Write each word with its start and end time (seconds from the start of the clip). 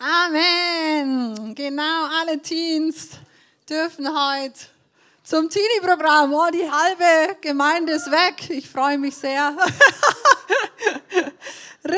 Amen. 0.00 1.56
Genau, 1.56 2.06
alle 2.20 2.40
Teens 2.40 3.10
dürfen 3.68 4.06
heute 4.06 4.54
zum 5.24 5.50
Teenie-Programm. 5.50 6.32
Oh, 6.32 6.48
die 6.52 6.70
halbe 6.70 7.36
Gemeinde 7.40 7.94
ist 7.94 8.08
weg. 8.08 8.48
Ich 8.48 8.68
freue 8.68 8.96
mich 8.96 9.16
sehr. 9.16 9.56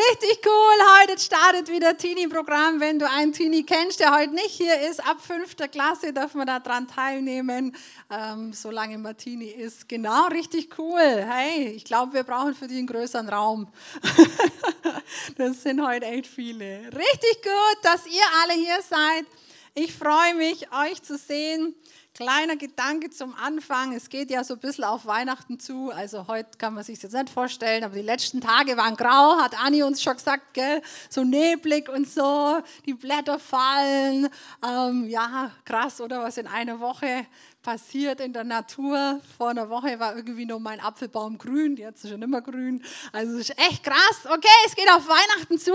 Richtig 0.08 0.38
cool. 0.46 1.00
Heute 1.00 1.18
startet 1.18 1.68
wieder 1.68 1.96
Teenie-Programm. 1.96 2.80
Wenn 2.80 2.98
du 2.98 3.08
einen 3.08 3.32
Teenie 3.32 3.64
kennst, 3.64 4.00
der 4.00 4.16
heute 4.16 4.32
nicht 4.34 4.52
hier 4.52 4.88
ist, 4.88 5.04
ab 5.06 5.18
fünfter 5.20 5.68
Klasse 5.68 6.12
darf 6.12 6.34
man 6.34 6.46
daran 6.46 6.88
teilnehmen, 6.88 7.76
ähm, 8.08 8.52
solange 8.52 8.96
man 8.96 9.16
Teenie 9.16 9.50
ist. 9.50 9.88
Genau, 9.88 10.28
richtig 10.28 10.78
cool. 10.78 11.00
Hey, 11.00 11.72
ich 11.76 11.84
glaube, 11.84 12.14
wir 12.14 12.22
brauchen 12.22 12.54
für 12.54 12.66
die 12.66 12.78
einen 12.78 12.86
größeren 12.86 13.28
Raum. 13.28 13.68
das 15.36 15.62
sind 15.62 15.84
heute 15.84 16.06
echt 16.06 16.28
viele. 16.28 16.84
Richtig 16.84 17.42
gut, 17.42 17.78
dass 17.82 18.06
ihr 18.06 18.24
alle 18.42 18.54
hier 18.54 18.78
seid. 18.88 19.26
Ich 19.74 19.92
freue 19.92 20.34
mich, 20.34 20.66
euch 20.72 21.02
zu 21.02 21.18
sehen. 21.18 21.74
Kleiner 22.20 22.56
Gedanke 22.56 23.08
zum 23.08 23.34
Anfang. 23.34 23.94
Es 23.94 24.10
geht 24.10 24.30
ja 24.30 24.44
so 24.44 24.52
ein 24.52 24.60
bisschen 24.60 24.84
auf 24.84 25.06
Weihnachten 25.06 25.58
zu. 25.58 25.90
Also 25.90 26.26
heute 26.26 26.50
kann 26.58 26.74
man 26.74 26.84
sich 26.84 26.98
das 26.98 27.14
jetzt 27.14 27.22
nicht 27.22 27.32
vorstellen, 27.32 27.82
aber 27.82 27.94
die 27.94 28.02
letzten 28.02 28.42
Tage 28.42 28.76
waren 28.76 28.94
grau, 28.94 29.38
hat 29.38 29.58
Anni 29.58 29.82
uns 29.82 30.02
schon 30.02 30.12
gesagt, 30.12 30.52
gell? 30.52 30.82
so 31.08 31.24
neblig 31.24 31.88
und 31.88 32.06
so, 32.06 32.60
die 32.84 32.92
Blätter 32.92 33.38
fallen. 33.38 34.28
Ähm, 34.62 35.08
ja, 35.08 35.50
krass, 35.64 36.02
oder 36.02 36.20
was 36.20 36.36
in 36.36 36.46
einer 36.46 36.78
Woche 36.78 37.24
passiert 37.62 38.20
in 38.20 38.34
der 38.34 38.44
Natur. 38.44 39.22
Vor 39.38 39.48
einer 39.48 39.70
Woche 39.70 39.98
war 39.98 40.14
irgendwie 40.14 40.44
nur 40.44 40.60
mein 40.60 40.80
Apfelbaum 40.80 41.38
grün, 41.38 41.78
jetzt 41.78 42.04
ist 42.04 42.10
er 42.10 42.18
nicht 42.18 42.28
mehr 42.28 42.42
grün. 42.42 42.84
Also 43.12 43.38
es 43.38 43.48
ist 43.48 43.58
echt 43.58 43.82
krass. 43.82 44.26
Okay, 44.26 44.48
es 44.66 44.74
geht 44.74 44.90
auf 44.90 45.08
Weihnachten 45.08 45.58
zu 45.58 45.72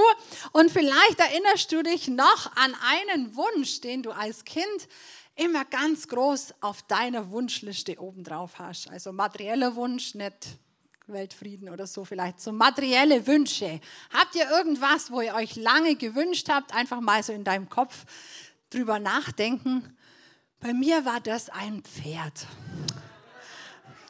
und 0.52 0.70
vielleicht 0.70 1.20
erinnerst 1.20 1.72
du 1.72 1.82
dich 1.82 2.08
noch 2.08 2.56
an 2.56 2.76
einen 2.88 3.36
Wunsch, 3.36 3.82
den 3.82 4.04
du 4.04 4.12
als 4.12 4.46
Kind 4.46 4.88
immer 5.36 5.66
ganz 5.66 6.08
groß 6.08 6.56
auf 6.62 6.82
deiner 6.84 7.30
Wunschliste 7.30 8.00
oben 8.00 8.24
drauf 8.24 8.58
hast. 8.60 8.90
Also 8.90 9.12
materieller 9.12 9.76
Wunsch, 9.76 10.16
nicht 10.16 10.58
Weltfrieden 11.08 11.70
oder 11.70 11.86
so 11.86 12.06
vielleicht, 12.06 12.40
so 12.40 12.52
materielle 12.52 13.28
Wünsche. 13.28 13.80
Habt 14.12 14.36
ihr 14.36 14.50
irgendwas, 14.50 15.12
wo 15.12 15.22
ihr 15.22 15.36
euch 15.36 15.56
lange 15.56 15.96
gewünscht 15.96 16.50
habt, 16.50 16.74
einfach 16.74 17.02
mal 17.02 17.22
so 17.22 17.34
in 17.34 17.44
deinem 17.44 17.70
Kopf 17.70 18.06
drüber 18.70 19.00
nachdenken? 19.00 19.96
Bei 20.60 20.74
mir 20.74 21.06
war 21.06 21.20
das 21.20 21.50
ein 21.50 21.84
Pferd 21.84 22.48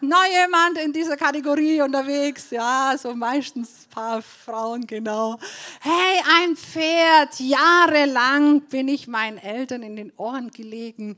noch 0.08 0.26
jemand 0.26 0.78
in 0.78 0.94
dieser 0.94 1.18
Kategorie 1.18 1.82
unterwegs? 1.82 2.50
Ja, 2.52 2.96
so 2.98 3.14
meistens 3.16 3.70
ein 3.70 3.90
paar 3.90 4.22
Frauen, 4.22 4.86
genau. 4.88 5.38
Hey, 5.82 6.22
ein 6.40 6.56
Pferd. 6.56 7.40
Jahrelang 7.40 8.62
bin 8.62 8.88
ich 8.88 9.08
meinen 9.08 9.38
Eltern 9.38 9.84
in 9.84 9.96
den 9.96 10.14
Ohren 10.18 10.52
gelegen. 10.52 11.18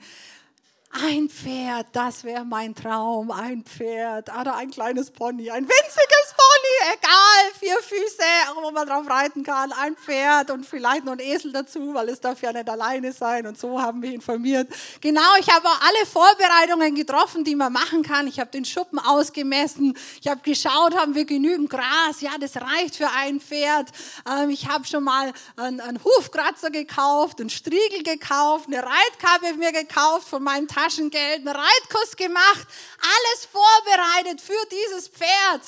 Ein 0.92 1.30
Pferd, 1.30 1.88
das 1.92 2.24
wäre 2.24 2.46
mein 2.46 2.74
Traum. 2.74 3.30
Ein 3.30 3.64
Pferd 3.64 4.30
oder 4.30 4.56
ein 4.56 4.72
kleines 4.72 5.12
Pony, 5.12 5.52
ein 5.52 5.64
winziges 5.64 6.36
Pony, 6.36 6.57
egal, 6.94 7.52
vier 7.60 7.78
Füße, 7.78 8.24
wo 8.56 8.72
man 8.72 8.88
drauf 8.88 9.10
reiten 9.10 9.44
kann, 9.44 9.72
ein 9.74 9.96
Pferd 9.96 10.52
und 10.52 10.66
vielleicht 10.66 11.06
noch 11.06 11.14
ein 11.14 11.20
Esel 11.20 11.52
dazu, 11.52 11.94
weil 11.94 12.10
es 12.10 12.20
darf 12.20 12.42
ja 12.42 12.54
nicht 12.54 12.70
alleine 12.70 13.12
sein. 13.12 13.46
Und 13.48 13.60
so 13.60 13.82
haben 13.82 14.02
wir 14.02 14.12
informiert. 14.12 14.72
Genau, 15.02 15.36
ich 15.40 15.50
habe 15.50 15.68
auch 15.68 15.82
alle 15.82 16.06
Vorbereitungen 16.06 16.96
getroffen, 16.96 17.44
die 17.44 17.56
man 17.56 17.74
machen 17.74 18.04
kann. 18.04 18.28
Ich 18.28 18.40
habe 18.40 18.52
den 18.52 18.66
Schuppen 18.66 19.00
ausgemessen. 19.00 19.98
Ich 20.22 20.28
habe 20.28 20.42
geschaut, 20.42 20.96
haben 20.96 21.16
wir 21.16 21.26
genügend 21.26 21.70
Gras? 21.70 22.22
Ja, 22.22 22.32
das 22.40 22.56
reicht 22.56 22.96
für 22.96 23.10
ein 23.10 23.40
Pferd. 23.40 23.90
Ähm, 24.30 24.50
ich 24.50 24.68
habe 24.68 24.86
schon 24.86 25.04
mal 25.04 25.34
einen, 25.56 25.82
einen 25.82 26.04
Hufkratzer 26.04 26.70
gekauft, 26.70 27.40
einen 27.40 27.50
Striegel 27.50 28.04
gekauft, 28.04 28.68
eine 28.68 28.84
Reitkappe 28.84 29.58
mir 29.58 29.72
gekauft 29.72 30.28
von 30.28 30.44
meinem 30.44 30.68
Taschengeld, 30.68 31.40
einen 31.40 31.48
Reitkurs 31.48 32.16
gemacht, 32.16 32.68
alles 33.02 33.48
vorbereitet 33.52 34.42
für 34.42 34.54
dieses 34.72 35.08
Pferd. 35.08 35.62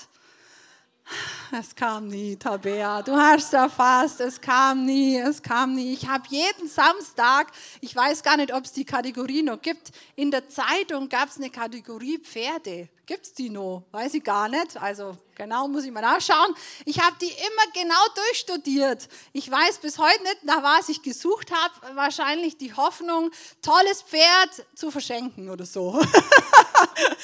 Es 1.52 1.76
kam 1.76 2.08
nie, 2.08 2.36
Tabea. 2.36 3.02
Du 3.02 3.16
hast 3.16 3.54
erfasst, 3.54 4.22
es 4.22 4.40
kam 4.40 4.86
nie, 4.86 5.18
es 5.18 5.42
kam 5.42 5.74
nie. 5.74 5.94
Ich 5.94 6.08
habe 6.08 6.24
jeden 6.30 6.68
Samstag, 6.68 7.52
ich 7.82 7.96
weiß 7.96 8.22
gar 8.22 8.38
nicht, 8.38 8.54
ob 8.54 8.66
es 8.66 8.74
die 8.74 8.86
Kategorie 8.86 9.42
noch 9.42 9.62
gibt, 9.62 9.90
in 10.16 10.30
der 10.30 10.48
Zeitung 10.48 11.10
gab 11.10 11.30
es 11.30 11.38
eine 11.38 11.50
Kategorie 11.50 12.20
Pferde. 12.20 12.90
Gibt 13.10 13.26
es 13.26 13.34
die 13.34 13.50
noch? 13.50 13.86
Weiß 13.92 14.14
ich 14.14 14.24
gar 14.24 14.48
nicht. 14.48 14.78
Also 14.78 15.18
genau 15.34 15.68
muss 15.68 15.84
ich 15.84 15.92
mal 15.92 16.02
nachschauen. 16.02 16.54
Ich 16.86 17.00
habe 17.00 17.16
die 17.20 17.32
immer 17.32 17.74
genau 17.74 17.96
durchstudiert. 18.14 19.10
Ich 19.34 19.50
weiß 19.50 19.80
bis 19.80 19.98
heute 19.98 20.22
nicht, 20.22 20.44
nach 20.44 20.62
was 20.62 20.90
ich 20.90 21.02
gesucht 21.02 21.52
habe. 21.52 21.96
Wahrscheinlich 21.96 22.58
die 22.58 22.72
Hoffnung, 22.76 23.32
tolles 23.64 24.04
Pferd 24.04 24.64
zu 24.76 24.92
verschenken 24.92 25.50
oder 25.50 25.66
so. 25.66 26.00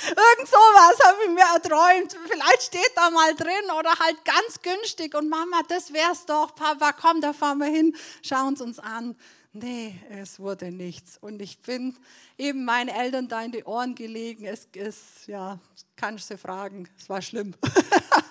Irgend 0.10 0.48
sowas 0.48 0.98
habe 1.04 1.18
ich 1.26 1.30
mir 1.32 1.46
erträumt. 1.54 2.18
Vielleicht 2.30 2.64
steht 2.64 2.92
da 2.96 3.10
mal 3.10 3.36
drin 3.36 3.72
oder 3.78 3.92
halt 4.00 4.24
ganz 4.26 4.62
günstig. 4.62 5.16
Und 5.16 5.30
Mama, 5.30 5.62
das 5.68 5.94
wär's 5.94 6.26
doch. 6.26 6.56
Papa, 6.56 6.94
komm, 6.94 7.22
da 7.22 7.34
fahren 7.34 7.60
wir 7.60 7.68
hin. 7.68 7.96
Schauen 8.22 8.50
uns 8.50 8.62
uns 8.62 8.80
an. 8.80 9.16
Nee, 9.54 9.96
es 10.10 10.40
wurde 10.40 10.72
nichts. 10.72 11.18
Und 11.18 11.42
ich 11.42 11.60
bin 11.60 11.96
eben 12.38 12.66
meinen 12.66 12.90
Eltern 12.90 13.30
da 13.30 13.42
in 13.42 13.54
die 13.54 13.64
Ohren 13.64 13.96
gelegen. 13.96 14.46
Es 14.46 14.68
ist, 14.74 15.28
ja, 15.28 15.60
kannst 15.96 16.30
du 16.30 16.38
fragen, 16.38 16.90
es 16.98 17.08
war 17.08 17.22
schlimm. 17.22 17.54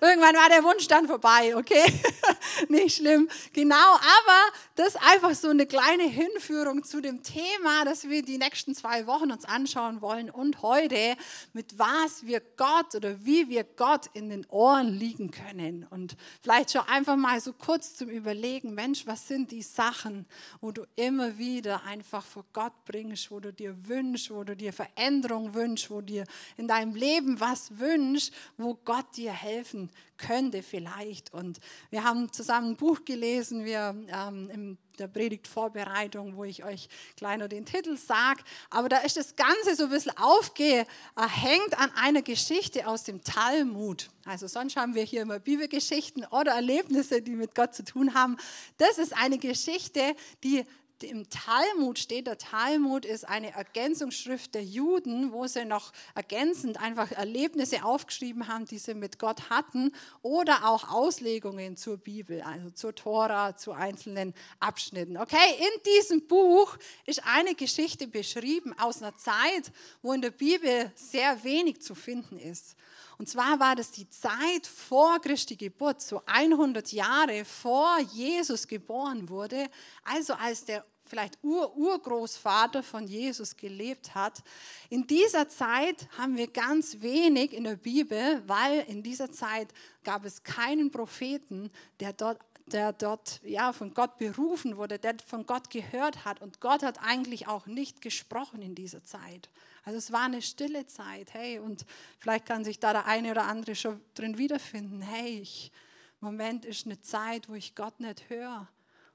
Irgendwann 0.00 0.34
war 0.34 0.48
der 0.48 0.64
Wunsch 0.64 0.86
dann 0.88 1.06
vorbei, 1.06 1.56
okay? 1.56 1.84
Nicht 2.68 2.96
schlimm. 2.96 3.28
Genau, 3.52 3.74
aber 3.76 4.56
das 4.74 4.88
ist 4.88 5.02
einfach 5.02 5.34
so 5.34 5.48
eine 5.48 5.66
kleine 5.66 6.04
Hinführung 6.04 6.84
zu 6.84 7.00
dem 7.00 7.22
Thema, 7.22 7.84
das 7.84 8.08
wir 8.08 8.22
die 8.22 8.38
nächsten 8.38 8.74
zwei 8.74 9.06
Wochen 9.06 9.30
uns 9.30 9.44
anschauen 9.44 10.00
wollen 10.00 10.30
und 10.30 10.62
heute, 10.62 11.16
mit 11.52 11.78
was 11.78 12.26
wir 12.26 12.40
Gott 12.56 12.94
oder 12.94 13.24
wie 13.24 13.48
wir 13.48 13.64
Gott 13.64 14.06
in 14.14 14.30
den 14.30 14.46
Ohren 14.46 14.88
liegen 14.88 15.30
können. 15.30 15.86
Und 15.90 16.16
vielleicht 16.42 16.72
schon 16.72 16.82
einfach 16.88 17.16
mal 17.16 17.40
so 17.40 17.52
kurz 17.52 17.94
zum 17.94 18.08
Überlegen, 18.08 18.74
Mensch, 18.74 19.06
was 19.06 19.28
sind 19.28 19.50
die 19.50 19.62
Sachen, 19.62 20.26
wo 20.60 20.72
du 20.72 20.84
immer 20.96 21.38
wieder 21.38 21.84
einfach 21.84 22.24
vor 22.24 22.44
Gott 22.52 22.72
bringst, 22.84 23.30
wo 23.30 23.40
du 23.40 23.52
dir 23.52 23.74
wünschst, 23.86 24.30
wo 24.30 24.44
du 24.44 24.56
dir 24.56 24.72
Veränderung 24.72 25.54
wünschst, 25.54 25.90
wo 25.90 26.00
dir 26.00 26.24
in 26.56 26.68
deinem 26.68 26.94
Leben 26.94 27.40
was 27.40 27.78
wünschst, 27.78 28.32
wo 28.56 28.74
Gott 28.74 29.16
dir 29.16 29.32
helfen 29.32 29.77
könnte 30.16 30.62
vielleicht. 30.62 31.32
Und 31.32 31.58
wir 31.90 32.04
haben 32.04 32.32
zusammen 32.32 32.70
ein 32.70 32.76
Buch 32.76 33.04
gelesen, 33.04 33.64
wir 33.64 33.94
ähm, 34.08 34.50
in 34.50 34.78
der 34.98 35.08
Predigtvorbereitung, 35.08 36.36
wo 36.36 36.44
ich 36.44 36.64
euch 36.64 36.88
noch 37.20 37.48
den 37.48 37.64
Titel 37.64 37.96
sage. 37.96 38.42
Aber 38.70 38.88
da 38.88 38.98
ist 38.98 39.16
das 39.16 39.36
Ganze 39.36 39.76
so 39.76 39.84
ein 39.84 39.90
bisschen 39.90 40.16
aufgehängt 40.16 41.78
an 41.78 41.90
einer 41.94 42.22
Geschichte 42.22 42.86
aus 42.86 43.04
dem 43.04 43.22
Talmud. 43.22 44.10
Also 44.24 44.46
sonst 44.48 44.76
haben 44.76 44.94
wir 44.94 45.04
hier 45.04 45.22
immer 45.22 45.38
Bibelgeschichten 45.38 46.24
oder 46.26 46.52
Erlebnisse, 46.52 47.22
die 47.22 47.36
mit 47.36 47.54
Gott 47.54 47.74
zu 47.74 47.84
tun 47.84 48.14
haben. 48.14 48.36
Das 48.76 48.98
ist 48.98 49.16
eine 49.16 49.38
Geschichte, 49.38 50.16
die 50.42 50.64
im 51.02 51.28
Talmud 51.30 51.98
steht, 51.98 52.26
der 52.26 52.38
Talmud 52.38 53.04
ist 53.04 53.28
eine 53.28 53.52
Ergänzungsschrift 53.52 54.54
der 54.54 54.64
Juden, 54.64 55.32
wo 55.32 55.46
sie 55.46 55.64
noch 55.64 55.92
ergänzend 56.14 56.80
einfach 56.80 57.12
Erlebnisse 57.12 57.84
aufgeschrieben 57.84 58.48
haben, 58.48 58.64
die 58.64 58.78
sie 58.78 58.94
mit 58.94 59.18
Gott 59.18 59.50
hatten 59.50 59.92
oder 60.22 60.68
auch 60.68 60.90
Auslegungen 60.90 61.76
zur 61.76 61.96
Bibel, 61.98 62.42
also 62.42 62.70
zur 62.70 62.94
Tora, 62.94 63.56
zu 63.56 63.72
einzelnen 63.72 64.34
Abschnitten. 64.60 65.16
Okay, 65.16 65.36
in 65.58 65.82
diesem 65.84 66.26
Buch 66.26 66.76
ist 67.06 67.24
eine 67.24 67.54
Geschichte 67.54 68.06
beschrieben 68.06 68.74
aus 68.78 69.02
einer 69.02 69.16
Zeit, 69.16 69.72
wo 70.02 70.12
in 70.12 70.22
der 70.22 70.30
Bibel 70.30 70.90
sehr 70.94 71.42
wenig 71.44 71.80
zu 71.80 71.94
finden 71.94 72.38
ist. 72.38 72.76
Und 73.18 73.28
zwar 73.28 73.58
war 73.58 73.74
das 73.74 73.90
die 73.90 74.08
Zeit 74.08 74.66
vor 74.66 75.20
Christi 75.20 75.56
Geburt, 75.56 76.00
so 76.00 76.22
100 76.26 76.92
Jahre 76.92 77.44
vor 77.44 77.98
Jesus 78.12 78.66
geboren 78.66 79.28
wurde, 79.28 79.68
also 80.04 80.34
als 80.34 80.64
der 80.64 80.84
vielleicht 81.04 81.38
Ur-Urgroßvater 81.42 82.82
von 82.82 83.06
Jesus 83.06 83.56
gelebt 83.56 84.14
hat. 84.14 84.42
In 84.90 85.06
dieser 85.06 85.48
Zeit 85.48 86.06
haben 86.16 86.36
wir 86.36 86.48
ganz 86.48 87.00
wenig 87.00 87.54
in 87.54 87.64
der 87.64 87.76
Bibel, 87.76 88.42
weil 88.46 88.84
in 88.88 89.02
dieser 89.02 89.32
Zeit 89.32 89.68
gab 90.04 90.24
es 90.24 90.42
keinen 90.42 90.90
Propheten, 90.90 91.70
der 92.00 92.12
dort 92.12 92.40
der 92.68 92.92
dort 92.92 93.40
ja, 93.44 93.72
von 93.72 93.94
Gott 93.94 94.18
berufen 94.18 94.76
wurde, 94.76 94.98
der 94.98 95.16
von 95.26 95.46
Gott 95.46 95.70
gehört 95.70 96.26
hat. 96.26 96.42
Und 96.42 96.60
Gott 96.60 96.82
hat 96.82 96.98
eigentlich 97.02 97.48
auch 97.48 97.66
nicht 97.66 98.02
gesprochen 98.02 98.60
in 98.60 98.74
dieser 98.74 99.02
Zeit. 99.04 99.48
Also 99.88 99.96
es 99.96 100.12
war 100.12 100.24
eine 100.24 100.42
stille 100.42 100.86
Zeit. 100.86 101.32
Hey, 101.32 101.60
und 101.60 101.86
vielleicht 102.18 102.44
kann 102.44 102.62
sich 102.62 102.78
da 102.78 102.92
der 102.92 103.06
eine 103.06 103.30
oder 103.30 103.44
andere 103.44 103.74
schon 103.74 104.02
drin 104.12 104.36
wiederfinden. 104.36 105.00
Hey, 105.00 105.38
ich, 105.38 105.72
Moment 106.20 106.66
ist 106.66 106.84
eine 106.84 107.00
Zeit, 107.00 107.48
wo 107.48 107.54
ich 107.54 107.74
Gott 107.74 107.98
nicht 107.98 108.28
höre, 108.28 108.68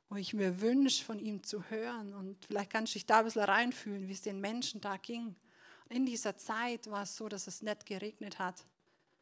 wo 0.10 0.16
ich 0.16 0.34
mir 0.34 0.62
wünsche, 0.62 1.06
von 1.06 1.20
ihm 1.20 1.44
zu 1.44 1.70
hören. 1.70 2.16
Und 2.16 2.44
vielleicht 2.46 2.72
kannst 2.72 2.96
du 2.96 2.98
dich 2.98 3.06
da 3.06 3.20
ein 3.20 3.25
bisschen 3.25 3.44
reinfühlen, 3.44 4.08
wie 4.08 4.14
es 4.14 4.24
den 4.24 4.42
Menschen 4.42 4.81
da 4.81 4.98
ging. 4.98 5.36
In 5.90 6.08
dieser 6.08 6.38
Zeit 6.38 6.90
war 6.90 7.04
es 7.04 7.16
so, 7.16 7.30
dass 7.30 7.46
es 7.46 7.62
nicht 7.62 7.86
geregnet 7.86 8.40
hat. 8.40 8.66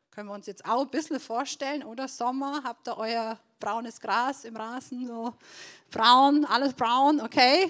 Können 0.09 0.29
wir 0.29 0.35
uns 0.35 0.47
jetzt 0.47 0.63
auch 0.63 0.83
ein 0.83 0.89
bisschen 0.89 1.19
vorstellen, 1.19 1.83
oder 1.83 2.07
Sommer, 2.07 2.63
habt 2.63 2.87
ihr 2.87 2.95
euer 2.95 3.37
braunes 3.59 3.99
Gras 3.99 4.45
im 4.45 4.55
Rasen, 4.55 5.05
so 5.05 5.33
braun, 5.89 6.45
alles 6.45 6.73
braun, 6.73 7.19
okay. 7.19 7.69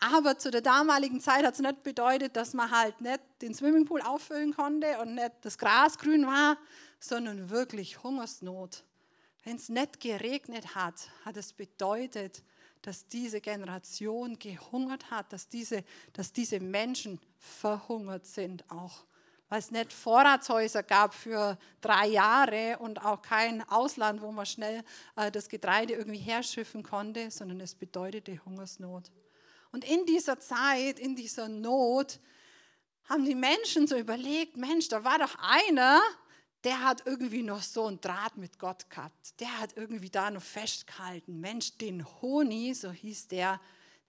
Aber 0.00 0.38
zu 0.38 0.50
der 0.50 0.60
damaligen 0.60 1.20
Zeit 1.20 1.44
hat 1.44 1.54
es 1.54 1.60
nicht 1.60 1.82
bedeutet, 1.82 2.36
dass 2.36 2.54
man 2.54 2.70
halt 2.70 3.00
nicht 3.00 3.20
den 3.42 3.54
Swimmingpool 3.54 4.00
auffüllen 4.02 4.54
konnte 4.54 4.98
und 5.00 5.14
nicht 5.14 5.32
das 5.42 5.58
Gras 5.58 5.98
grün 5.98 6.26
war, 6.26 6.56
sondern 7.00 7.50
wirklich 7.50 8.02
Hungersnot. 8.02 8.84
Wenn 9.44 9.56
es 9.56 9.68
nicht 9.68 10.00
geregnet 10.00 10.74
hat, 10.74 11.08
hat 11.24 11.36
es 11.36 11.52
bedeutet, 11.52 12.42
dass 12.82 13.08
diese 13.08 13.40
Generation 13.40 14.38
gehungert 14.38 15.10
hat, 15.10 15.32
dass 15.32 15.48
diese, 15.48 15.84
dass 16.12 16.32
diese 16.32 16.60
Menschen 16.60 17.18
verhungert 17.38 18.26
sind 18.26 18.70
auch. 18.70 19.04
Weil 19.48 19.60
es 19.60 19.70
nicht 19.70 19.92
Vorratshäuser 19.92 20.82
gab 20.82 21.14
für 21.14 21.58
drei 21.80 22.06
Jahre 22.06 22.78
und 22.78 23.04
auch 23.04 23.22
kein 23.22 23.66
Ausland, 23.68 24.20
wo 24.20 24.30
man 24.30 24.44
schnell 24.44 24.84
äh, 25.16 25.30
das 25.30 25.48
Getreide 25.48 25.94
irgendwie 25.94 26.18
herschiffen 26.18 26.82
konnte, 26.82 27.30
sondern 27.30 27.60
es 27.60 27.74
bedeutete 27.74 28.44
Hungersnot. 28.44 29.10
Und 29.72 29.84
in 29.84 30.06
dieser 30.06 30.38
Zeit, 30.40 30.98
in 30.98 31.14
dieser 31.16 31.48
Not, 31.48 32.20
haben 33.04 33.24
die 33.24 33.34
Menschen 33.34 33.86
so 33.86 33.96
überlegt, 33.96 34.56
Mensch, 34.56 34.88
da 34.88 35.02
war 35.04 35.18
doch 35.18 35.34
einer, 35.40 36.00
der 36.64 36.84
hat 36.84 37.06
irgendwie 37.06 37.42
noch 37.42 37.62
so 37.62 37.86
einen 37.86 38.00
Draht 38.00 38.36
mit 38.36 38.58
Gott 38.58 38.90
gehabt. 38.90 39.40
Der 39.40 39.58
hat 39.58 39.76
irgendwie 39.76 40.10
da 40.10 40.30
noch 40.30 40.42
festgehalten. 40.42 41.40
Mensch, 41.40 41.78
den 41.78 42.04
Honi, 42.20 42.74
so 42.74 42.90
hieß 42.90 43.28
der, 43.28 43.60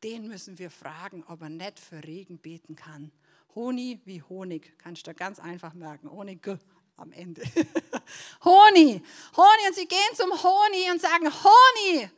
den 0.04 0.28
müssen 0.28 0.58
wir 0.58 0.72
fragen, 0.72 1.24
ob 1.28 1.42
er 1.42 1.50
nicht 1.50 1.80
für 1.80 2.04
Regen 2.04 2.40
beten 2.40 2.76
kann. 2.76 3.12
Honi 3.56 4.02
wie 4.06 4.22
Honig, 4.22 4.78
kannst 4.78 5.08
du 5.08 5.14
ganz 5.14 5.40
einfach 5.40 5.74
merken, 5.74 6.08
ohne 6.08 6.36
G 6.36 6.58
am 6.98 7.12
Ende. 7.12 7.42
Honi, 8.44 9.02
Honi, 9.36 9.68
und 9.68 9.76
sie 9.76 9.88
gehen 9.88 10.16
zum 10.16 10.32
Honi 10.32 10.92
und 10.92 11.02
sagen, 11.02 11.26
Honi, 11.26 12.10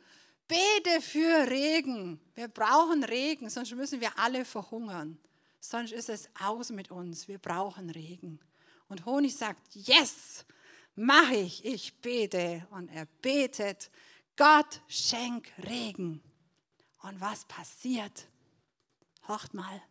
bete 0.48 1.00
für 1.00 1.50
Regen. 1.50 2.20
Wir 2.34 2.48
brauchen 2.48 3.04
Regen, 3.04 3.48
sonst 3.50 3.74
müssen 3.74 4.00
wir 4.00 4.18
alle 4.18 4.44
verhungern. 4.44 5.18
Sonst 5.60 5.92
ist 5.92 6.08
es 6.08 6.28
aus 6.40 6.70
mit 6.70 6.90
uns. 6.90 7.28
Wir 7.28 7.38
brauchen 7.38 7.90
Regen. 7.90 8.40
Und 8.88 9.06
Honig 9.06 9.36
sagt, 9.36 9.62
yes, 9.74 10.44
mache 10.96 11.36
ich, 11.36 11.64
ich 11.64 11.94
bete. 12.00 12.66
Und 12.70 12.88
er 12.88 13.06
betet, 13.22 13.90
Gott 14.36 14.80
schenk 14.88 15.52
Regen. 15.64 16.22
Und 17.02 17.20
was 17.20 17.44
passiert? 17.44 18.26
Hört 19.22 19.54
mal. 19.54 19.82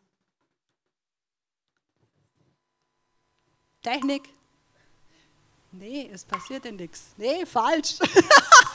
Technik. 3.81 4.29
Nee, 5.71 6.09
es 6.11 6.25
passiert 6.25 6.65
ja 6.65 6.71
nichts. 6.71 7.13
Nee, 7.17 7.45
falsch. 7.45 7.97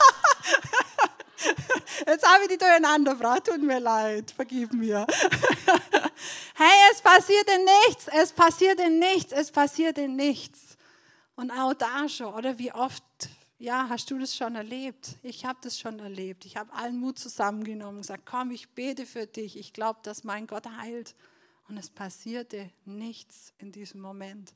Jetzt 2.05 2.27
habe 2.27 2.43
ich 2.43 2.49
die 2.49 2.57
durcheinander 2.57 3.13
gebracht. 3.13 3.45
Tut 3.45 3.61
mir 3.61 3.79
leid, 3.79 4.31
vergib 4.31 4.73
mir. 4.73 5.05
hey, 6.55 6.91
es 6.91 7.01
passierte 7.01 7.51
nichts, 7.87 8.07
es 8.07 8.31
passierte 8.31 8.89
nichts, 8.89 9.31
es 9.31 9.51
passierte 9.51 10.07
nichts. 10.07 10.77
Und 11.35 11.51
auch 11.51 11.73
da 11.73 12.09
schon, 12.09 12.33
oder 12.33 12.57
wie 12.57 12.71
oft, 12.73 13.03
ja, 13.59 13.87
hast 13.89 14.09
du 14.11 14.19
das 14.19 14.35
schon 14.35 14.55
erlebt? 14.55 15.15
Ich 15.23 15.45
habe 15.45 15.59
das 15.61 15.79
schon 15.79 15.99
erlebt. 15.99 16.45
Ich 16.45 16.57
habe 16.57 16.73
allen 16.73 16.97
Mut 16.97 17.19
zusammengenommen 17.19 17.97
und 17.97 18.01
gesagt, 18.01 18.25
komm, 18.25 18.51
ich 18.51 18.69
bete 18.69 19.05
für 19.05 19.25
dich. 19.25 19.57
Ich 19.57 19.73
glaube, 19.73 19.99
dass 20.03 20.23
mein 20.23 20.47
Gott 20.47 20.67
heilt. 20.81 21.15
Und 21.67 21.77
es 21.77 21.89
passierte 21.89 22.69
nichts 22.85 23.53
in 23.57 23.71
diesem 23.71 24.01
Moment. 24.01 24.53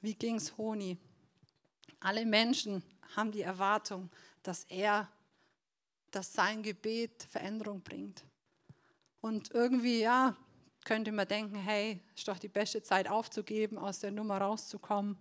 Wie 0.00 0.14
ging 0.14 0.36
es 0.36 0.56
Honi? 0.58 0.98
Alle 2.00 2.26
Menschen 2.26 2.82
haben 3.16 3.32
die 3.32 3.42
Erwartung, 3.42 4.10
dass 4.42 4.64
er 4.64 5.08
dass 6.10 6.32
sein 6.32 6.62
Gebet 6.62 7.26
Veränderung 7.30 7.82
bringt. 7.82 8.24
Und 9.20 9.52
irgendwie, 9.52 10.00
ja, 10.00 10.36
könnte 10.84 11.10
man 11.12 11.26
denken, 11.26 11.56
hey, 11.56 12.00
ist 12.14 12.28
doch 12.28 12.38
die 12.38 12.48
beste 12.48 12.82
Zeit 12.82 13.08
aufzugeben, 13.08 13.76
aus 13.76 13.98
der 13.98 14.12
Nummer 14.12 14.38
rauszukommen. 14.38 15.18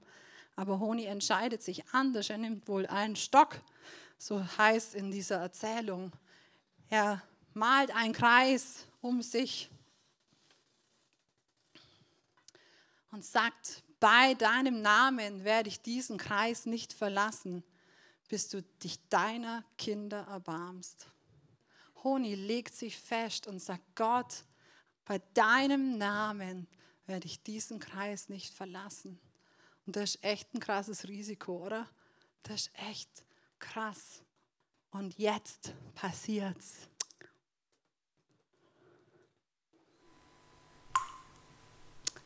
Aber 0.55 0.79
Honi 0.79 1.05
entscheidet 1.05 1.63
sich 1.63 1.83
anders. 1.91 2.29
Er 2.29 2.37
nimmt 2.37 2.67
wohl 2.67 2.85
einen 2.85 3.15
Stock, 3.15 3.59
so 4.17 4.45
heißt 4.57 4.95
in 4.95 5.11
dieser 5.11 5.37
Erzählung. 5.37 6.11
Er 6.89 7.21
malt 7.53 7.93
einen 7.95 8.13
Kreis 8.13 8.87
um 9.01 9.21
sich 9.21 9.69
und 13.11 13.25
sagt, 13.25 13.83
bei 13.99 14.35
deinem 14.35 14.81
Namen 14.81 15.43
werde 15.43 15.69
ich 15.69 15.81
diesen 15.81 16.17
Kreis 16.17 16.65
nicht 16.65 16.93
verlassen 16.93 17.63
bis 18.27 18.49
du 18.49 18.61
dich 18.61 18.99
deiner 19.09 19.63
Kinder 19.77 20.27
erbarmst. 20.27 21.07
Honi 22.03 22.35
legt 22.35 22.75
sich 22.75 22.97
fest 22.97 23.47
und 23.47 23.59
sagt, 23.59 23.83
Gott, 23.95 24.43
bei 25.05 25.19
deinem 25.33 25.97
Namen 25.97 26.67
werde 27.05 27.27
ich 27.27 27.41
diesen 27.43 27.79
Kreis 27.79 28.29
nicht 28.29 28.53
verlassen. 28.53 29.19
Und 29.85 29.95
das 29.95 30.15
ist 30.15 30.23
echt 30.23 30.53
ein 30.53 30.59
krasses 30.59 31.07
Risiko, 31.07 31.65
oder? 31.65 31.87
Das 32.43 32.61
ist 32.61 32.71
echt 32.89 33.09
krass. 33.59 34.21
Und 34.91 35.17
jetzt 35.17 35.73
passiert's. 35.93 36.87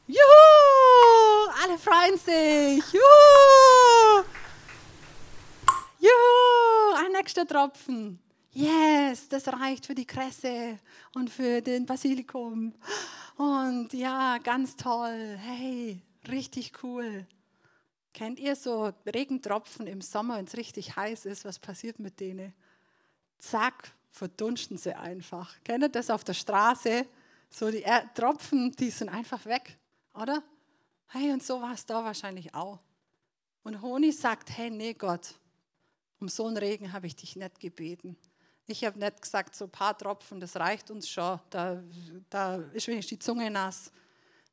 Juhu! 0.08 1.52
Alle 1.62 1.78
freuen 1.78 2.18
sich. 2.18 2.94
Juhu! 2.94 4.39
Juhu, 6.02 6.96
ein 6.96 7.12
nächster 7.12 7.46
Tropfen. 7.46 8.18
Yes, 8.54 9.28
das 9.28 9.50
reicht 9.50 9.86
für 9.86 9.94
die 9.94 10.06
Kresse 10.06 10.80
und 11.14 11.30
für 11.30 11.62
den 11.62 11.86
Basilikum. 11.86 12.74
Und 13.36 13.92
ja, 13.92 14.38
ganz 14.38 14.78
toll. 14.78 15.38
Hey, 15.38 16.02
richtig 16.30 16.72
cool. 16.84 17.28
Kennt 18.14 18.40
ihr 18.40 18.56
so 18.56 18.94
Regentropfen 19.06 19.88
im 19.88 20.00
Sommer, 20.00 20.38
wenn 20.38 20.46
es 20.46 20.56
richtig 20.56 20.96
heiß 20.96 21.26
ist? 21.26 21.44
Was 21.44 21.60
passiert 21.60 22.00
mit 22.00 22.18
denen? 22.22 22.54
Zack, 23.38 23.92
verdunsten 24.10 24.78
sie 24.78 24.96
einfach. 24.96 25.54
Kennt 25.66 25.84
ihr 25.84 25.90
das 25.90 26.10
auf 26.10 26.24
der 26.24 26.34
Straße? 26.34 27.06
So 27.50 27.70
die 27.70 27.84
Tropfen, 28.16 28.72
die 28.72 28.90
sind 28.90 29.10
einfach 29.10 29.46
weg, 29.46 29.78
oder? 30.14 30.44
Hey, 31.08 31.34
und 31.34 31.44
so 31.44 31.62
war 31.62 31.74
es 31.74 31.86
da 31.86 32.06
wahrscheinlich 32.06 32.56
auch. 32.56 32.80
Und 33.64 33.82
Honi 33.82 34.14
sagt, 34.14 34.50
hey, 34.58 34.70
nee 34.70 34.94
Gott, 34.94 35.36
um 36.20 36.28
so 36.28 36.48
einen 36.48 36.58
Regen 36.58 36.94
habe 36.94 37.08
ich 37.08 37.16
dich 37.16 37.36
nicht 37.36 37.60
gebeten. 37.60 38.18
Ich 38.68 38.84
habe 38.86 39.00
nicht 39.00 39.22
gesagt, 39.22 39.56
so 39.56 39.66
ein 39.66 39.72
paar 39.72 39.98
Tropfen, 39.98 40.40
das 40.40 40.56
reicht 40.56 40.92
uns 40.92 41.10
schon, 41.10 41.40
da, 41.50 41.82
da 42.30 42.58
ist 42.74 42.88
wenigstens 42.88 43.18
die 43.18 43.20
Zunge 43.20 43.50
nass. 43.50 43.92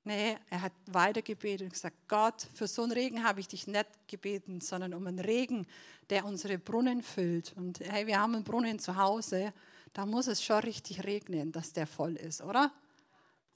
Nee, 0.05 0.37
er 0.49 0.63
hat 0.63 0.73
weiter 0.87 1.21
gebetet 1.21 1.63
und 1.63 1.73
gesagt, 1.73 1.97
Gott, 2.07 2.47
für 2.55 2.69
so 2.69 2.85
einen 2.85 2.93
Regen 2.93 3.25
habe 3.25 3.41
ich 3.41 3.49
dich 3.49 3.67
nicht 3.67 3.87
gebeten, 4.07 4.61
sondern 4.61 4.95
um 4.95 5.07
einen 5.07 5.19
Regen, 5.19 5.67
der 6.09 6.25
unsere 6.25 6.59
Brunnen 6.59 7.03
füllt. 7.03 7.53
Und 7.57 7.81
hey, 7.81 8.07
wir 8.07 8.21
haben 8.21 8.37
einen 8.37 8.45
Brunnen 8.45 8.79
zu 8.79 8.97
Hause, 8.97 9.53
da 9.93 10.07
muss 10.07 10.29
es 10.29 10.43
schon 10.43 10.61
richtig 10.61 11.05
regnen, 11.05 11.51
dass 11.51 11.73
der 11.73 11.87
voll 11.87 12.15
ist, 12.17 12.41
oder? 12.41 12.73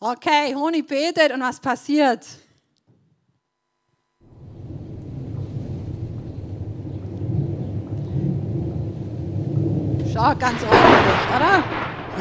Okay, 0.00 0.54
Honi 0.54 0.82
betet 0.82 1.30
und 1.32 1.40
was 1.40 1.60
passiert? 1.60 2.26
Schau, 10.20 10.36
ganz 10.36 10.62
ordentlich, 10.62 11.34
oder? 11.34 11.64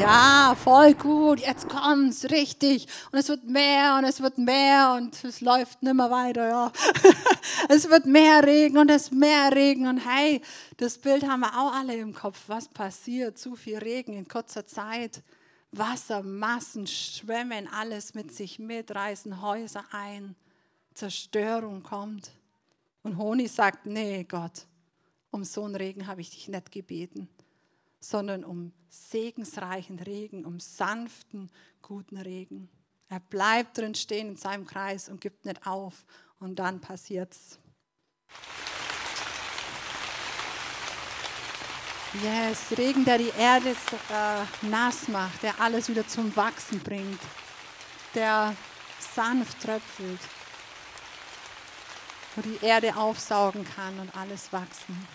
Ja, 0.00 0.56
voll 0.56 0.94
gut, 0.94 1.40
jetzt 1.40 1.68
kommt's, 1.68 2.30
richtig. 2.30 2.86
Und 3.12 3.18
es 3.18 3.28
wird 3.28 3.44
mehr 3.44 3.96
und 3.98 4.04
es 4.04 4.22
wird 4.22 4.38
mehr 4.38 4.94
und 4.96 5.22
es 5.22 5.42
läuft 5.42 5.82
nimmer 5.82 6.10
weiter, 6.10 6.48
ja. 6.48 6.72
es 7.68 7.90
wird 7.90 8.06
mehr 8.06 8.42
Regen 8.42 8.78
und 8.78 8.90
es 8.90 9.10
mehr 9.10 9.54
Regen 9.54 9.86
und 9.86 9.98
hey, 9.98 10.40
das 10.78 10.96
Bild 10.96 11.28
haben 11.28 11.40
wir 11.40 11.48
auch 11.48 11.74
alle 11.74 11.94
im 11.94 12.14
Kopf. 12.14 12.44
Was 12.46 12.68
passiert? 12.68 13.36
Zu 13.36 13.54
viel 13.54 13.76
Regen 13.76 14.14
in 14.14 14.26
kurzer 14.26 14.66
Zeit. 14.66 15.22
Wassermassen 15.70 16.86
schwemmen 16.86 17.68
alles 17.68 18.14
mit 18.14 18.34
sich 18.34 18.58
mit, 18.58 18.94
reißen 18.94 19.42
Häuser 19.42 19.84
ein. 19.92 20.36
Zerstörung 20.94 21.82
kommt. 21.82 22.30
Und 23.02 23.18
Honi 23.18 23.46
sagt, 23.46 23.84
nee, 23.84 24.24
Gott, 24.24 24.64
um 25.30 25.44
so 25.44 25.64
einen 25.64 25.76
Regen 25.76 26.06
habe 26.06 26.22
ich 26.22 26.30
dich 26.30 26.48
nicht 26.48 26.72
gebeten 26.72 27.28
sondern 28.00 28.44
um 28.44 28.72
segensreichen 28.88 29.98
Regen, 29.98 30.44
um 30.44 30.58
sanften, 30.58 31.50
guten 31.82 32.16
Regen. 32.16 32.68
Er 33.08 33.20
bleibt 33.20 33.78
drin 33.78 33.94
stehen 33.94 34.30
in 34.30 34.36
seinem 34.36 34.66
Kreis 34.66 35.08
und 35.08 35.20
gibt 35.20 35.44
nicht 35.44 35.66
auf. 35.66 36.04
Und 36.38 36.58
dann 36.58 36.80
passiert's. 36.80 37.58
Yes, 42.24 42.76
Regen, 42.76 43.04
der 43.04 43.18
die 43.18 43.32
Erde 43.38 43.70
äh, 43.70 44.66
nass 44.66 45.06
macht, 45.08 45.42
der 45.42 45.60
alles 45.60 45.88
wieder 45.88 46.06
zum 46.08 46.34
Wachsen 46.34 46.80
bringt, 46.80 47.20
der 48.14 48.56
sanft 49.14 49.60
tröpfelt. 49.62 50.20
wo 52.36 52.42
die 52.42 52.64
Erde 52.64 52.96
aufsaugen 52.96 53.64
kann 53.64 53.98
und 53.98 54.16
alles 54.16 54.52
wachsen. 54.52 55.06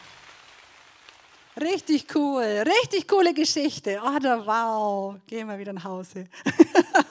Richtig 1.60 2.14
cool, 2.14 2.44
richtig 2.44 3.08
coole 3.08 3.34
Geschichte. 3.34 4.02
Oder 4.02 4.46
wow, 4.46 5.16
gehen 5.26 5.48
wir 5.48 5.58
wieder 5.58 5.72
nach 5.72 5.86
Hause. 5.86 6.26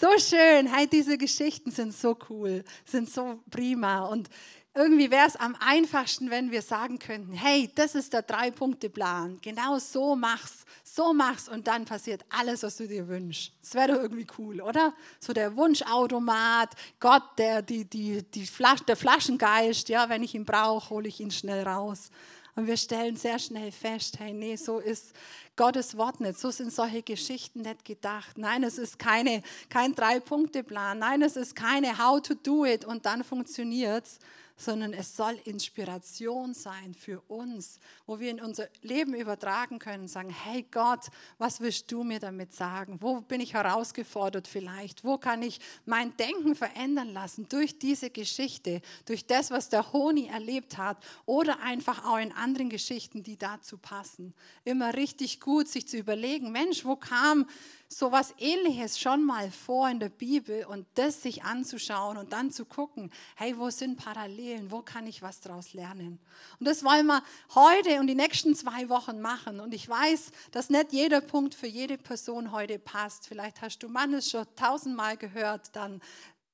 so 0.00 0.06
schön, 0.18 0.72
hey, 0.72 0.86
diese 0.86 1.18
Geschichten 1.18 1.72
sind 1.72 1.96
so 1.96 2.16
cool, 2.30 2.62
sind 2.84 3.10
so 3.10 3.40
prima 3.50 4.06
und 4.06 4.30
irgendwie 4.74 5.10
wäre 5.10 5.26
es 5.26 5.36
am 5.36 5.56
einfachsten, 5.58 6.30
wenn 6.30 6.52
wir 6.52 6.62
sagen 6.62 7.00
könnten, 7.00 7.32
hey, 7.32 7.70
das 7.74 7.96
ist 7.96 8.12
der 8.12 8.22
Drei-Punkte-Plan. 8.22 9.38
Genau 9.42 9.78
so 9.78 10.14
mach's, 10.14 10.64
so 10.84 11.12
mach's 11.12 11.48
und 11.48 11.66
dann 11.66 11.84
passiert 11.84 12.24
alles, 12.30 12.62
was 12.62 12.76
du 12.76 12.86
dir 12.86 13.08
wünschst. 13.08 13.52
Das 13.60 13.74
wäre 13.74 13.88
doch 13.88 14.00
irgendwie 14.00 14.26
cool, 14.38 14.62
oder? 14.62 14.94
So 15.18 15.32
der 15.32 15.56
Wunschautomat, 15.56 16.70
Gott, 17.00 17.24
der, 17.36 17.62
die, 17.62 17.84
die, 17.84 18.22
die 18.22 18.46
Flas 18.46 18.84
der 18.86 18.96
Flaschengeist, 18.96 19.88
ja, 19.88 20.08
wenn 20.08 20.22
ich 20.22 20.36
ihn 20.36 20.44
brauche, 20.44 20.90
hole 20.90 21.08
ich 21.08 21.20
ihn 21.20 21.32
schnell 21.32 21.66
raus. 21.66 22.10
Und 22.54 22.66
wir 22.66 22.76
stellen 22.76 23.16
sehr 23.16 23.38
schnell 23.38 23.72
fest, 23.72 24.18
hey, 24.18 24.32
nee, 24.32 24.56
so 24.56 24.78
ist 24.78 25.14
Gottes 25.56 25.96
Wort 25.96 26.20
nicht. 26.20 26.38
So 26.38 26.50
sind 26.50 26.72
solche 26.72 27.02
Geschichten 27.02 27.62
nicht 27.62 27.84
gedacht. 27.84 28.36
Nein, 28.36 28.62
es 28.62 28.76
ist 28.76 28.98
keine, 28.98 29.42
kein 29.70 29.94
Drei-Punkte-Plan. 29.94 30.98
Nein, 30.98 31.22
es 31.22 31.36
ist 31.36 31.56
keine 31.56 31.98
How 31.98 32.20
to 32.20 32.34
do 32.34 32.66
it 32.66 32.84
und 32.84 33.06
dann 33.06 33.24
funktioniert 33.24 34.06
es 34.06 34.18
sondern 34.56 34.92
es 34.92 35.16
soll 35.16 35.38
Inspiration 35.44 36.54
sein 36.54 36.94
für 36.94 37.20
uns, 37.28 37.78
wo 38.06 38.20
wir 38.20 38.30
in 38.30 38.40
unser 38.40 38.68
Leben 38.82 39.14
übertragen 39.14 39.78
können, 39.78 40.08
sagen, 40.08 40.30
hey 40.30 40.66
Gott, 40.70 41.06
was 41.38 41.60
willst 41.60 41.90
du 41.90 42.04
mir 42.04 42.20
damit 42.20 42.54
sagen? 42.54 42.98
Wo 43.00 43.20
bin 43.20 43.40
ich 43.40 43.54
herausgefordert 43.54 44.48
vielleicht? 44.48 45.04
Wo 45.04 45.18
kann 45.18 45.42
ich 45.42 45.60
mein 45.84 46.16
Denken 46.16 46.54
verändern 46.54 47.12
lassen 47.12 47.48
durch 47.48 47.78
diese 47.78 48.10
Geschichte, 48.10 48.82
durch 49.06 49.26
das, 49.26 49.50
was 49.50 49.68
der 49.68 49.92
Honi 49.92 50.28
erlebt 50.28 50.78
hat 50.78 51.02
oder 51.26 51.60
einfach 51.60 52.04
auch 52.04 52.18
in 52.18 52.32
anderen 52.32 52.68
Geschichten, 52.68 53.22
die 53.22 53.36
dazu 53.36 53.78
passen. 53.78 54.34
Immer 54.64 54.94
richtig 54.94 55.40
gut 55.40 55.68
sich 55.68 55.88
zu 55.88 55.96
überlegen, 55.96 56.52
Mensch, 56.52 56.84
wo 56.84 56.96
kam 56.96 57.46
so 57.92 58.10
was 58.10 58.34
Ähnliches 58.38 58.98
schon 58.98 59.24
mal 59.24 59.50
vor 59.50 59.88
in 59.88 60.00
der 60.00 60.08
Bibel 60.08 60.64
und 60.64 60.86
das 60.94 61.22
sich 61.22 61.44
anzuschauen 61.44 62.16
und 62.16 62.32
dann 62.32 62.50
zu 62.50 62.64
gucken, 62.64 63.10
hey, 63.36 63.56
wo 63.58 63.70
sind 63.70 63.96
Parallelen, 63.96 64.70
wo 64.70 64.80
kann 64.80 65.06
ich 65.06 65.22
was 65.22 65.40
daraus 65.40 65.74
lernen? 65.74 66.18
Und 66.58 66.66
das 66.66 66.82
wollen 66.84 67.06
wir 67.06 67.22
heute 67.54 68.00
und 68.00 68.06
die 68.06 68.14
nächsten 68.14 68.54
zwei 68.54 68.88
Wochen 68.88 69.20
machen. 69.20 69.60
Und 69.60 69.74
ich 69.74 69.88
weiß, 69.88 70.32
dass 70.50 70.70
nicht 70.70 70.92
jeder 70.92 71.20
Punkt 71.20 71.54
für 71.54 71.66
jede 71.66 71.98
Person 71.98 72.52
heute 72.52 72.78
passt. 72.78 73.26
Vielleicht 73.26 73.60
hast 73.60 73.78
du 73.80 73.88
Mannes 73.88 74.30
schon 74.30 74.46
tausendmal 74.56 75.16
gehört, 75.16 75.74
dann 75.76 76.00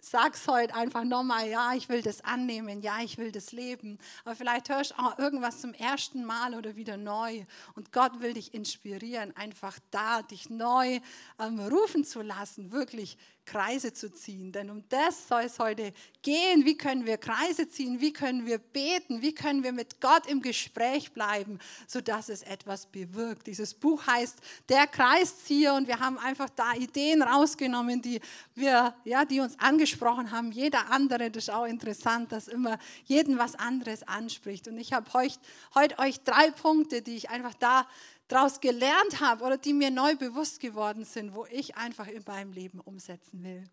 sag's 0.01 0.47
heute 0.47 0.75
einfach 0.75 1.05
nochmal, 1.05 1.49
ja, 1.49 1.75
ich 1.75 1.89
will 1.89 2.03
das 2.03 2.23
annehmen, 2.23 2.83
ja, 2.83 3.01
ich 3.03 3.19
will 3.19 3.33
das 3.33 3.53
leben. 3.53 3.99
Aber 4.25 4.37
vielleicht 4.37 4.69
hörst 4.69 4.93
du 4.93 4.99
auch 4.99 5.19
irgendwas 5.19 5.61
zum 5.61 5.75
ersten 5.75 6.25
Mal 6.25 6.55
oder 6.55 6.77
wieder 6.77 6.97
neu. 6.97 7.45
Und 7.75 7.93
Gott 7.93 8.21
will 8.21 8.35
dich 8.35 8.55
inspirieren, 8.55 9.37
einfach 9.37 9.79
da 9.91 10.23
dich 10.23 10.51
neu 10.51 11.01
ähm, 11.39 11.61
rufen 11.61 12.05
zu 12.05 12.23
lassen, 12.23 12.71
wirklich 12.71 13.19
Kreise 13.49 13.95
zu 13.95 14.13
ziehen. 14.13 14.53
Denn 14.53 14.69
um 14.69 14.85
das 14.91 15.27
soll 15.27 15.43
es 15.43 15.59
heute 15.59 15.93
gehen. 16.21 16.67
Wie 16.67 16.77
können 16.77 17.07
wir 17.07 17.17
Kreise 17.17 17.67
ziehen? 17.69 18.01
Wie 18.01 18.13
können 18.13 18.45
wir 18.45 18.59
beten? 18.59 19.23
Wie 19.23 19.35
können 19.35 19.63
wir 19.63 19.73
mit 19.73 20.03
Gott 20.03 20.27
im 20.27 20.43
Gespräch 20.43 21.13
bleiben, 21.13 21.59
sodass 21.87 22.29
es 22.29 22.43
etwas 22.43 22.87
bewirkt? 22.87 23.47
Dieses 23.47 23.73
Buch 23.73 24.07
heißt 24.07 24.39
Der 24.69 24.87
Kreiszieher 24.87 25.75
und 25.75 25.89
wir 25.89 25.99
haben 25.99 26.19
einfach 26.19 26.51
da 26.51 26.75
Ideen 26.75 27.23
rausgenommen, 27.23 28.03
die 28.03 28.21
wir, 28.55 28.95
ja, 29.05 29.25
die 29.25 29.41
uns 29.41 29.59
angesprochen 29.59 30.31
haben. 30.31 30.53
Jeder 30.53 30.91
andere, 30.91 31.31
das 31.31 31.45
ist 31.45 31.51
auch 31.51 31.65
interessant, 31.65 32.31
dass 32.33 32.49
immer 32.49 32.79
jeden 33.07 33.39
was 33.39 33.55
anderes 33.55 34.07
anspricht. 34.07 34.69
Und 34.69 34.77
ich 34.77 34.93
habe 34.93 35.11
heute, 35.15 35.39
heute 35.75 35.99
euch 35.99 36.21
drei 36.21 36.51
Punkte, 36.51 37.01
die 37.01 37.17
ich 37.17 37.31
einfach 37.31 37.55
da 37.55 37.87
daraus 38.29 38.61
gelernt 38.61 39.21
habe 39.21 39.45
oder 39.45 39.57
die 39.57 39.73
mir 39.73 39.91
neu 39.91 40.15
bewusst 40.15 40.61
geworden 40.61 41.05
sind, 41.05 41.35
wo 41.35 41.47
ich 41.47 41.77
einfach 41.77 42.07
in 42.07 42.23
meinem 42.27 42.53
Leben 42.53 42.81
umsetzen 42.81 43.43
will. 43.43 43.65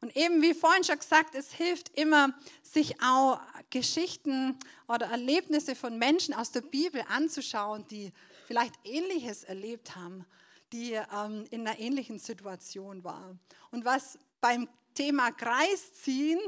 Und 0.00 0.16
eben 0.16 0.42
wie 0.42 0.54
vorhin 0.54 0.84
schon 0.84 0.98
gesagt, 0.98 1.34
es 1.34 1.52
hilft 1.52 1.88
immer, 1.98 2.34
sich 2.62 3.00
auch 3.02 3.40
Geschichten 3.70 4.58
oder 4.88 5.06
Erlebnisse 5.06 5.74
von 5.74 5.98
Menschen 5.98 6.34
aus 6.34 6.50
der 6.50 6.60
Bibel 6.60 7.02
anzuschauen, 7.08 7.86
die 7.88 8.12
vielleicht 8.46 8.74
Ähnliches 8.84 9.44
erlebt 9.44 9.96
haben, 9.96 10.26
die 10.72 10.92
ähm, 10.92 11.46
in 11.50 11.66
einer 11.66 11.78
ähnlichen 11.78 12.18
Situation 12.18 13.04
waren. 13.04 13.40
Und 13.70 13.84
was 13.84 14.18
beim 14.40 14.68
Thema 14.94 15.30
Kreisziehen 15.30 16.40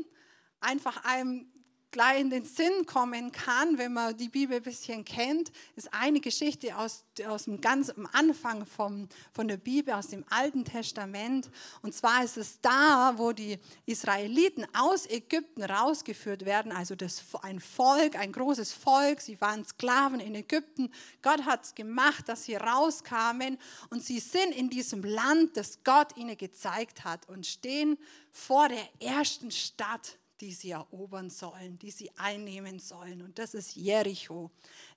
einfach 0.60 1.04
einem 1.04 1.46
gleich 1.94 2.20
in 2.20 2.28
den 2.28 2.44
Sinn 2.44 2.86
kommen 2.86 3.30
kann, 3.30 3.78
wenn 3.78 3.92
man 3.92 4.16
die 4.16 4.28
Bibel 4.28 4.56
ein 4.56 4.62
bisschen 4.64 5.04
kennt, 5.04 5.52
ist 5.76 5.94
eine 5.94 6.18
Geschichte 6.20 6.76
aus, 6.76 7.04
aus 7.24 7.44
dem 7.44 7.60
ganz 7.60 7.88
am 7.88 8.08
Anfang 8.12 8.66
vom, 8.66 9.08
von 9.32 9.46
der 9.46 9.58
Bibel, 9.58 9.94
aus 9.94 10.08
dem 10.08 10.24
Alten 10.28 10.64
Testament. 10.64 11.48
Und 11.82 11.94
zwar 11.94 12.24
ist 12.24 12.36
es 12.36 12.60
da, 12.60 13.14
wo 13.16 13.30
die 13.30 13.60
Israeliten 13.86 14.66
aus 14.72 15.08
Ägypten 15.08 15.62
rausgeführt 15.62 16.44
werden, 16.44 16.72
also 16.72 16.96
das, 16.96 17.22
ein 17.42 17.60
Volk, 17.60 18.18
ein 18.18 18.32
großes 18.32 18.72
Volk, 18.72 19.20
sie 19.20 19.40
waren 19.40 19.64
Sklaven 19.64 20.18
in 20.18 20.34
Ägypten. 20.34 20.90
Gott 21.22 21.44
hat 21.44 21.62
es 21.62 21.76
gemacht, 21.76 22.28
dass 22.28 22.42
sie 22.42 22.56
rauskamen 22.56 23.56
und 23.90 24.02
sie 24.02 24.18
sind 24.18 24.52
in 24.56 24.68
diesem 24.68 25.04
Land, 25.04 25.56
das 25.56 25.84
Gott 25.84 26.16
ihnen 26.16 26.36
gezeigt 26.36 27.04
hat 27.04 27.28
und 27.28 27.46
stehen 27.46 27.96
vor 28.32 28.68
der 28.68 28.88
ersten 29.00 29.52
Stadt 29.52 30.18
die 30.40 30.52
sie 30.52 30.70
erobern 30.70 31.30
sollen, 31.30 31.78
die 31.78 31.90
sie 31.90 32.10
einnehmen 32.16 32.78
sollen. 32.78 33.22
Und 33.22 33.38
das 33.38 33.54
ist 33.54 33.76
Jericho. 33.76 34.50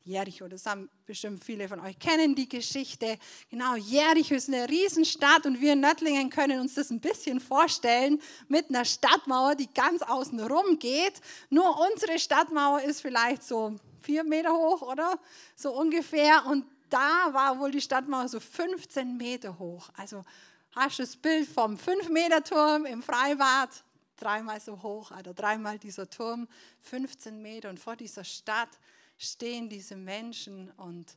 Jericho, 0.03 0.47
das 0.47 0.65
haben 0.65 0.89
bestimmt 1.05 1.43
viele 1.43 1.67
von 1.67 1.79
euch 1.79 1.99
kennen 1.99 2.33
die 2.35 2.49
Geschichte. 2.49 3.17
Genau, 3.49 3.75
Jericho 3.75 4.35
ist 4.35 4.47
eine 4.47 4.67
Riesenstadt 4.67 5.45
und 5.45 5.61
wir 5.61 5.73
in 5.73 5.81
Nördlingen 5.81 6.29
können 6.29 6.59
uns 6.59 6.73
das 6.73 6.89
ein 6.89 6.99
bisschen 6.99 7.39
vorstellen 7.39 8.21
mit 8.47 8.69
einer 8.69 8.85
Stadtmauer, 8.85 9.55
die 9.55 9.71
ganz 9.73 10.01
außen 10.01 10.39
rum 10.39 10.79
geht. 10.79 11.21
Nur 11.49 11.79
unsere 11.91 12.17
Stadtmauer 12.17 12.81
ist 12.81 13.01
vielleicht 13.01 13.43
so 13.43 13.75
vier 14.01 14.23
Meter 14.23 14.53
hoch, 14.53 14.81
oder? 14.81 15.19
So 15.55 15.71
ungefähr. 15.77 16.45
Und 16.47 16.65
da 16.89 17.31
war 17.31 17.59
wohl 17.59 17.71
die 17.71 17.81
Stadtmauer 17.81 18.27
so 18.27 18.39
15 18.39 19.17
Meter 19.17 19.59
hoch. 19.59 19.89
Also 19.95 20.23
hast 20.71 20.99
du 20.99 21.03
das 21.03 21.15
Bild 21.15 21.47
vom 21.47 21.75
5-Meter-Turm 21.75 22.85
im 22.85 23.03
Freibad 23.03 23.69
dreimal 24.17 24.59
so 24.59 24.81
hoch, 24.81 25.11
oder 25.11 25.33
dreimal 25.33 25.79
dieser 25.79 26.09
Turm, 26.09 26.47
15 26.81 27.41
Meter. 27.41 27.69
Und 27.69 27.79
vor 27.79 27.95
dieser 27.95 28.23
Stadt 28.23 28.69
stehen 29.17 29.69
diese 29.69 29.95
Menschen 29.95 30.71
und 30.71 31.15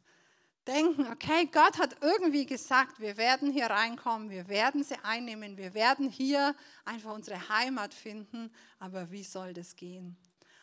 denken, 0.67 1.07
okay, 1.11 1.49
Gott 1.51 1.79
hat 1.79 1.97
irgendwie 2.01 2.47
gesagt, 2.47 3.01
wir 3.01 3.17
werden 3.17 3.51
hier 3.51 3.67
reinkommen, 3.67 4.31
wir 4.31 4.49
werden 4.49 4.85
sie 4.85 4.97
einnehmen, 5.03 5.57
wir 5.57 5.75
werden 5.75 6.09
hier 6.09 6.55
einfach 6.85 7.15
unsere 7.15 7.49
Heimat 7.49 7.95
finden, 7.95 8.53
aber 8.79 9.11
wie 9.11 9.25
soll 9.25 9.53
das 9.53 9.75
gehen? 9.75 10.17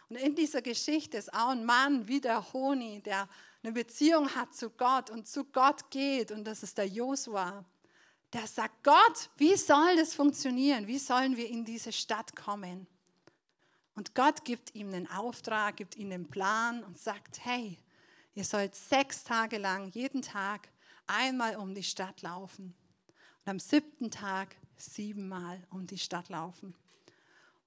Und 0.10 0.15
in 0.15 0.36
dieser 0.36 0.62
Geschichte 0.62 1.17
ist 1.17 1.34
auch 1.34 1.50
ein 1.50 1.65
Mann 1.65 2.08
wie 2.08 2.22
der 2.22 2.53
Honi, 2.53 3.01
der 3.01 3.27
eine 3.63 3.74
Beziehung 3.74 4.34
hat 4.34 4.56
zu 4.56 4.70
Gott 4.70 5.10
und 5.10 5.27
zu 5.27 5.44
Gott 5.44 5.89
geht 5.91 6.32
und 6.32 6.46
das 6.46 6.63
ist 6.63 6.77
der 6.77 6.88
Josua 6.88 7.65
der 8.34 8.48
sagt, 8.48 8.84
Gott, 8.84 9.29
wie 9.38 9.55
soll 9.55 9.96
das 9.96 10.13
funktionieren? 10.13 10.88
Wie 10.88 11.00
sollen 11.00 11.38
wir 11.38 11.50
in 11.50 11.63
diese 11.63 11.91
Stadt 11.91 12.36
kommen? 12.36 12.88
Und 13.96 14.13
Gott 14.13 14.43
gibt 14.46 14.75
ihm 14.75 14.93
einen 14.93 15.10
Auftrag, 15.10 15.77
gibt 15.77 15.96
ihm 15.96 16.12
einen 16.12 16.29
Plan 16.29 16.84
und 16.84 16.98
sagt, 17.00 17.43
hey, 17.43 17.77
ihr 18.36 18.43
sollt 18.43 18.75
sechs 18.75 19.24
Tage 19.24 19.57
lang, 19.57 19.89
jeden 19.91 20.22
Tag, 20.22 20.69
einmal 21.07 21.55
um 21.55 21.74
die 21.74 21.84
Stadt 21.84 22.22
laufen. 22.22 22.75
Und 23.46 23.50
am 23.50 23.60
siebten 23.60 24.12
Tag 24.12 24.55
siebenmal 24.75 25.65
um 25.72 25.88
die 25.88 25.98
Stadt 25.98 26.29
laufen. 26.29 26.75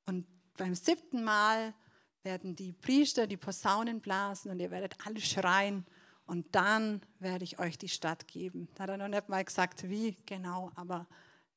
Und 0.06 0.26
beim 0.56 0.74
siebten 0.74 1.24
Mal 1.24 1.74
werden 2.22 2.54
die 2.54 2.72
Priester 2.72 3.26
die 3.26 3.38
Posaunen 3.38 4.00
blasen 4.00 4.50
und 4.50 4.60
ihr 4.60 4.70
werdet 4.70 4.94
alle 5.06 5.20
schreien 5.20 5.86
und 6.30 6.46
dann 6.52 7.02
werde 7.18 7.42
ich 7.42 7.58
euch 7.58 7.76
die 7.76 7.88
Stadt 7.88 8.28
geben. 8.28 8.68
Da 8.76 8.84
hat 8.84 8.90
er 8.90 8.98
noch 8.98 9.08
nicht 9.08 9.28
mal 9.28 9.44
gesagt, 9.44 9.88
wie 9.88 10.16
genau, 10.26 10.70
aber 10.76 11.08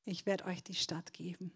ich 0.03 0.25
werde 0.25 0.45
euch 0.45 0.63
die 0.63 0.73
Stadt 0.73 1.13
geben. 1.13 1.53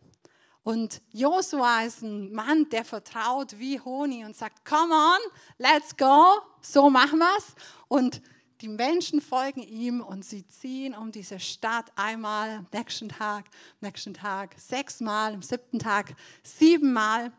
Und 0.61 1.01
Josua 1.13 1.81
ist 1.81 2.03
ein 2.03 2.31
Mann, 2.31 2.69
der 2.69 2.85
vertraut 2.85 3.57
wie 3.57 3.79
Honig 3.79 4.23
und 4.23 4.35
sagt, 4.35 4.63
come 4.63 4.93
on, 4.93 5.31
let's 5.57 5.97
go, 5.97 6.41
so 6.61 6.91
machen 6.91 7.17
wir 7.17 7.37
es. 7.39 7.55
Und 7.87 8.21
die 8.61 8.67
Menschen 8.67 9.19
folgen 9.19 9.63
ihm 9.63 10.01
und 10.01 10.23
sie 10.23 10.47
ziehen 10.47 10.93
um 10.93 11.11
diese 11.11 11.39
Stadt 11.39 11.91
einmal 11.95 12.57
am 12.57 12.67
nächsten 12.71 13.09
Tag, 13.09 13.45
am 13.81 13.87
nächsten 13.87 14.13
Tag 14.13 14.53
sechsmal, 14.59 15.33
am 15.33 15.41
siebten 15.41 15.79
Tag 15.79 16.13
siebenmal. 16.43 17.31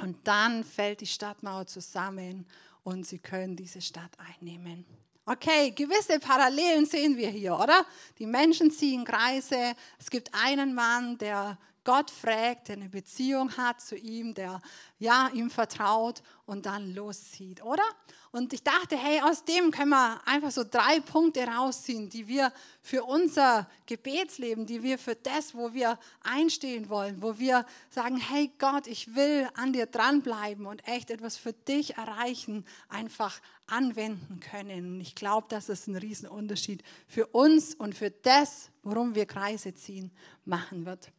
Und 0.00 0.26
dann 0.26 0.64
fällt 0.64 1.02
die 1.02 1.06
Stadtmauer 1.06 1.68
zusammen 1.68 2.48
und 2.82 3.06
sie 3.06 3.20
können 3.20 3.54
diese 3.54 3.80
Stadt 3.80 4.10
einnehmen. 4.18 4.84
Okay, 5.26 5.70
gewisse 5.70 6.18
Parallelen 6.18 6.84
sehen 6.84 7.16
wir 7.16 7.30
hier, 7.30 7.58
oder? 7.58 7.86
Die 8.18 8.26
Menschen 8.26 8.70
ziehen 8.70 9.04
Kreise. 9.06 9.74
Es 9.98 10.10
gibt 10.10 10.28
einen 10.34 10.74
Mann, 10.74 11.16
der 11.16 11.56
Gott 11.84 12.10
fragt, 12.10 12.68
der 12.68 12.76
eine 12.76 12.88
Beziehung 12.88 13.56
hat 13.56 13.80
zu 13.80 13.96
ihm, 13.96 14.34
der 14.34 14.60
ja 14.98 15.28
ihm 15.28 15.50
vertraut 15.50 16.22
und 16.46 16.66
dann 16.66 16.94
loszieht, 16.94 17.62
oder? 17.62 17.84
Und 18.32 18.52
ich 18.52 18.64
dachte, 18.64 18.96
hey, 18.96 19.20
aus 19.20 19.44
dem 19.44 19.70
können 19.70 19.90
wir 19.90 20.20
einfach 20.26 20.50
so 20.50 20.64
drei 20.68 20.98
Punkte 20.98 21.46
rausziehen, 21.46 22.08
die 22.08 22.26
wir 22.26 22.52
für 22.82 23.04
unser 23.04 23.68
Gebetsleben, 23.86 24.66
die 24.66 24.82
wir 24.82 24.98
für 24.98 25.14
das, 25.14 25.54
wo 25.54 25.72
wir 25.72 25.98
einstehen 26.22 26.88
wollen, 26.88 27.22
wo 27.22 27.38
wir 27.38 27.64
sagen, 27.90 28.16
hey 28.16 28.50
Gott, 28.58 28.88
ich 28.88 29.14
will 29.14 29.48
an 29.54 29.72
dir 29.72 29.86
dranbleiben 29.86 30.66
und 30.66 30.86
echt 30.88 31.10
etwas 31.10 31.36
für 31.36 31.52
dich 31.52 31.96
erreichen, 31.96 32.64
einfach 32.88 33.40
anwenden 33.66 34.40
können. 34.40 34.94
Und 34.94 35.00
ich 35.00 35.14
glaube, 35.14 35.46
dass 35.48 35.68
es 35.68 35.86
einen 35.86 35.96
Riesenunterschied 35.96 36.82
für 37.06 37.26
uns 37.28 37.74
und 37.74 37.94
für 37.94 38.10
das, 38.10 38.70
worum 38.82 39.14
wir 39.14 39.26
Kreise 39.26 39.74
ziehen, 39.74 40.10
machen 40.44 40.86
wird. 40.86 41.12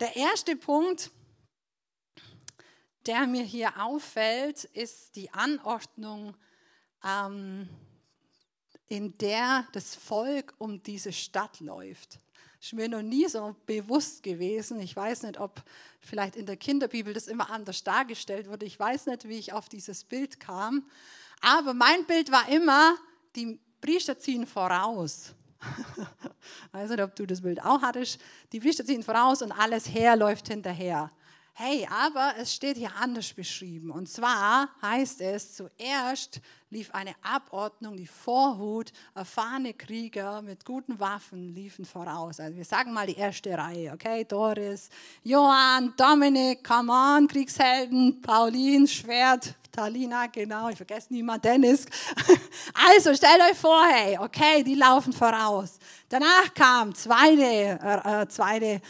Der 0.00 0.16
erste 0.16 0.56
Punkt, 0.56 1.10
der 3.04 3.26
mir 3.26 3.42
hier 3.42 3.82
auffällt, 3.82 4.64
ist 4.64 5.14
die 5.14 5.30
Anordnung, 5.30 6.34
ähm, 7.04 7.68
in 8.88 9.18
der 9.18 9.66
das 9.72 9.94
Volk 9.94 10.54
um 10.56 10.82
diese 10.82 11.12
Stadt 11.12 11.60
läuft. 11.60 12.14
Das 12.58 12.68
ist 12.68 12.72
mir 12.72 12.88
noch 12.88 13.02
nie 13.02 13.28
so 13.28 13.54
bewusst 13.66 14.22
gewesen. 14.22 14.80
Ich 14.80 14.96
weiß 14.96 15.24
nicht, 15.24 15.38
ob 15.38 15.62
vielleicht 16.00 16.34
in 16.34 16.46
der 16.46 16.56
Kinderbibel 16.56 17.12
das 17.12 17.28
immer 17.28 17.50
anders 17.50 17.84
dargestellt 17.84 18.48
wurde. 18.48 18.64
Ich 18.64 18.80
weiß 18.80 19.04
nicht, 19.04 19.28
wie 19.28 19.38
ich 19.38 19.52
auf 19.52 19.68
dieses 19.68 20.04
Bild 20.04 20.40
kam. 20.40 20.88
Aber 21.42 21.74
mein 21.74 22.06
Bild 22.06 22.32
war 22.32 22.48
immer, 22.48 22.96
die 23.36 23.60
Priester 23.82 24.18
ziehen 24.18 24.46
voraus. 24.46 25.34
Weiß 26.72 26.90
nicht, 26.90 27.02
ob 27.02 27.14
du 27.14 27.26
das 27.26 27.42
Bild 27.42 27.62
auch 27.62 27.82
hattest. 27.82 28.20
Die 28.52 28.60
Priester 28.60 28.84
ziehen 28.84 29.02
voraus 29.02 29.42
und 29.42 29.52
alles 29.52 29.88
Heer 29.88 30.16
läuft 30.16 30.48
hinterher. 30.48 31.10
Hey, 31.54 31.86
aber 31.90 32.34
es 32.38 32.54
steht 32.54 32.76
hier 32.76 32.94
anders 32.98 33.32
beschrieben. 33.32 33.90
Und 33.90 34.08
zwar 34.08 34.68
heißt 34.80 35.20
es, 35.20 35.56
zuerst 35.56 36.40
lief 36.70 36.90
eine 36.92 37.14
Abordnung, 37.22 37.96
die 37.96 38.06
Vorhut, 38.06 38.92
erfahrene 39.14 39.74
Krieger 39.74 40.40
mit 40.40 40.64
guten 40.64 40.98
Waffen 41.00 41.52
liefen 41.54 41.84
voraus. 41.84 42.40
Also 42.40 42.56
wir 42.56 42.64
sagen 42.64 42.92
mal 42.92 43.06
die 43.06 43.16
erste 43.16 43.56
Reihe, 43.58 43.92
okay? 43.92 44.24
Doris, 44.24 44.88
Johann, 45.24 45.92
Dominik, 45.96 46.62
come 46.64 46.92
on, 46.92 47.26
Kriegshelden, 47.26 48.20
Pauline, 48.22 48.86
Schwert, 48.86 49.54
Talina, 49.72 50.26
genau, 50.26 50.68
ich 50.68 50.76
vergesse 50.76 51.12
niemand, 51.12 51.44
Dennis. 51.44 51.86
Also 52.72 53.14
stellt 53.14 53.40
euch 53.42 53.58
vor, 53.58 53.84
hey, 53.86 54.16
okay, 54.18 54.62
die 54.62 54.74
laufen 54.74 55.12
voraus. 55.12 55.78
Danach 56.08 56.54
kam 56.54 56.94
zweite, 56.94 57.78
äh, 57.82 58.22
äh 58.22 58.28
zweite 58.28 58.80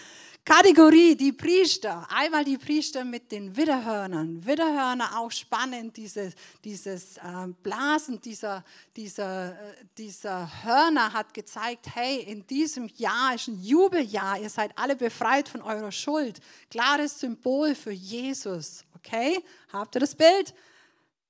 Kategorie, 0.50 1.14
die 1.14 1.30
Priester. 1.30 2.09
Einmal 2.11 2.42
die 2.42 2.59
Priester 2.59 3.04
mit 3.04 3.30
den 3.30 3.57
Widderhörnern. 3.57 4.45
Widderhörner 4.45 5.16
auch 5.16 5.30
spannend, 5.30 5.97
dieses, 5.97 6.35
dieses 6.64 7.19
äh, 7.19 7.47
Blasen 7.62 8.21
dieser, 8.21 8.64
dieser, 8.97 9.52
äh, 9.52 9.75
dieser 9.97 10.50
Hörner 10.64 11.12
hat 11.12 11.33
gezeigt, 11.35 11.87
hey, 11.95 12.23
in 12.23 12.45
diesem 12.49 12.88
Jahr 12.97 13.37
ist 13.37 13.47
ein 13.47 13.62
Jubeljahr, 13.62 14.40
ihr 14.40 14.50
seid 14.50 14.76
alle 14.76 14.97
befreit 14.97 15.49
von 15.49 15.62
eurer 15.62 15.92
Schuld. 15.92 16.40
Klares 16.69 17.21
Symbol 17.21 17.76
für 17.76 17.92
Jesus. 17.92 18.85
Okay, 18.97 19.45
habt 19.73 19.95
ihr 19.95 20.00
das 20.00 20.16
Bild? 20.16 20.52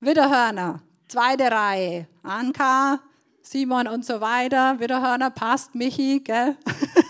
Widderhörner, 0.01 0.83
zweite 1.09 1.51
Reihe. 1.51 2.09
Anka, 2.23 3.03
Simon 3.43 3.89
und 3.89 4.05
so 4.05 4.21
weiter. 4.21 4.79
Wiederhörner 4.79 5.31
passt, 5.31 5.75
Michi, 5.75 6.21
gell? 6.21 6.57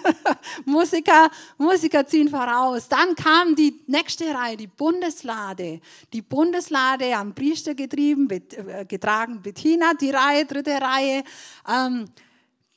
Musiker, 0.65 1.31
Musiker 1.59 2.07
ziehen 2.07 2.29
voraus. 2.29 2.89
Dann 2.89 3.15
kam 3.15 3.55
die 3.55 3.83
nächste 3.87 4.33
Reihe, 4.33 4.57
die 4.57 4.67
Bundeslade. 4.67 5.81
Die 6.13 6.23
Bundeslade 6.23 7.15
am 7.17 7.35
Priester 7.35 7.75
getrieben, 7.75 8.29
äh, 8.31 8.85
getragen 8.87 9.43
Bettina, 9.43 9.93
die 9.95 10.11
Reihe, 10.11 10.45
dritte 10.47 10.81
Reihe. 10.81 11.25
Ähm, 11.69 12.07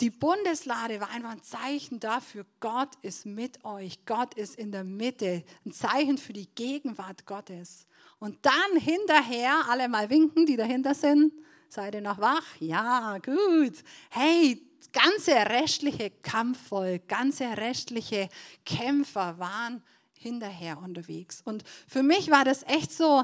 die 0.01 0.10
Bundeslade 0.10 1.00
war 1.00 1.12
einfach 1.12 1.31
ein 1.31 1.43
Zeichen 1.43 2.00
dafür, 2.00 2.45
Gott 2.60 2.89
ist 3.03 3.25
mit 3.25 3.63
euch, 3.63 4.05
Gott 4.05 4.33
ist 4.33 4.55
in 4.55 4.72
der 4.72 4.83
Mitte, 4.83 5.43
ein 5.65 5.71
Zeichen 5.71 6.17
für 6.17 6.34
die 6.34 6.49
Gegenwart 6.56 7.25
Gottes. 7.25 7.86
Und 8.19 8.38
dann 8.41 8.82
hinterher, 8.82 9.65
alle 9.69 9.88
mal 9.88 10.10
winken, 10.10 10.45
die 10.45 10.58
dahinter 10.58 10.93
sind, 10.93 11.32
Seid 11.73 11.95
ihr 11.95 12.01
noch 12.01 12.19
wach? 12.19 12.45
Ja, 12.59 13.17
gut. 13.17 13.83
Hey, 14.12 14.62
ganze 14.91 15.31
restliche 15.31 16.12
Kampfvolk, 16.12 17.07
ganze 17.07 17.45
restliche 17.45 18.29
Kämpfer 18.63 19.39
waren 19.39 19.81
hinterher 20.13 20.77
unterwegs. 20.77 21.41
Und 21.43 21.63
für 21.88 22.03
mich 22.03 22.29
war 22.29 22.45
das 22.45 22.62
echt 22.67 22.91
so 22.91 23.23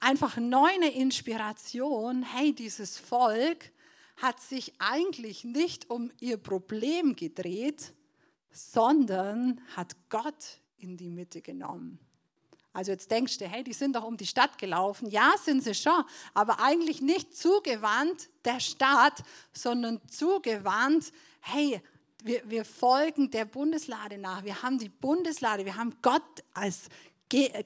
einfach 0.00 0.36
neue 0.36 0.90
Inspiration. 0.90 2.24
Hey, 2.24 2.54
dieses 2.54 2.98
Volk 2.98 3.72
hat 4.18 4.38
sich 4.38 4.74
eigentlich 4.78 5.44
nicht 5.44 5.88
um 5.88 6.10
ihr 6.20 6.36
Problem 6.36 7.16
gedreht, 7.16 7.94
sondern 8.50 9.62
hat 9.76 9.96
Gott 10.10 10.60
in 10.76 10.98
die 10.98 11.08
Mitte 11.08 11.40
genommen. 11.40 11.98
Also 12.78 12.92
jetzt 12.92 13.10
denkst 13.10 13.38
du, 13.38 13.48
hey, 13.48 13.64
die 13.64 13.72
sind 13.72 13.96
doch 13.96 14.04
um 14.04 14.16
die 14.16 14.24
Stadt 14.24 14.56
gelaufen. 14.56 15.10
Ja, 15.10 15.34
sind 15.42 15.64
sie 15.64 15.74
schon, 15.74 16.04
aber 16.32 16.60
eigentlich 16.60 17.02
nicht 17.02 17.36
zugewandt 17.36 18.28
der 18.44 18.60
Stadt, 18.60 19.24
sondern 19.52 20.00
zugewandt, 20.08 21.10
hey, 21.40 21.82
wir, 22.22 22.40
wir 22.48 22.64
folgen 22.64 23.32
der 23.32 23.46
Bundeslade 23.46 24.16
nach. 24.16 24.44
Wir 24.44 24.62
haben 24.62 24.78
die 24.78 24.90
Bundeslade, 24.90 25.64
wir 25.64 25.74
haben 25.74 25.96
Gott 26.02 26.22
als 26.54 26.82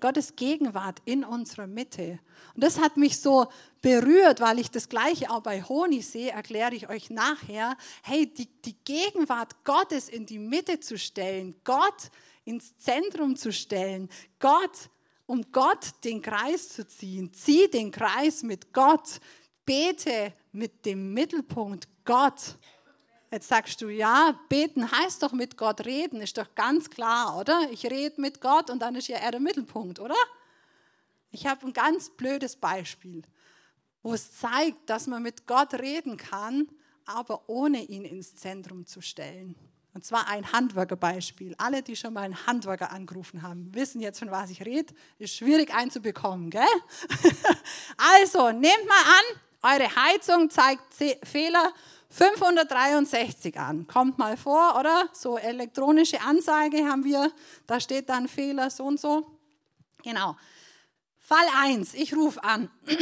Gottes 0.00 0.34
Gegenwart 0.34 1.02
in 1.04 1.24
unserer 1.24 1.66
Mitte. 1.66 2.18
Und 2.54 2.64
das 2.64 2.80
hat 2.80 2.96
mich 2.96 3.20
so 3.20 3.48
berührt, 3.82 4.40
weil 4.40 4.60
ich 4.60 4.70
das 4.70 4.88
Gleiche 4.88 5.30
auch 5.30 5.42
bei 5.42 5.62
Honi 5.62 6.00
sehe, 6.00 6.30
erkläre 6.30 6.74
ich 6.74 6.88
euch 6.88 7.10
nachher. 7.10 7.76
Hey, 8.02 8.32
die, 8.32 8.46
die 8.62 8.76
Gegenwart 8.86 9.62
Gottes 9.64 10.08
in 10.08 10.24
die 10.24 10.38
Mitte 10.38 10.80
zu 10.80 10.96
stellen, 10.96 11.54
Gott 11.64 12.10
ins 12.44 12.76
Zentrum 12.78 13.36
zu 13.36 13.52
stellen, 13.52 14.08
Gott 14.38 14.90
um 15.26 15.50
Gott 15.52 15.92
den 16.04 16.20
Kreis 16.22 16.70
zu 16.70 16.86
ziehen. 16.86 17.32
Zieh 17.32 17.68
den 17.68 17.90
Kreis 17.90 18.42
mit 18.42 18.72
Gott. 18.72 19.20
Bete 19.64 20.32
mit 20.52 20.84
dem 20.84 21.14
Mittelpunkt 21.14 21.88
Gott. 22.04 22.56
Jetzt 23.30 23.48
sagst 23.48 23.80
du, 23.80 23.88
ja, 23.88 24.38
beten 24.50 24.90
heißt 24.90 25.22
doch 25.22 25.32
mit 25.32 25.56
Gott 25.56 25.86
reden, 25.86 26.20
ist 26.20 26.36
doch 26.36 26.54
ganz 26.54 26.90
klar, 26.90 27.38
oder? 27.38 27.66
Ich 27.70 27.86
rede 27.86 28.20
mit 28.20 28.42
Gott 28.42 28.68
und 28.68 28.80
dann 28.80 28.94
ist 28.94 29.08
ja 29.08 29.16
er 29.16 29.30
der 29.30 29.40
Mittelpunkt, 29.40 30.00
oder? 30.00 30.16
Ich 31.30 31.46
habe 31.46 31.66
ein 31.66 31.72
ganz 31.72 32.10
blödes 32.10 32.56
Beispiel, 32.56 33.22
wo 34.02 34.12
es 34.12 34.38
zeigt, 34.38 34.90
dass 34.90 35.06
man 35.06 35.22
mit 35.22 35.46
Gott 35.46 35.72
reden 35.72 36.18
kann, 36.18 36.68
aber 37.06 37.48
ohne 37.48 37.82
ihn 37.82 38.04
ins 38.04 38.36
Zentrum 38.36 38.84
zu 38.84 39.00
stellen. 39.00 39.56
Und 39.94 40.04
zwar 40.06 40.26
ein 40.28 40.52
Handwerkerbeispiel. 40.52 41.54
Alle, 41.58 41.82
die 41.82 41.96
schon 41.96 42.14
mal 42.14 42.22
einen 42.22 42.46
Handwerker 42.46 42.90
angerufen 42.92 43.42
haben, 43.42 43.74
wissen 43.74 44.00
jetzt, 44.00 44.20
von 44.20 44.30
was 44.30 44.50
ich 44.50 44.64
rede. 44.64 44.94
Ist 45.18 45.36
schwierig 45.36 45.74
einzubekommen, 45.74 46.50
gell? 46.50 46.62
Also, 48.20 48.50
nehmt 48.50 48.86
mal 48.88 49.02
an, 49.04 49.80
eure 49.80 49.94
Heizung 49.94 50.50
zeigt 50.50 50.94
Fehler 51.24 51.72
563 52.08 53.58
an. 53.58 53.86
Kommt 53.86 54.18
mal 54.18 54.36
vor, 54.36 54.76
oder? 54.78 55.08
So 55.12 55.38
elektronische 55.38 56.20
Anzeige 56.20 56.86
haben 56.86 57.04
wir. 57.04 57.30
Da 57.66 57.78
steht 57.80 58.08
dann 58.08 58.28
Fehler 58.28 58.70
so 58.70 58.84
und 58.84 58.98
so. 58.98 59.38
Genau. 60.02 60.36
Fall 61.18 61.46
1. 61.56 61.94
Ich 61.94 62.14
rufe 62.14 62.42
an. 62.42 62.70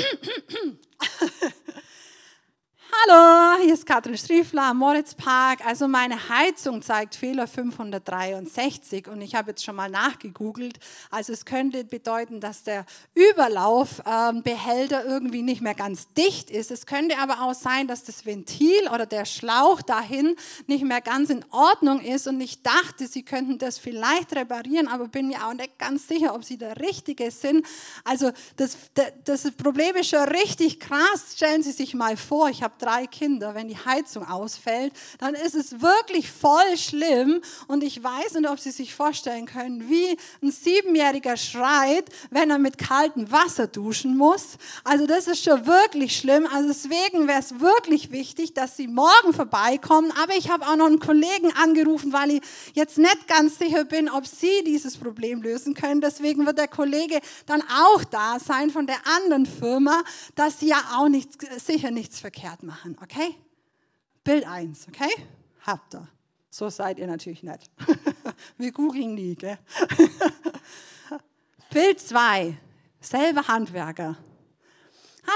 Hallo, 2.92 3.62
hier 3.62 3.74
ist 3.74 3.86
Katrin 3.86 4.16
Striefler 4.16 4.64
am 4.64 4.78
Moritzpark. 4.78 5.64
Also 5.64 5.86
meine 5.86 6.28
Heizung 6.28 6.82
zeigt 6.82 7.14
Fehler 7.14 7.46
563 7.46 9.06
und 9.06 9.20
ich 9.20 9.36
habe 9.36 9.50
jetzt 9.50 9.64
schon 9.64 9.76
mal 9.76 9.88
nachgegoogelt. 9.88 10.80
Also 11.10 11.32
es 11.32 11.44
könnte 11.44 11.84
bedeuten, 11.84 12.40
dass 12.40 12.64
der 12.64 12.84
Überlaufbehälter 13.14 15.04
irgendwie 15.04 15.42
nicht 15.42 15.60
mehr 15.60 15.74
ganz 15.74 16.08
dicht 16.14 16.50
ist. 16.50 16.72
Es 16.72 16.84
könnte 16.84 17.18
aber 17.18 17.42
auch 17.42 17.54
sein, 17.54 17.86
dass 17.86 18.02
das 18.02 18.26
Ventil 18.26 18.88
oder 18.92 19.06
der 19.06 19.24
Schlauch 19.24 19.82
dahin 19.82 20.34
nicht 20.66 20.84
mehr 20.84 21.00
ganz 21.00 21.30
in 21.30 21.44
Ordnung 21.52 22.00
ist 22.00 22.26
und 22.26 22.40
ich 22.40 22.62
dachte, 22.62 23.06
sie 23.06 23.24
könnten 23.24 23.58
das 23.58 23.78
vielleicht 23.78 24.34
reparieren, 24.34 24.88
aber 24.88 25.06
bin 25.06 25.28
mir 25.28 25.46
auch 25.46 25.54
nicht 25.54 25.78
ganz 25.78 26.08
sicher, 26.08 26.34
ob 26.34 26.44
sie 26.44 26.58
der 26.58 26.80
Richtige 26.80 27.30
sind. 27.30 27.64
Also 28.04 28.32
das, 28.56 28.76
das 29.24 29.48
Problem 29.52 29.94
ist 29.94 30.10
schon 30.10 30.28
richtig 30.28 30.80
krass. 30.80 31.34
Stellen 31.36 31.62
Sie 31.62 31.72
sich 31.72 31.94
mal 31.94 32.16
vor, 32.16 32.48
ich 32.48 32.64
habe 32.64 32.79
drei 32.80 33.06
Kinder, 33.06 33.54
wenn 33.54 33.68
die 33.68 33.76
Heizung 33.76 34.26
ausfällt, 34.26 34.92
dann 35.18 35.34
ist 35.34 35.54
es 35.54 35.80
wirklich 35.80 36.30
voll 36.30 36.76
schlimm. 36.76 37.40
Und 37.68 37.82
ich 37.82 38.02
weiß 38.02 38.34
nicht, 38.34 38.48
ob 38.48 38.58
Sie 38.58 38.70
sich 38.70 38.94
vorstellen 38.94 39.46
können, 39.46 39.88
wie 39.88 40.16
ein 40.42 40.50
Siebenjähriger 40.50 41.36
schreit, 41.36 42.08
wenn 42.30 42.50
er 42.50 42.58
mit 42.58 42.78
kaltem 42.78 43.30
Wasser 43.30 43.66
duschen 43.66 44.16
muss. 44.16 44.56
Also 44.84 45.06
das 45.06 45.28
ist 45.28 45.44
schon 45.44 45.66
wirklich 45.66 46.16
schlimm. 46.16 46.46
Also 46.52 46.68
deswegen 46.68 47.28
wäre 47.28 47.40
es 47.40 47.60
wirklich 47.60 48.10
wichtig, 48.10 48.54
dass 48.54 48.76
Sie 48.76 48.88
morgen 48.88 49.32
vorbeikommen. 49.32 50.12
Aber 50.22 50.34
ich 50.36 50.50
habe 50.50 50.66
auch 50.66 50.76
noch 50.76 50.86
einen 50.86 51.00
Kollegen 51.00 51.52
angerufen, 51.56 52.12
weil 52.12 52.30
ich 52.32 52.42
jetzt 52.74 52.98
nicht 52.98 53.28
ganz 53.28 53.58
sicher 53.58 53.84
bin, 53.84 54.08
ob 54.08 54.26
Sie 54.26 54.64
dieses 54.64 54.96
Problem 54.96 55.42
lösen 55.42 55.74
können. 55.74 56.00
Deswegen 56.00 56.46
wird 56.46 56.58
der 56.58 56.68
Kollege 56.68 57.20
dann 57.46 57.62
auch 57.62 58.04
da 58.04 58.38
sein 58.38 58.70
von 58.70 58.86
der 58.86 58.98
anderen 59.16 59.46
Firma, 59.46 60.02
dass 60.34 60.60
Sie 60.60 60.68
ja 60.68 60.82
auch 60.96 61.08
nichts, 61.08 61.38
sicher 61.64 61.90
nichts 61.90 62.20
verkehrt 62.20 62.62
machen. 62.70 62.96
Okay? 63.02 63.34
Bild 64.22 64.46
1, 64.46 64.88
okay? 64.88 65.10
Habt 65.66 65.94
ihr. 65.94 66.08
So 66.50 66.68
seid 66.68 66.98
ihr 66.98 67.06
natürlich 67.06 67.42
nicht. 67.42 67.70
Wir 68.58 68.72
googeln 68.72 69.14
nie, 69.14 69.34
gell? 69.34 69.58
Bild 71.70 72.00
2, 72.00 72.56
selber 73.00 73.48
Handwerker. 73.48 74.16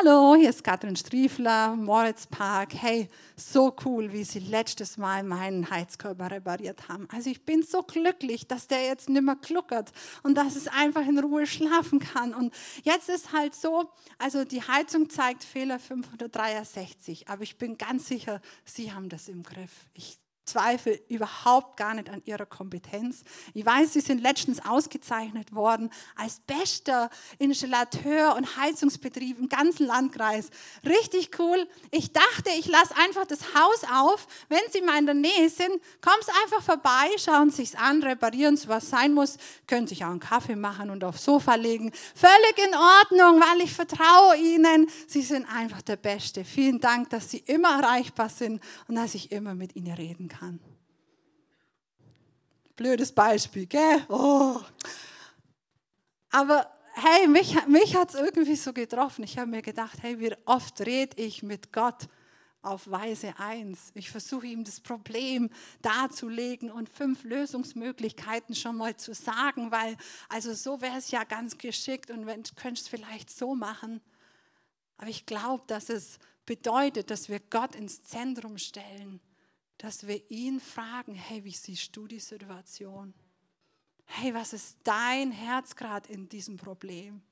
Hallo, 0.01 0.35
hier 0.35 0.51
ist 0.51 0.65
Katrin 0.65 0.97
Striefler, 0.97 1.77
Moritz 1.77 2.27
Park. 2.27 2.75
Hey, 2.75 3.09
so 3.37 3.77
cool, 3.85 4.13
wie 4.13 4.25
Sie 4.25 4.41
letztes 4.41 4.97
Mal 4.97 5.23
meinen 5.23 5.71
Heizkörper 5.71 6.33
repariert 6.33 6.89
haben. 6.89 7.07
Also 7.13 7.31
ich 7.31 7.45
bin 7.45 7.63
so 7.63 7.83
glücklich, 7.83 8.49
dass 8.49 8.67
der 8.67 8.85
jetzt 8.85 9.09
nicht 9.09 9.23
mehr 9.23 9.37
kluckert 9.37 9.93
und 10.25 10.37
dass 10.37 10.57
es 10.57 10.67
einfach 10.67 11.07
in 11.07 11.19
Ruhe 11.21 11.47
schlafen 11.47 12.01
kann. 12.01 12.35
Und 12.35 12.53
jetzt 12.83 13.09
ist 13.09 13.33
halt 13.33 13.55
so, 13.55 13.93
also 14.19 14.45
die 14.45 14.63
Heizung 14.63 15.11
zeigt 15.11 15.45
Fehler 15.45 15.79
563, 15.79 17.29
aber 17.29 17.43
ich 17.43 17.57
bin 17.57 17.79
ganz 17.79 18.09
sicher, 18.09 18.41
Sie 18.65 18.93
haben 18.93 19.09
das 19.09 19.29
im 19.29 19.45
Griff. 19.45 19.87
Ich 19.93 20.19
Zweifel 20.45 21.01
überhaupt 21.09 21.79
gar 21.79 21.95
nicht 21.95 22.11
an 22.11 22.21
ihrer 22.27 22.45
Kompetenz. 22.45 23.25
Ich 23.55 23.65
weiß, 23.65 23.95
sie 23.95 24.01
sind 24.01 24.21
letztens 24.21 24.65
ausgezeichnet 24.65 25.55
worden 25.55 25.91
als 26.17 26.41
bester 26.41 27.09
Installateur 27.39 28.37
und 28.37 28.57
Heizungsbetrieb 28.59 29.39
im 29.39 29.49
ganzen 29.49 29.87
Landkreis. 29.87 30.51
Richtig 30.85 31.39
cool. 31.39 31.67
Ich 31.91 32.13
dachte, 32.13 32.51
ich 32.59 32.67
lasse 32.67 32.95
einfach 32.97 33.25
das 33.27 33.55
Haus 33.55 33.85
auf. 33.95 34.27
Wenn 34.49 34.61
Sie 34.71 34.83
mal 34.83 34.99
in 34.99 35.07
der 35.07 35.15
Nähe 35.15 35.49
sind, 35.49 35.71
kommen 36.03 36.23
Sie 36.23 36.33
einfach 36.45 36.63
vorbei, 36.63 37.11
schauen 37.19 37.51
Sie 37.51 37.63
es 37.63 37.75
an, 37.75 38.03
reparieren 38.03 38.57
Sie, 38.59 38.69
was 38.69 38.91
sein 38.91 39.15
muss, 39.15 39.39
können 39.67 39.87
sich 39.87 40.05
auch 40.05 40.11
einen 40.11 40.21
Kaffee 40.21 40.57
machen 40.57 40.91
und 40.91 41.05
aufs 41.05 41.25
Sofa 41.25 41.55
legen. 41.55 41.91
Völlig 42.15 42.59
in 42.59 42.75
Ordnung, 42.75 43.41
weil 43.41 43.63
ich 43.63 43.73
vertraue 43.73 44.37
Ihnen. 44.37 44.89
Sie 45.07 45.23
sind 45.23 45.47
einfach 45.47 45.81
der 45.81 45.97
Beste. 45.97 46.45
Vielen 46.45 46.81
Dank, 46.81 47.09
dass 47.11 47.31
Sie 47.31 47.39
immer 47.47 47.81
erreichbar 47.81 48.29
sind 48.29 48.63
und 48.89 48.97
dass 48.97 49.15
ich 49.15 49.33
immer 49.33 49.55
mit 49.55 49.75
Ihnen 49.75 49.95
reden 49.95 50.29
kann 50.29 50.34
kann. 50.39 50.61
Blödes 52.77 53.13
Beispiel, 53.13 53.67
gell? 53.67 54.05
Oh. 54.09 54.61
Aber 56.31 56.71
hey, 56.95 57.29
mich, 57.29 57.55
mich 57.67 57.95
hat 57.95 58.11
es 58.11 58.15
irgendwie 58.17 58.57
so 58.57 58.73
getroffen. 58.73 59.23
Ich 59.25 59.39
habe 59.39 59.51
mir 59.51 59.63
gedacht, 59.63 59.99
hey, 60.03 60.19
wie 60.19 60.35
oft 60.45 60.81
rede 60.81 61.21
ich 61.23 61.43
mit 61.43 61.73
Gott 61.73 62.09
auf 62.63 62.91
Weise 62.91 63.35
1. 63.39 63.93
Ich 63.95 64.11
versuche 64.11 64.47
ihm 64.47 64.65
das 64.65 64.81
Problem 64.81 65.51
darzulegen 65.83 66.71
und 66.71 66.89
fünf 66.89 67.23
Lösungsmöglichkeiten 67.23 68.55
schon 68.55 68.77
mal 68.77 68.97
zu 68.97 69.15
sagen, 69.15 69.71
weil 69.71 69.97
also 70.29 70.55
so 70.55 70.81
wäre 70.81 70.97
es 70.97 71.11
ja 71.11 71.25
ganz 71.25 71.59
geschickt 71.59 72.11
und 72.11 72.27
wenn 72.27 72.43
könntest 72.57 72.89
vielleicht 72.89 73.31
so 73.31 73.55
machen. 73.55 74.01
Aber 74.97 75.11
ich 75.11 75.27
glaube, 75.27 75.65
dass 75.67 75.91
es 75.91 76.19
bedeutet, 76.47 77.11
dass 77.11 77.29
wir 77.29 77.39
Gott 77.39 77.77
ins 77.77 78.03
Zentrum 78.03 78.59
stellen 78.59 79.21
dass 79.79 80.07
wir 80.07 80.31
ihn 80.31 80.61
fragen, 80.61 81.15
hey, 81.15 81.45
wie 81.45 81.53
siehst 81.53 81.95
du 81.97 82.07
die 82.07 82.21
Situation? 82.21 83.15
Hey, 84.07 84.35
was 84.35 84.53
ist 84.53 84.79
dein 84.85 85.33
Herz 85.33 85.75
gerade 85.75 86.13
in 86.13 86.29
diesem 86.29 86.57
Problem? 86.57 87.23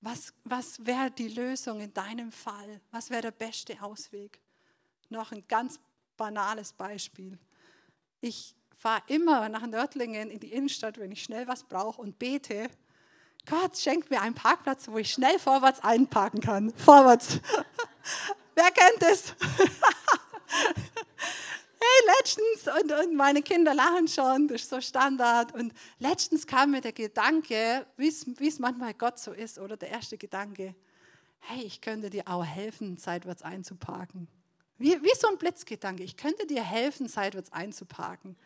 Was, 0.00 0.32
was 0.44 0.84
wäre 0.86 1.10
die 1.10 1.28
Lösung 1.28 1.80
in 1.80 1.92
deinem 1.92 2.30
Fall? 2.30 2.80
Was 2.90 3.10
wäre 3.10 3.22
der 3.22 3.30
beste 3.32 3.82
Ausweg? 3.82 4.40
Noch 5.08 5.32
ein 5.32 5.44
ganz 5.48 5.80
banales 6.16 6.72
Beispiel. 6.72 7.38
Ich 8.20 8.54
fahre 8.76 9.02
immer 9.08 9.48
nach 9.48 9.66
Nördlingen 9.66 10.30
in 10.30 10.38
die 10.38 10.52
Innenstadt, 10.52 10.98
wenn 10.98 11.10
ich 11.10 11.22
schnell 11.22 11.48
was 11.48 11.64
brauche 11.64 12.00
und 12.00 12.18
bete. 12.18 12.70
Gott 13.46 13.76
schenkt 13.76 14.10
mir 14.10 14.20
einen 14.20 14.34
Parkplatz, 14.34 14.88
wo 14.88 14.98
ich 14.98 15.10
schnell 15.10 15.38
vorwärts 15.38 15.80
einparken 15.80 16.40
kann. 16.40 16.72
Vorwärts. 16.74 17.40
Wer 18.58 18.72
kennt 18.72 19.00
es? 19.12 19.36
hey, 21.78 22.16
letztens, 22.18 22.66
und, 22.82 22.90
und 22.90 23.14
meine 23.14 23.40
Kinder 23.40 23.72
lachen 23.72 24.08
schon, 24.08 24.48
das 24.48 24.62
ist 24.62 24.70
so 24.70 24.80
Standard. 24.80 25.54
Und 25.54 25.72
letztens 26.00 26.44
kam 26.44 26.72
mir 26.72 26.80
der 26.80 26.90
Gedanke, 26.90 27.86
wie 27.96 28.08
es 28.08 28.58
manchmal 28.58 28.94
Gott 28.94 29.20
so 29.20 29.30
ist, 29.30 29.60
oder 29.60 29.76
der 29.76 29.90
erste 29.90 30.18
Gedanke, 30.18 30.74
hey, 31.38 31.62
ich 31.62 31.80
könnte 31.80 32.10
dir 32.10 32.24
auch 32.26 32.44
helfen, 32.44 32.96
seitwärts 32.96 33.42
einzuparken. 33.42 34.26
Wie, 34.76 35.00
wie 35.04 35.16
so 35.16 35.28
ein 35.28 35.38
Blitzgedanke, 35.38 36.02
ich 36.02 36.16
könnte 36.16 36.44
dir 36.44 36.64
helfen, 36.64 37.06
seitwärts 37.06 37.52
einzuparken. 37.52 38.36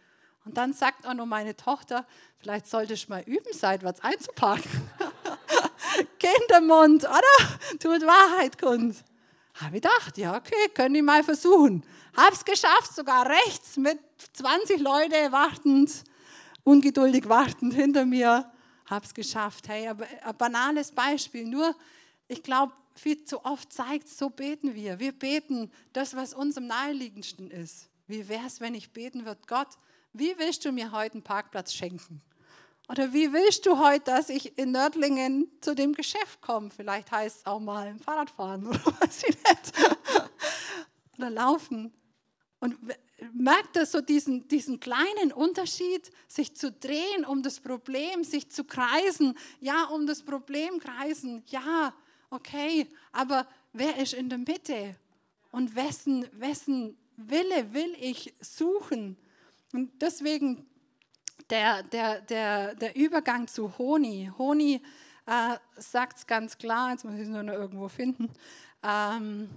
Und 0.44 0.58
dann 0.58 0.74
sagt 0.74 1.06
auch 1.06 1.14
noch 1.14 1.24
meine 1.24 1.56
Tochter, 1.56 2.06
vielleicht 2.36 2.66
sollte 2.66 2.92
ich 2.92 3.08
mal 3.08 3.22
üben, 3.22 3.54
seitwärts 3.54 4.00
einzuparken. 4.00 4.90
Kindermund, 6.18 7.04
oder? 7.04 7.78
Tut 7.78 8.02
Wahrheit 8.02 8.60
kund. 8.60 9.02
Habe 9.54 9.76
ich 9.76 9.82
gedacht, 9.82 10.18
ja, 10.18 10.36
okay, 10.36 10.68
können 10.74 10.94
ich 10.94 11.02
mal 11.02 11.22
versuchen. 11.22 11.84
Habe 12.16 12.34
es 12.34 12.44
geschafft, 12.44 12.94
sogar 12.94 13.28
rechts 13.28 13.76
mit 13.76 13.98
20 14.32 14.80
Leute 14.80 15.30
wartend, 15.30 16.04
ungeduldig 16.64 17.28
wartend 17.28 17.74
hinter 17.74 18.04
mir. 18.04 18.50
Habe 18.86 19.04
es 19.04 19.14
geschafft. 19.14 19.68
Hey, 19.68 19.88
aber 19.88 20.06
ein 20.22 20.36
banales 20.36 20.90
Beispiel. 20.92 21.44
Nur, 21.46 21.74
ich 22.28 22.42
glaube, 22.42 22.72
viel 22.94 23.24
zu 23.24 23.44
oft 23.44 23.72
zeigt, 23.72 24.08
so 24.08 24.30
beten 24.30 24.74
wir. 24.74 24.98
Wir 24.98 25.12
beten 25.12 25.70
das, 25.92 26.14
was 26.14 26.34
uns 26.34 26.56
am 26.56 26.66
naheliegendsten 26.66 27.50
ist. 27.50 27.88
Wie 28.06 28.28
wäre 28.28 28.46
es, 28.46 28.60
wenn 28.60 28.74
ich 28.74 28.92
beten 28.92 29.24
würde, 29.24 29.40
Gott, 29.46 29.68
wie 30.12 30.36
willst 30.36 30.64
du 30.64 30.72
mir 30.72 30.92
heute 30.92 31.14
einen 31.14 31.22
Parkplatz 31.22 31.72
schenken? 31.72 32.20
Oder 32.88 33.12
wie 33.12 33.32
willst 33.32 33.64
du 33.66 33.78
heute, 33.78 34.04
dass 34.04 34.28
ich 34.28 34.58
in 34.58 34.72
Nördlingen 34.72 35.50
zu 35.60 35.74
dem 35.74 35.94
Geschäft 35.94 36.40
komme? 36.40 36.70
Vielleicht 36.70 37.10
heißt 37.10 37.38
es 37.38 37.46
auch 37.46 37.60
mal 37.60 37.96
Fahrrad 37.98 38.30
fahren 38.30 38.66
oder 38.68 38.80
was 39.00 39.22
ich 39.22 39.36
nicht. 39.36 39.72
Oder 41.16 41.30
laufen. 41.30 41.92
Und 42.58 42.76
merkt 43.32 43.76
das 43.76 43.92
so 43.92 44.00
diesen, 44.00 44.48
diesen 44.48 44.80
kleinen 44.80 45.32
Unterschied, 45.32 46.10
sich 46.28 46.54
zu 46.54 46.70
drehen 46.70 47.24
um 47.24 47.42
das 47.42 47.60
Problem, 47.60 48.24
sich 48.24 48.50
zu 48.50 48.64
kreisen. 48.64 49.36
Ja, 49.60 49.84
um 49.84 50.06
das 50.06 50.22
Problem 50.22 50.78
kreisen. 50.78 51.42
Ja, 51.48 51.94
okay. 52.30 52.86
Aber 53.12 53.46
wer 53.72 53.96
ist 53.96 54.14
in 54.14 54.28
der 54.28 54.38
Mitte? 54.38 54.96
Und 55.50 55.76
wessen, 55.76 56.26
wessen 56.32 56.96
Wille 57.16 57.72
will 57.72 57.94
ich 58.00 58.34
suchen? 58.40 59.16
Und 59.72 59.90
deswegen 60.00 60.66
der, 61.50 61.82
der, 61.82 62.20
der, 62.22 62.74
der 62.74 62.96
Übergang 62.96 63.46
zu 63.48 63.76
Honi. 63.78 64.30
Honi 64.38 64.80
äh, 65.26 65.56
sagt 65.76 66.18
es 66.18 66.26
ganz 66.26 66.58
klar, 66.58 66.90
jetzt 66.90 67.04
muss 67.04 67.14
ich 67.14 67.22
es 67.22 67.28
nur 67.28 67.42
noch 67.42 67.52
irgendwo 67.54 67.88
finden. 67.88 68.30
Ähm, 68.82 69.50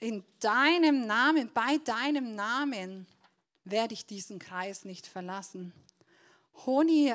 in 0.00 0.24
deinem 0.40 1.06
Namen, 1.06 1.50
bei 1.52 1.78
deinem 1.78 2.34
Namen 2.34 3.06
werde 3.64 3.94
ich 3.94 4.06
diesen 4.06 4.38
Kreis 4.38 4.84
nicht 4.84 5.06
verlassen. 5.06 5.72
Honi 6.66 7.14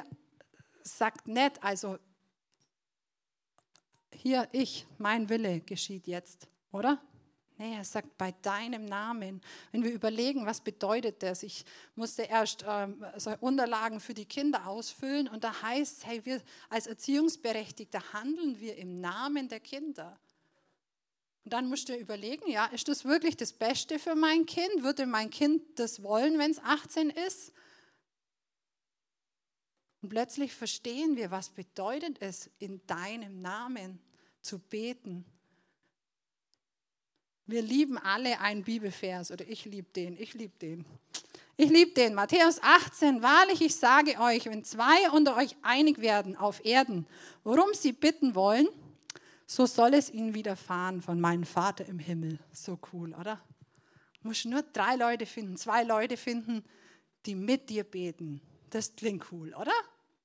sagt 0.81 1.27
nicht, 1.27 1.63
also 1.63 1.97
hier 4.11 4.49
ich, 4.51 4.85
mein 4.97 5.29
Wille 5.29 5.61
geschieht 5.61 6.07
jetzt, 6.07 6.47
oder? 6.71 6.99
Nee, 7.59 7.75
er 7.75 7.83
sagt 7.83 8.17
bei 8.17 8.31
deinem 8.31 8.85
Namen. 8.85 9.41
Wenn 9.73 9.83
wir 9.83 9.91
überlegen, 9.91 10.45
was 10.45 10.61
bedeutet 10.61 11.21
das? 11.21 11.43
Ich 11.43 11.65
musste 11.93 12.21
erst 12.21 12.63
ähm, 12.65 13.05
so 13.17 13.35
Unterlagen 13.41 13.99
für 13.99 14.13
die 14.13 14.23
Kinder 14.23 14.65
ausfüllen 14.65 15.27
und 15.27 15.43
da 15.43 15.61
heißt, 15.61 16.05
hey, 16.05 16.25
wir 16.25 16.41
als 16.69 16.87
Erziehungsberechtigte 16.87 18.13
handeln 18.13 18.61
wir 18.61 18.77
im 18.77 19.01
Namen 19.01 19.49
der 19.49 19.59
Kinder. 19.59 20.17
Und 21.43 21.51
dann 21.51 21.67
musst 21.67 21.89
du 21.89 21.97
überlegen, 21.97 22.49
ja, 22.49 22.67
ist 22.67 22.87
das 22.87 23.03
wirklich 23.03 23.35
das 23.35 23.51
Beste 23.51 23.99
für 23.99 24.15
mein 24.15 24.45
Kind? 24.45 24.81
Würde 24.81 25.05
mein 25.05 25.29
Kind 25.29 25.61
das 25.77 26.01
wollen, 26.01 26.39
wenn 26.39 26.51
es 26.51 26.59
18 26.59 27.09
ist? 27.09 27.51
Und 30.01 30.07
plötzlich 30.07 30.53
verstehen 30.53 31.17
wir, 31.17 31.29
was 31.29 31.49
bedeutet 31.49 32.21
es, 32.21 32.49
in 32.59 32.87
deinem 32.87 33.41
Namen 33.41 33.99
zu 34.41 34.59
beten 34.59 35.25
wir 37.49 37.61
lieben 37.61 37.97
alle 37.97 38.39
einen 38.39 38.63
Bibelvers 38.63 39.31
oder 39.31 39.47
ich 39.47 39.65
liebe 39.65 39.87
den, 39.95 40.15
ich 40.17 40.33
liebe 40.33 40.57
den. 40.61 40.85
Ich 41.57 41.69
liebe 41.69 41.91
den. 41.91 42.13
Matthäus 42.13 42.61
18, 42.61 43.21
wahrlich, 43.21 43.61
ich 43.61 43.75
sage 43.75 44.19
euch, 44.19 44.45
wenn 44.45 44.63
zwei 44.63 45.09
unter 45.11 45.35
euch 45.35 45.55
einig 45.61 45.99
werden 45.99 46.35
auf 46.37 46.63
Erden, 46.63 47.05
worum 47.43 47.73
sie 47.73 47.91
bitten 47.91 48.35
wollen, 48.35 48.67
so 49.45 49.65
soll 49.65 49.93
es 49.95 50.09
ihnen 50.11 50.35
widerfahren 50.35 51.01
von 51.01 51.19
meinem 51.19 51.43
Vater 51.43 51.85
im 51.85 51.99
Himmel. 51.99 52.39
So 52.53 52.79
cool, 52.93 53.13
oder? 53.13 53.41
Du 54.21 54.27
musst 54.27 54.45
nur 54.45 54.61
drei 54.61 54.95
Leute 54.95 55.25
finden, 55.25 55.57
zwei 55.57 55.83
Leute 55.83 56.17
finden, 56.17 56.63
die 57.25 57.35
mit 57.35 57.69
dir 57.69 57.83
beten. 57.83 58.41
Das 58.69 58.95
klingt 58.95 59.25
cool, 59.31 59.53
oder? 59.55 59.73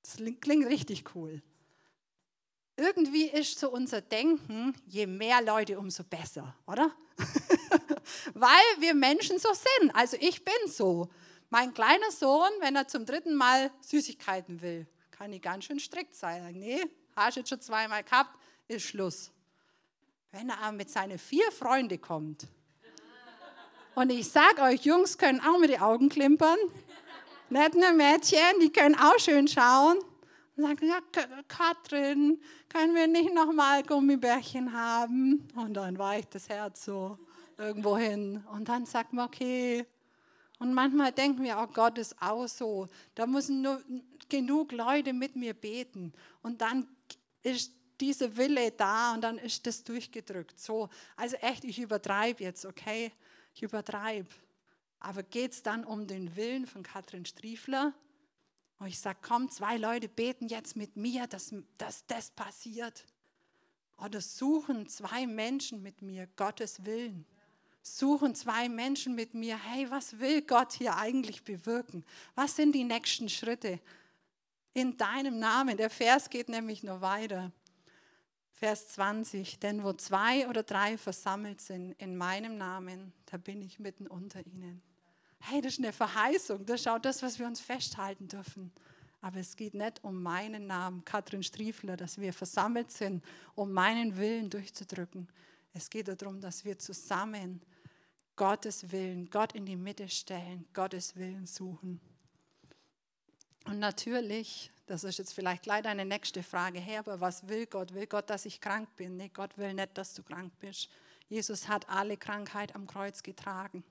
Das 0.02 0.18
klingt 0.40 0.66
richtig 0.66 1.14
cool. 1.14 1.42
Irgendwie 2.76 3.26
ist 3.26 3.58
so 3.58 3.70
unser 3.70 4.00
Denken, 4.00 4.74
je 4.86 5.06
mehr 5.06 5.40
Leute, 5.42 5.78
umso 5.78 6.02
besser, 6.02 6.56
oder? 6.66 6.90
Weil 8.34 8.50
wir 8.78 8.94
Menschen 8.94 9.38
so 9.38 9.48
sind. 9.52 9.94
Also 9.94 10.16
ich 10.20 10.44
bin 10.44 10.54
so. 10.66 11.08
Mein 11.50 11.72
kleiner 11.72 12.10
Sohn, 12.10 12.50
wenn 12.60 12.74
er 12.74 12.88
zum 12.88 13.06
dritten 13.06 13.34
Mal 13.34 13.70
Süßigkeiten 13.80 14.60
will, 14.60 14.88
kann 15.12 15.32
ich 15.32 15.40
ganz 15.40 15.66
schön 15.66 15.78
strikt 15.78 16.16
sein. 16.16 16.52
Nee, 16.52 16.82
hast 17.14 17.36
du 17.36 17.40
jetzt 17.40 17.50
schon 17.50 17.60
zweimal 17.60 18.02
gehabt, 18.02 18.36
ist 18.66 18.86
Schluss. 18.86 19.30
Wenn 20.32 20.48
er 20.48 20.58
aber 20.58 20.72
mit 20.72 20.90
seinen 20.90 21.18
vier 21.18 21.52
Freunden 21.52 22.00
kommt, 22.00 22.48
und 23.94 24.10
ich 24.10 24.28
sage 24.28 24.60
euch, 24.62 24.84
Jungs 24.84 25.16
können 25.16 25.40
auch 25.40 25.56
mit 25.58 25.70
den 25.70 25.80
Augen 25.80 26.08
klimpern, 26.08 26.58
nicht 27.48 27.74
nur 27.74 27.92
Mädchen, 27.92 28.58
die 28.60 28.72
können 28.72 28.96
auch 28.96 29.16
schön 29.20 29.46
schauen 29.46 29.98
und 30.56 30.64
sagen, 30.64 30.86
ja, 30.86 31.00
Katrin, 31.48 32.40
können 32.68 32.94
wir 32.94 33.06
nicht 33.06 33.34
nochmal 33.34 33.82
Gummibärchen 33.82 34.72
haben? 34.72 35.48
Und 35.56 35.74
dann 35.74 35.98
weicht 35.98 36.34
das 36.34 36.48
Herz 36.48 36.84
so 36.84 37.18
irgendwo 37.58 37.96
hin. 37.96 38.44
Und 38.52 38.68
dann 38.68 38.86
sagt 38.86 39.12
man, 39.12 39.26
okay. 39.26 39.86
Und 40.58 40.72
manchmal 40.72 41.12
denken 41.12 41.42
wir, 41.42 41.58
oh 41.58 41.66
Gott 41.66 41.98
ist 41.98 42.20
auch 42.20 42.46
so. 42.46 42.88
Da 43.14 43.26
müssen 43.26 43.62
nur 43.62 43.82
genug 44.28 44.72
Leute 44.72 45.12
mit 45.12 45.36
mir 45.36 45.54
beten. 45.54 46.12
Und 46.42 46.60
dann 46.60 46.86
ist 47.42 47.72
dieser 48.00 48.36
Wille 48.36 48.70
da 48.72 49.14
und 49.14 49.20
dann 49.22 49.38
ist 49.38 49.66
das 49.66 49.84
durchgedrückt. 49.84 50.58
So, 50.58 50.88
also 51.16 51.36
echt, 51.36 51.64
ich 51.64 51.78
übertreibe 51.78 52.42
jetzt, 52.42 52.64
okay? 52.64 53.12
Ich 53.54 53.62
übertreibe. 53.62 54.28
Aber 55.00 55.22
geht 55.22 55.52
es 55.52 55.62
dann 55.62 55.84
um 55.84 56.06
den 56.06 56.34
Willen 56.34 56.66
von 56.66 56.82
Katrin 56.82 57.24
Striefler? 57.24 57.92
Und 58.78 58.88
ich 58.88 58.98
sage, 58.98 59.18
komm, 59.22 59.50
zwei 59.50 59.76
Leute 59.76 60.08
beten 60.08 60.48
jetzt 60.48 60.76
mit 60.76 60.96
mir, 60.96 61.26
dass, 61.26 61.54
dass 61.78 62.06
das 62.06 62.30
passiert. 62.30 63.04
Oder 63.98 64.20
suchen 64.20 64.88
zwei 64.88 65.26
Menschen 65.26 65.82
mit 65.82 66.02
mir 66.02 66.26
Gottes 66.36 66.84
Willen. 66.84 67.24
Suchen 67.82 68.34
zwei 68.34 68.68
Menschen 68.68 69.14
mit 69.14 69.34
mir, 69.34 69.62
hey, 69.62 69.90
was 69.90 70.18
will 70.18 70.42
Gott 70.42 70.72
hier 70.72 70.96
eigentlich 70.96 71.44
bewirken? 71.44 72.04
Was 72.34 72.56
sind 72.56 72.74
die 72.74 72.84
nächsten 72.84 73.28
Schritte? 73.28 73.78
In 74.72 74.96
deinem 74.96 75.38
Namen. 75.38 75.76
Der 75.76 75.90
Vers 75.90 76.30
geht 76.30 76.48
nämlich 76.48 76.82
noch 76.82 77.00
weiter. 77.00 77.52
Vers 78.54 78.88
20, 78.88 79.58
denn 79.58 79.84
wo 79.84 79.92
zwei 79.92 80.48
oder 80.48 80.62
drei 80.62 80.96
versammelt 80.96 81.60
sind 81.60 81.92
in 82.00 82.16
meinem 82.16 82.56
Namen, 82.56 83.12
da 83.26 83.36
bin 83.36 83.60
ich 83.60 83.78
mitten 83.78 84.06
unter 84.06 84.44
ihnen. 84.46 84.80
Hey, 85.46 85.60
das 85.60 85.74
ist 85.74 85.78
eine 85.78 85.92
Verheißung, 85.92 86.64
das 86.64 86.80
ist 86.80 86.88
auch 86.88 86.98
das, 86.98 87.22
was 87.22 87.38
wir 87.38 87.46
uns 87.46 87.60
festhalten 87.60 88.28
dürfen. 88.28 88.72
Aber 89.20 89.40
es 89.40 89.56
geht 89.56 89.74
nicht 89.74 90.02
um 90.02 90.22
meinen 90.22 90.66
Namen, 90.66 91.04
Katrin 91.04 91.42
Striefler, 91.42 91.96
dass 91.96 92.18
wir 92.18 92.32
versammelt 92.32 92.90
sind, 92.90 93.24
um 93.54 93.72
meinen 93.72 94.16
Willen 94.16 94.50
durchzudrücken. 94.50 95.28
Es 95.72 95.88
geht 95.90 96.08
darum, 96.08 96.40
dass 96.40 96.64
wir 96.64 96.78
zusammen 96.78 97.62
Gottes 98.36 98.90
Willen, 98.90 99.30
Gott 99.30 99.54
in 99.54 99.66
die 99.66 99.76
Mitte 99.76 100.08
stellen, 100.08 100.66
Gottes 100.72 101.16
Willen 101.16 101.46
suchen. 101.46 102.00
Und 103.64 103.78
natürlich 103.78 104.70
das 104.86 105.02
ist 105.02 105.18
jetzt 105.18 105.32
vielleicht 105.32 105.62
gleich 105.62 105.82
deine 105.82 106.04
nächste 106.04 106.42
Frage. 106.42 106.78
Herr, 106.78 107.00
aber 107.00 107.20
was 107.20 107.48
will 107.48 107.66
Gott? 107.66 107.94
Will 107.94 108.06
Gott, 108.06 108.28
dass 108.28 108.44
ich 108.44 108.60
krank 108.60 108.94
bin? 108.96 109.16
Nee, 109.16 109.30
Gott 109.32 109.56
will 109.56 109.72
nicht, 109.72 109.96
dass 109.96 110.12
du 110.12 110.22
krank 110.22 110.52
bist. 110.60 110.90
Jesus 111.28 111.68
hat 111.68 111.88
alle 111.88 112.18
Krankheit 112.18 112.74
am 112.74 112.86
Kreuz 112.86 113.22
getragen. 113.22 113.82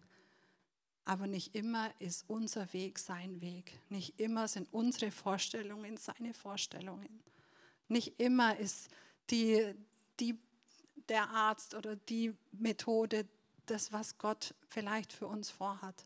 Aber 1.05 1.27
nicht 1.27 1.53
immer 1.55 1.91
ist 1.99 2.25
unser 2.27 2.71
Weg 2.71 2.97
sein 2.97 3.41
Weg. 3.41 3.77
Nicht 3.89 4.19
immer 4.19 4.47
sind 4.47 4.67
unsere 4.71 5.11
Vorstellungen 5.11 5.97
seine 5.97 6.33
Vorstellungen. 6.33 7.21
Nicht 7.89 8.19
immer 8.19 8.57
ist 8.57 8.89
die, 9.29 9.73
die, 10.19 10.39
der 11.09 11.29
Arzt 11.29 11.75
oder 11.75 11.95
die 11.95 12.33
Methode 12.51 13.27
das, 13.65 13.91
was 13.91 14.17
Gott 14.17 14.53
vielleicht 14.67 15.11
für 15.11 15.27
uns 15.27 15.49
vorhat. 15.49 16.05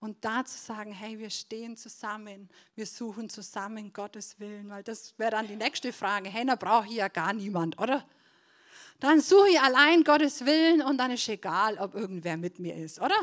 Und 0.00 0.24
da 0.24 0.44
zu 0.46 0.56
sagen, 0.56 0.92
hey, 0.92 1.18
wir 1.18 1.28
stehen 1.28 1.76
zusammen, 1.76 2.48
wir 2.74 2.86
suchen 2.86 3.28
zusammen 3.28 3.92
Gottes 3.92 4.40
Willen, 4.40 4.70
weil 4.70 4.82
das 4.82 5.18
wäre 5.18 5.32
dann 5.32 5.46
die 5.46 5.56
nächste 5.56 5.92
Frage. 5.92 6.30
Hey, 6.30 6.46
da 6.46 6.56
brauche 6.56 6.86
ich 6.86 6.94
ja 6.94 7.08
gar 7.08 7.34
niemand, 7.34 7.78
oder? 7.78 8.06
Dann 8.98 9.20
suche 9.20 9.50
ich 9.50 9.60
allein 9.60 10.02
Gottes 10.02 10.46
Willen 10.46 10.80
und 10.80 10.96
dann 10.96 11.10
ist 11.10 11.28
egal, 11.28 11.76
ob 11.78 11.94
irgendwer 11.94 12.38
mit 12.38 12.58
mir 12.58 12.76
ist, 12.76 12.98
oder? 12.98 13.16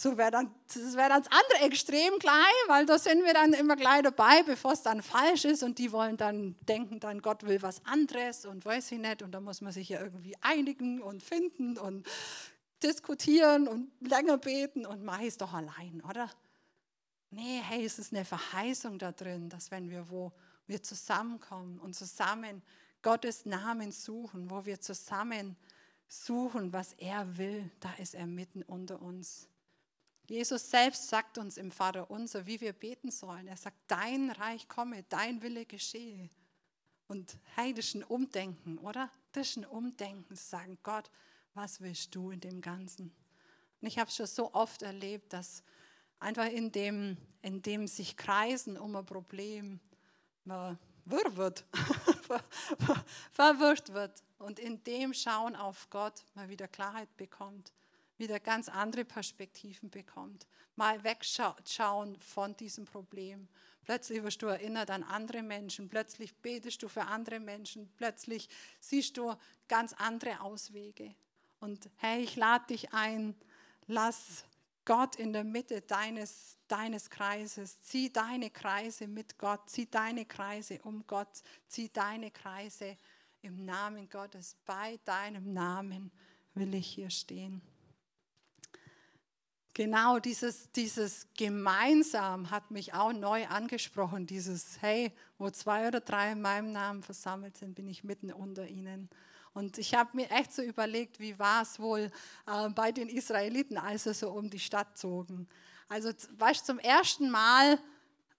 So 0.00 0.16
wäre 0.16 0.30
dann, 0.30 0.54
das 0.72 0.96
wäre 0.96 1.08
dann 1.08 1.24
das 1.24 1.32
andere 1.32 1.66
Extrem 1.66 2.20
gleich, 2.20 2.54
weil 2.68 2.86
da 2.86 3.00
sind 3.00 3.24
wir 3.24 3.34
dann 3.34 3.52
immer 3.52 3.74
gleich 3.74 4.02
dabei, 4.02 4.44
bevor 4.44 4.72
es 4.72 4.82
dann 4.82 5.02
falsch 5.02 5.44
ist 5.44 5.64
und 5.64 5.78
die 5.78 5.90
wollen 5.90 6.16
dann 6.16 6.54
denken, 6.68 7.00
dann 7.00 7.20
Gott 7.20 7.42
will 7.42 7.60
was 7.62 7.84
anderes 7.84 8.46
und 8.46 8.64
weiß 8.64 8.92
ich 8.92 8.98
nicht 9.00 9.22
und 9.22 9.32
da 9.32 9.40
muss 9.40 9.60
man 9.60 9.72
sich 9.72 9.88
ja 9.88 10.00
irgendwie 10.00 10.36
einigen 10.40 11.02
und 11.02 11.20
finden 11.20 11.76
und 11.76 12.06
diskutieren 12.80 13.66
und 13.66 13.90
länger 13.98 14.38
beten 14.38 14.86
und 14.86 15.02
mach 15.02 15.20
es 15.20 15.36
doch 15.36 15.52
allein, 15.52 16.00
oder? 16.08 16.30
Nee, 17.30 17.60
hey, 17.64 17.84
es 17.84 17.98
ist 17.98 18.12
eine 18.12 18.24
Verheißung 18.24 19.00
da 19.00 19.10
drin, 19.10 19.48
dass 19.48 19.72
wenn 19.72 19.90
wir 19.90 20.08
wo 20.10 20.30
wir 20.68 20.80
zusammenkommen 20.80 21.80
und 21.80 21.96
zusammen 21.96 22.62
Gottes 23.02 23.46
Namen 23.46 23.90
suchen, 23.90 24.48
wo 24.48 24.64
wir 24.64 24.80
zusammen 24.80 25.56
suchen, 26.06 26.72
was 26.72 26.92
er 26.92 27.36
will, 27.36 27.68
da 27.80 27.92
ist 27.94 28.14
er 28.14 28.26
mitten 28.26 28.62
unter 28.62 29.02
uns. 29.02 29.48
Jesus 30.28 30.70
selbst 30.70 31.08
sagt 31.08 31.38
uns 31.38 31.56
im 31.56 31.70
Vater 31.70 32.10
unser, 32.10 32.46
wie 32.46 32.60
wir 32.60 32.74
beten 32.74 33.10
sollen. 33.10 33.48
Er 33.48 33.56
sagt, 33.56 33.78
dein 33.86 34.30
Reich 34.30 34.68
komme, 34.68 35.02
dein 35.04 35.40
Wille 35.42 35.64
geschehe. 35.64 36.28
Und 37.06 37.38
ein 37.56 38.04
Umdenken, 38.04 38.78
oder? 38.78 39.10
Ein 39.34 39.64
Umdenken, 39.64 40.36
zu 40.36 40.44
sagen, 40.44 40.78
Gott, 40.82 41.10
was 41.54 41.80
willst 41.80 42.14
du 42.14 42.30
in 42.30 42.40
dem 42.40 42.60
Ganzen? 42.60 43.14
Und 43.80 43.88
ich 43.88 43.98
habe 43.98 44.10
schon 44.10 44.26
so 44.26 44.52
oft 44.52 44.82
erlebt, 44.82 45.32
dass 45.32 45.62
einfach 46.18 46.46
in 46.46 46.72
dem, 46.72 47.16
in 47.40 47.62
dem 47.62 47.86
sich 47.86 48.16
kreisen 48.16 48.76
um 48.76 48.96
ein 48.96 49.06
Problem, 49.06 49.80
man 50.44 50.78
wirr 51.04 51.36
wird, 51.36 51.64
verwirrt 53.32 53.92
wird 53.94 54.22
und 54.38 54.58
in 54.58 54.82
dem 54.84 55.14
Schauen 55.14 55.56
auf 55.56 55.88
Gott 55.88 56.24
mal 56.34 56.48
wieder 56.48 56.68
Klarheit 56.68 57.16
bekommt, 57.16 57.72
wieder 58.18 58.40
ganz 58.40 58.68
andere 58.68 59.04
Perspektiven 59.04 59.90
bekommt, 59.90 60.46
mal 60.76 61.02
wegschauen 61.04 62.18
von 62.18 62.56
diesem 62.56 62.84
Problem. 62.84 63.48
Plötzlich 63.84 64.22
wirst 64.22 64.42
du 64.42 64.46
erinnert 64.46 64.90
an 64.90 65.02
andere 65.02 65.42
Menschen, 65.42 65.88
plötzlich 65.88 66.34
betest 66.36 66.82
du 66.82 66.88
für 66.88 67.02
andere 67.02 67.40
Menschen, 67.40 67.90
plötzlich 67.96 68.48
siehst 68.80 69.16
du 69.16 69.34
ganz 69.68 69.94
andere 69.94 70.40
Auswege. 70.40 71.14
Und 71.60 71.88
hey, 71.96 72.22
ich 72.22 72.36
lade 72.36 72.66
dich 72.66 72.92
ein, 72.92 73.34
lass 73.86 74.44
Gott 74.84 75.16
in 75.16 75.32
der 75.32 75.44
Mitte 75.44 75.80
deines, 75.82 76.56
deines 76.66 77.10
Kreises, 77.10 77.80
zieh 77.82 78.12
deine 78.12 78.50
Kreise 78.50 79.06
mit 79.06 79.38
Gott, 79.38 79.68
zieh 79.68 79.90
deine 79.90 80.24
Kreise 80.24 80.80
um 80.82 81.06
Gott, 81.06 81.42
zieh 81.66 81.90
deine 81.92 82.30
Kreise 82.30 82.96
im 83.42 83.64
Namen 83.64 84.08
Gottes. 84.08 84.56
Bei 84.64 84.98
deinem 85.04 85.52
Namen 85.52 86.10
will 86.54 86.74
ich 86.74 86.86
hier 86.86 87.10
stehen. 87.10 87.62
Genau 89.78 90.18
dieses, 90.18 90.72
dieses 90.72 91.28
gemeinsam 91.36 92.50
hat 92.50 92.72
mich 92.72 92.94
auch 92.94 93.12
neu 93.12 93.46
angesprochen, 93.46 94.26
dieses, 94.26 94.82
hey, 94.82 95.12
wo 95.38 95.50
zwei 95.50 95.86
oder 95.86 96.00
drei 96.00 96.32
in 96.32 96.40
meinem 96.40 96.72
Namen 96.72 97.04
versammelt 97.04 97.56
sind, 97.56 97.76
bin 97.76 97.86
ich 97.86 98.02
mitten 98.02 98.32
unter 98.32 98.66
ihnen. 98.66 99.08
Und 99.54 99.78
ich 99.78 99.94
habe 99.94 100.10
mir 100.14 100.28
echt 100.32 100.52
so 100.52 100.62
überlegt, 100.62 101.20
wie 101.20 101.38
war 101.38 101.62
es 101.62 101.78
wohl 101.78 102.10
äh, 102.48 102.68
bei 102.70 102.90
den 102.90 103.08
Israeliten, 103.08 103.78
als 103.78 104.02
sie 104.02 104.14
so 104.14 104.32
um 104.32 104.50
die 104.50 104.58
Stadt 104.58 104.98
zogen. 104.98 105.46
Also 105.88 106.10
weißt 106.38 106.66
zum 106.66 106.80
ersten 106.80 107.30
Mal, 107.30 107.78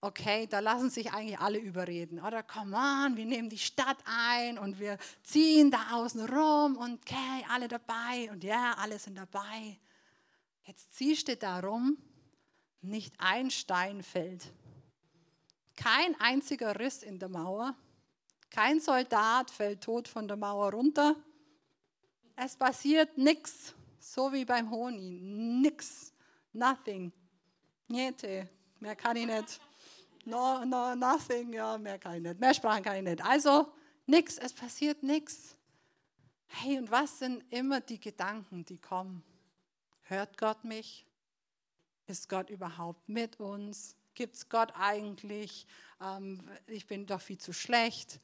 okay, 0.02 0.45
da 0.45 0.60
lassen 0.60 0.89
sich 0.89 1.13
eigentlich 1.13 1.39
alle 1.39 1.60
überreden. 1.60 2.19
Oder 2.19 2.43
come 2.43 2.75
on, 2.75 3.15
wir 3.15 3.25
nehmen 3.25 3.47
die 3.47 3.60
Stadt 3.60 3.99
ein 4.04 4.60
und 4.60 4.78
wir 4.78 4.97
ziehen 5.23 5.71
da 5.71 5.91
außen 5.93 6.25
rum 6.25 6.75
und 6.75 6.95
okay, 6.95 7.45
alle 7.49 7.69
dabei 7.69 8.30
und 8.30 8.43
ja, 8.43 8.73
alle 8.78 8.99
sind 8.99 9.17
dabei. 9.17 9.80
Jetzt 10.63 10.93
ziehst 10.95 11.27
du 11.27 11.35
da 11.35 11.59
rum, 11.59 11.97
nicht 12.81 13.13
ein 13.17 13.51
Stein 13.51 14.03
fällt. 14.03 14.51
Kein 15.75 16.19
einziger 16.19 16.79
Riss 16.79 17.03
in 17.03 17.19
der 17.19 17.29
Mauer. 17.29 17.75
Kein 18.49 18.79
Soldat 18.79 19.51
fällt 19.51 19.81
tot 19.81 20.07
von 20.07 20.27
der 20.27 20.37
Mauer 20.37 20.73
runter. 20.73 21.15
Es 22.35 22.55
passiert 22.55 23.17
nichts, 23.17 23.73
so 23.99 24.31
wie 24.31 24.45
beim 24.45 24.69
Honig. 24.69 25.21
Nix, 25.21 26.13
nothing. 26.53 27.11
Niente, 27.87 28.49
mehr 28.79 28.95
kann 28.95 29.17
ich 29.17 29.25
nicht. 29.25 29.59
No, 30.25 30.63
no, 30.65 30.95
nothing, 30.95 31.53
ja, 31.53 31.77
mehr 31.77 31.97
kann 31.97 32.15
ich 32.15 32.21
nicht. 32.21 32.39
Mehr 32.39 32.53
Sprachen 32.53 32.83
kann 32.83 32.97
ich 32.97 33.03
nicht. 33.03 33.23
Also 33.23 33.71
nichts, 34.05 34.37
es 34.37 34.53
passiert 34.53 35.01
nichts. 35.03 35.55
Hey, 36.47 36.77
und 36.77 36.89
was 36.91 37.19
sind 37.19 37.43
immer 37.51 37.79
die 37.79 37.99
Gedanken, 37.99 38.65
die 38.65 38.77
kommen? 38.77 39.23
Hört 40.09 40.39
Gott 40.39 40.63
mich? 40.63 41.05
Ist 42.07 42.29
Gott 42.29 42.49
überhaupt 42.49 43.07
mit 43.07 43.39
uns? 43.39 43.95
Gibt 44.15 44.37
es 44.37 44.49
Gott 44.49 44.73
eigentlich? 44.75 45.67
Ähm, 46.01 46.41
ich 46.65 46.87
bin 46.87 47.05
doch 47.05 47.21
viel 47.21 47.37
zu 47.37 47.53
schlecht. 47.53 48.19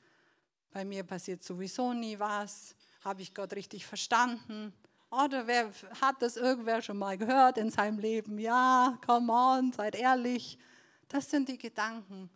Bei 0.72 0.84
mir 0.84 1.04
passiert 1.04 1.44
sowieso 1.44 1.94
nie 1.94 2.18
was. 2.18 2.76
Habe 3.04 3.22
ich 3.22 3.36
Gott 3.36 3.54
richtig 3.54 3.86
verstanden? 3.86 4.74
Oder 5.12 5.46
wer 5.46 5.72
hat 6.02 6.24
das 6.24 6.38
irgendwer 6.38 6.82
schon 6.82 6.98
mal 6.98 7.20
gehört 7.20 7.60
in 7.60 7.70
seinem 7.70 8.00
Leben? 8.00 8.40
Ja, 8.40 8.98
come 9.06 9.32
on, 9.32 9.72
seid 9.72 9.94
ehrlich. 9.94 10.58
Das 11.08 11.30
sind 11.30 11.50
die 11.50 11.60
Gedanken. 11.60 12.32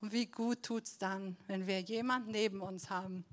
Und 0.00 0.12
wie 0.12 0.26
gut 0.26 0.64
tut 0.64 0.86
es 0.86 0.98
dann, 0.98 1.36
wenn 1.46 1.68
wir 1.68 1.78
jemanden 1.82 2.32
neben 2.32 2.60
uns 2.60 2.90
haben, 2.90 3.24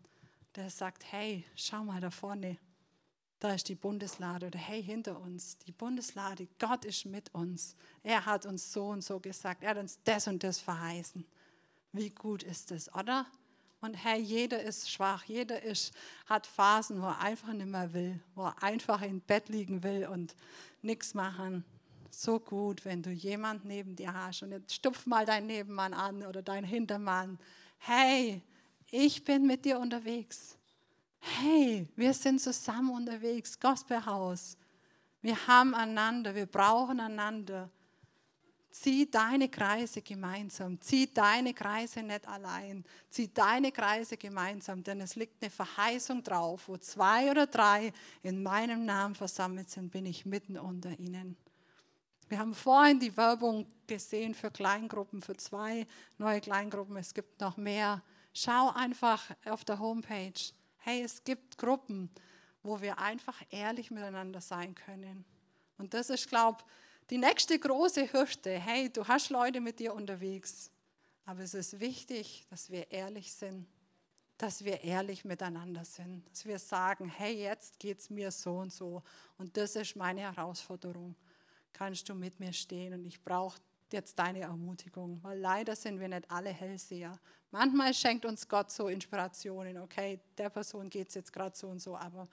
der 0.55 0.69
sagt, 0.69 1.12
hey, 1.12 1.43
schau 1.55 1.83
mal 1.83 1.99
da 1.99 2.12
vorne, 2.12 2.59
da 3.39 3.54
ist 3.54 3.69
die 3.69 3.75
Bundeslade 3.75 4.47
oder 4.47 4.60
hey, 4.60 4.84
hinter 4.84 5.19
uns, 5.19 5.58
die 5.60 5.71
Bundeslade, 5.71 6.47
Gott 6.60 6.84
ist 6.84 7.06
mit 7.06 7.34
uns. 7.34 7.75
Er 8.04 8.25
hat 8.25 8.45
uns 8.45 8.73
so 8.73 8.88
und 8.88 9.02
so 9.04 9.19
gesagt, 9.19 9.63
er 9.63 9.71
hat 9.71 9.78
uns 9.78 9.99
das 10.04 10.28
und 10.28 10.43
das 10.43 10.60
verheißen. 10.60 11.25
Wie 11.93 12.10
gut 12.10 12.43
ist 12.43 12.71
es, 12.71 12.93
oder? 12.93 13.25
Und 13.82 13.93
hey, 13.93 14.19
jeder 14.19 14.62
ist 14.62 14.91
schwach, 14.91 15.23
jeder 15.23 15.63
ist, 15.63 15.93
hat 16.25 16.45
Phasen, 16.45 17.02
wo 17.02 17.06
er 17.06 17.19
einfach 17.19 17.54
nicht 17.54 17.69
mehr 17.69 17.93
will, 17.93 18.19
wo 18.36 18.43
er 18.43 18.62
einfach 18.62 19.02
im 19.02 19.21
Bett 19.21 19.47
liegen 19.47 19.84
will 19.84 20.06
und 20.06 20.36
nichts 20.82 21.13
machen. 21.13 21.63
So 22.12 22.41
gut, 22.41 22.84
wenn 22.84 23.02
du 23.02 23.12
jemand 23.12 23.63
neben 23.63 23.95
dir 23.95 24.13
hast 24.13 24.43
und 24.43 24.52
jetzt 24.52 24.73
stupf 24.73 25.06
mal 25.06 25.25
deinen 25.25 25.47
Nebenmann 25.47 25.93
an 25.93 26.23
oder 26.23 26.41
deinen 26.41 26.65
Hintermann. 26.65 27.39
Hey, 27.78 28.41
ich 28.91 29.23
bin 29.23 29.47
mit 29.47 29.63
dir 29.63 29.80
unterwegs. 29.80 30.59
Hey, 31.19 31.88
wir 31.95 32.13
sind 32.13 32.41
zusammen 32.41 32.91
unterwegs, 32.91 33.60
Gospelhaus. 33.60 34.58
Wir 35.21 35.47
haben 35.47 35.75
einander, 35.75 36.34
wir 36.34 36.45
brauchen 36.45 36.99
einander. 36.99 37.69
Zieh 38.71 39.10
deine 39.10 39.49
Kreise 39.49 40.01
gemeinsam. 40.01 40.79
Zieh 40.79 41.12
deine 41.12 41.53
Kreise 41.53 42.03
nicht 42.03 42.27
allein. 42.27 42.86
Zieh 43.10 43.34
deine 43.34 43.71
Kreise 43.71 44.15
gemeinsam, 44.15 44.84
denn 44.84 45.01
es 45.01 45.15
liegt 45.15 45.41
eine 45.41 45.49
Verheißung 45.49 46.23
drauf. 46.23 46.67
Wo 46.67 46.77
zwei 46.77 47.32
oder 47.32 47.47
drei 47.47 47.91
in 48.21 48.41
meinem 48.41 48.86
Namen 48.86 49.15
versammelt 49.15 49.69
sind, 49.69 49.91
bin 49.91 50.05
ich 50.05 50.25
mitten 50.25 50.58
unter 50.58 50.97
ihnen. 50.99 51.36
Wir 52.29 52.38
haben 52.38 52.53
vorhin 52.53 52.99
die 52.99 53.17
Werbung 53.17 53.65
gesehen 53.88 54.36
für 54.36 54.51
Kleingruppen, 54.51 55.21
für 55.21 55.36
zwei 55.36 55.88
neue 56.19 56.39
Kleingruppen. 56.39 56.95
Es 56.95 57.13
gibt 57.13 57.41
noch 57.41 57.58
mehr. 57.58 58.03
Schau 58.34 58.69
einfach 58.69 59.32
auf 59.45 59.65
der 59.65 59.79
Homepage. 59.79 60.53
Hey, 60.80 61.04
es 61.04 61.24
gibt 61.24 61.58
Gruppen, 61.58 62.10
wo 62.63 62.82
wir 62.82 62.98
einfach 63.00 63.42
ehrlich 63.50 63.92
miteinander 63.92 64.42
sein 64.42 64.76
können. 64.76 65.26
Und 65.78 65.94
das 65.94 66.10
ist, 66.10 66.28
glaube 66.28 66.60
ich, 66.60 67.10
die 67.10 67.18
nächste 67.18 67.58
große 67.58 68.13
Hürde, 68.13 68.60
hey, 68.60 68.92
du 68.92 69.08
hast 69.08 69.30
Leute 69.30 69.62
mit 69.62 69.80
dir 69.80 69.94
unterwegs, 69.94 70.70
aber 71.26 71.42
es 71.42 71.54
ist 71.54 71.80
wichtig, 71.80 72.46
dass 72.50 72.70
wir 72.70 72.92
ehrlich 72.92 73.34
sind, 73.34 73.68
dass 74.38 74.63
wir 74.63 74.84
ehrlich 74.84 75.26
miteinander 75.26 75.84
sind, 75.84 76.24
dass 76.30 76.46
wir 76.46 76.60
sagen, 76.60 77.10
hey, 77.10 77.42
jetzt 77.42 77.80
geht 77.80 78.00
es 78.00 78.10
mir 78.10 78.32
so 78.32 78.58
und 78.58 78.72
so 78.72 79.02
und 79.38 79.58
das 79.58 79.76
ist 79.76 79.96
meine 79.96 80.22
Herausforderung. 80.22 81.15
Kannst 81.74 82.08
du 82.10 82.15
mit 82.15 82.39
mir 82.39 82.54
stehen 82.54 82.94
und 82.94 83.06
ich 83.06 83.24
brauche 83.24 83.60
jetzt 83.93 84.17
deine 84.19 84.41
Ermutigung, 84.41 85.19
weil 85.23 85.39
leider 85.39 85.75
sind 85.75 85.99
wir 85.99 86.08
nicht 86.08 86.30
alle 86.30 86.49
Hellseher. 86.49 87.19
Manchmal 87.52 87.93
schenkt 87.93 88.25
uns 88.25 88.47
Gott 88.47 88.71
so 88.71 88.88
Inspirationen, 88.88 89.78
okay, 89.78 90.19
der 90.38 90.49
Person 90.49 90.89
geht 90.89 91.10
es 91.10 91.15
jetzt 91.15 91.34
gerade 91.34 91.56
so 91.56 91.67
und 91.67 91.80
so, 91.80 91.97
aber 91.97 92.28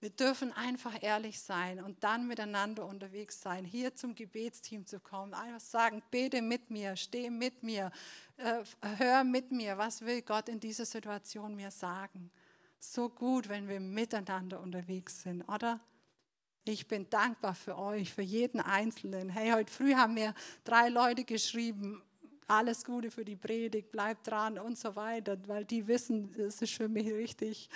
wir 0.00 0.10
dürfen 0.10 0.52
einfach 0.52 1.02
ehrlich 1.02 1.40
sein 1.40 1.82
und 1.82 2.04
dann 2.04 2.28
miteinander 2.28 2.86
unterwegs 2.86 3.40
sein, 3.40 3.64
hier 3.64 3.94
zum 3.96 4.14
Gebetsteam 4.14 4.86
zu 4.86 5.00
kommen, 5.00 5.34
einfach 5.34 5.60
sagen, 5.60 6.02
bete 6.10 6.40
mit 6.40 6.70
mir, 6.70 6.94
steh 6.94 7.30
mit 7.30 7.64
mir, 7.64 7.90
äh, 8.36 8.62
hör 8.98 9.24
mit 9.24 9.50
mir, 9.50 9.76
was 9.76 10.02
will 10.02 10.22
Gott 10.22 10.48
in 10.48 10.60
dieser 10.60 10.84
Situation 10.84 11.56
mir 11.56 11.72
sagen. 11.72 12.30
So 12.78 13.08
gut, 13.08 13.48
wenn 13.48 13.68
wir 13.68 13.80
miteinander 13.80 14.60
unterwegs 14.60 15.22
sind, 15.22 15.42
oder? 15.48 15.80
Ich 16.70 16.86
bin 16.86 17.08
dankbar 17.08 17.54
für 17.54 17.78
euch, 17.78 18.12
für 18.12 18.20
jeden 18.20 18.60
Einzelnen. 18.60 19.30
Hey, 19.30 19.52
heute 19.52 19.72
früh 19.72 19.94
haben 19.94 20.12
mir 20.12 20.34
drei 20.64 20.90
Leute 20.90 21.24
geschrieben, 21.24 22.02
alles 22.46 22.84
Gute 22.84 23.10
für 23.10 23.24
die 23.24 23.36
Predigt, 23.36 23.90
bleibt 23.90 24.26
dran 24.26 24.58
und 24.58 24.76
so 24.76 24.94
weiter, 24.94 25.38
weil 25.46 25.64
die 25.64 25.88
wissen, 25.88 26.30
es 26.38 26.60
ist 26.60 26.74
für 26.74 26.88
mich 26.90 27.10
richtig 27.10 27.70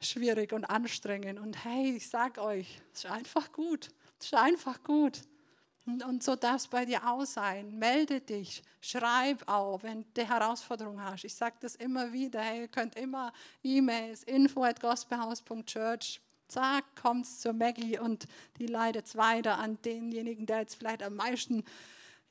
schwierig 0.00 0.54
und 0.54 0.64
anstrengend. 0.64 1.38
Und 1.38 1.62
hey, 1.66 1.96
ich 1.96 2.08
sag 2.08 2.38
euch, 2.38 2.80
es 2.94 3.04
ist 3.04 3.10
einfach 3.10 3.52
gut. 3.52 3.90
Es 4.18 4.24
ist 4.28 4.34
einfach 4.34 4.82
gut. 4.84 5.20
Und, 5.84 6.02
und 6.02 6.22
so 6.22 6.34
darf 6.34 6.62
es 6.62 6.68
bei 6.68 6.86
dir 6.86 7.06
auch 7.06 7.26
sein. 7.26 7.78
Melde 7.78 8.22
dich, 8.22 8.62
schreib 8.80 9.46
auch, 9.46 9.82
wenn 9.82 10.06
du 10.14 10.26
Herausforderungen 10.26 11.04
hast. 11.04 11.24
Ich 11.24 11.34
sage 11.34 11.56
das 11.60 11.74
immer 11.74 12.10
wieder. 12.10 12.40
Hey, 12.40 12.62
ihr 12.62 12.68
könnt 12.68 12.94
immer 12.94 13.34
E-Mails, 13.62 14.22
info 14.22 14.64
at 14.64 14.80
gospelhouse.church. 14.80 16.22
Zack, 16.50 16.84
kommt 17.00 17.26
zur 17.26 17.52
Maggie 17.52 17.98
und 17.98 18.26
die 18.58 18.66
leitet 18.66 19.06
es 19.06 19.16
weiter 19.16 19.58
an 19.58 19.78
denjenigen, 19.82 20.46
der 20.46 20.60
jetzt 20.60 20.74
vielleicht 20.74 21.02
am 21.02 21.14
meisten 21.14 21.64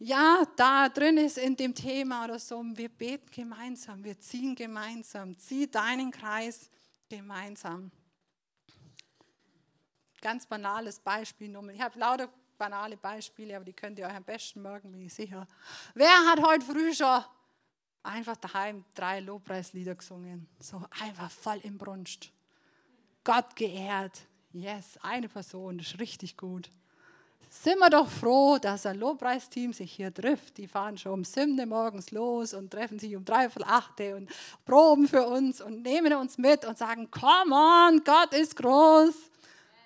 ja, 0.01 0.45
da 0.55 0.87
drin 0.87 1.17
ist 1.17 1.37
in 1.37 1.57
dem 1.57 1.75
Thema 1.75 2.23
oder 2.23 2.39
so. 2.39 2.63
Wir 2.63 2.87
beten 2.87 3.29
gemeinsam, 3.31 4.01
wir 4.01 4.17
ziehen 4.17 4.55
gemeinsam. 4.55 5.37
Zieh 5.37 5.69
deinen 5.69 6.09
Kreis 6.11 6.69
gemeinsam. 7.09 7.91
Ganz 10.21 10.45
banales 10.45 10.99
Beispiel. 10.99 11.53
Ich 11.73 11.81
habe 11.81 11.99
lauter 11.99 12.29
banale 12.57 12.95
Beispiele, 12.95 13.55
aber 13.57 13.65
die 13.65 13.73
könnt 13.73 13.99
ihr 13.99 14.05
euch 14.05 14.15
am 14.15 14.23
besten 14.23 14.61
merken, 14.61 14.91
bin 14.91 15.01
ich 15.01 15.13
sicher. 15.13 15.47
Wer 15.93 16.15
hat 16.27 16.41
heute 16.41 16.65
früh 16.65 16.93
schon 16.93 17.23
einfach 18.03 18.37
daheim 18.37 18.85
drei 18.93 19.19
Lobpreislieder 19.19 19.95
gesungen? 19.95 20.47
So 20.59 20.81
einfach 21.01 21.29
voll 21.29 21.59
im 21.63 21.77
Brunst. 21.77 22.31
Gott 23.23 23.55
geehrt. 23.55 24.21
Yes, 24.51 24.97
eine 25.01 25.29
Person, 25.29 25.77
das 25.77 25.87
ist 25.87 25.99
richtig 25.99 26.35
gut 26.35 26.71
sind 27.49 27.79
wir 27.79 27.89
doch 27.89 28.07
froh, 28.07 28.59
dass 28.59 28.85
ein 28.85 28.99
Lobpreisteam 28.99 29.73
sich 29.73 29.91
hier 29.91 30.13
trifft. 30.13 30.57
Die 30.57 30.67
fahren 30.67 30.97
schon 30.97 31.13
um 31.13 31.23
7 31.23 31.67
morgens 31.67 32.11
los 32.11 32.53
und 32.53 32.71
treffen 32.71 32.99
sich 32.99 33.15
um 33.15 33.25
dreiviertel 33.25 33.63
8 33.67 33.99
und 34.15 34.29
proben 34.65 35.07
für 35.07 35.27
uns 35.27 35.59
und 35.59 35.81
nehmen 35.81 36.13
uns 36.13 36.37
mit 36.37 36.63
und 36.63 36.77
sagen, 36.77 37.09
come 37.09 37.55
on, 37.55 38.03
Gott 38.03 38.33
ist 38.33 38.55
groß. 38.55 39.15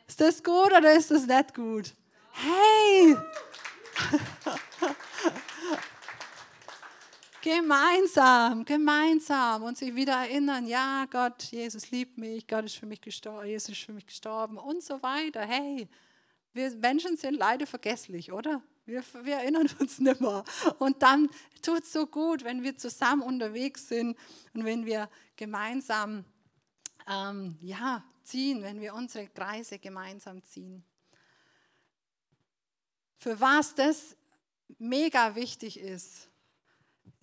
Ist 0.08 0.20
das 0.20 0.44
gut 0.44 0.72
oder 0.78 0.94
ist 0.94 1.10
das 1.12 1.26
nicht 1.26 1.56
gut? 1.56 1.94
Hey! 2.34 2.93
Gemeinsam, 7.44 8.64
gemeinsam 8.64 9.64
und 9.64 9.78
sich 9.78 9.94
wieder 9.94 10.14
erinnern, 10.14 10.66
ja, 10.66 11.06
Gott, 11.12 11.44
Jesus 11.44 11.92
liebt 11.92 12.18
mich, 12.18 12.48
Gott 12.48 12.64
ist 12.64 12.78
für 12.78 12.86
mich 12.86 13.02
gestorben, 13.02 13.46
Jesus 13.48 13.70
ist 13.70 13.84
für 13.84 13.92
mich 13.92 14.06
gestorben 14.06 14.58
und 14.58 14.82
so 14.82 15.04
weiter. 15.04 15.42
Hey, 15.42 15.90
wir 16.54 16.72
Menschen 16.78 17.18
sind 17.18 17.36
leider 17.36 17.68
vergesslich, 17.68 18.32
oder? 18.32 18.64
Wir, 18.86 19.04
wir 19.24 19.36
erinnern 19.36 19.70
uns 19.80 20.00
nicht 20.00 20.22
mehr. 20.22 20.46
Und 20.80 21.04
dann 21.04 21.30
tut 21.62 21.84
es 21.84 21.92
so 21.92 22.08
gut, 22.08 22.46
wenn 22.46 22.64
wir 22.64 22.78
zusammen 22.78 23.24
unterwegs 23.24 23.90
sind 23.90 24.18
und 24.54 24.64
wenn 24.64 24.86
wir 24.86 25.10
gemeinsam 25.36 26.24
ähm, 27.10 27.58
ja, 27.62 28.06
ziehen, 28.24 28.64
wenn 28.64 28.80
wir 28.80 28.94
unsere 28.94 29.28
Kreise 29.28 29.80
gemeinsam 29.80 30.42
ziehen. 30.46 30.86
Für 33.18 33.38
was 33.38 33.76
das 33.76 34.16
mega 34.80 35.36
wichtig 35.36 35.78
ist, 35.78 36.30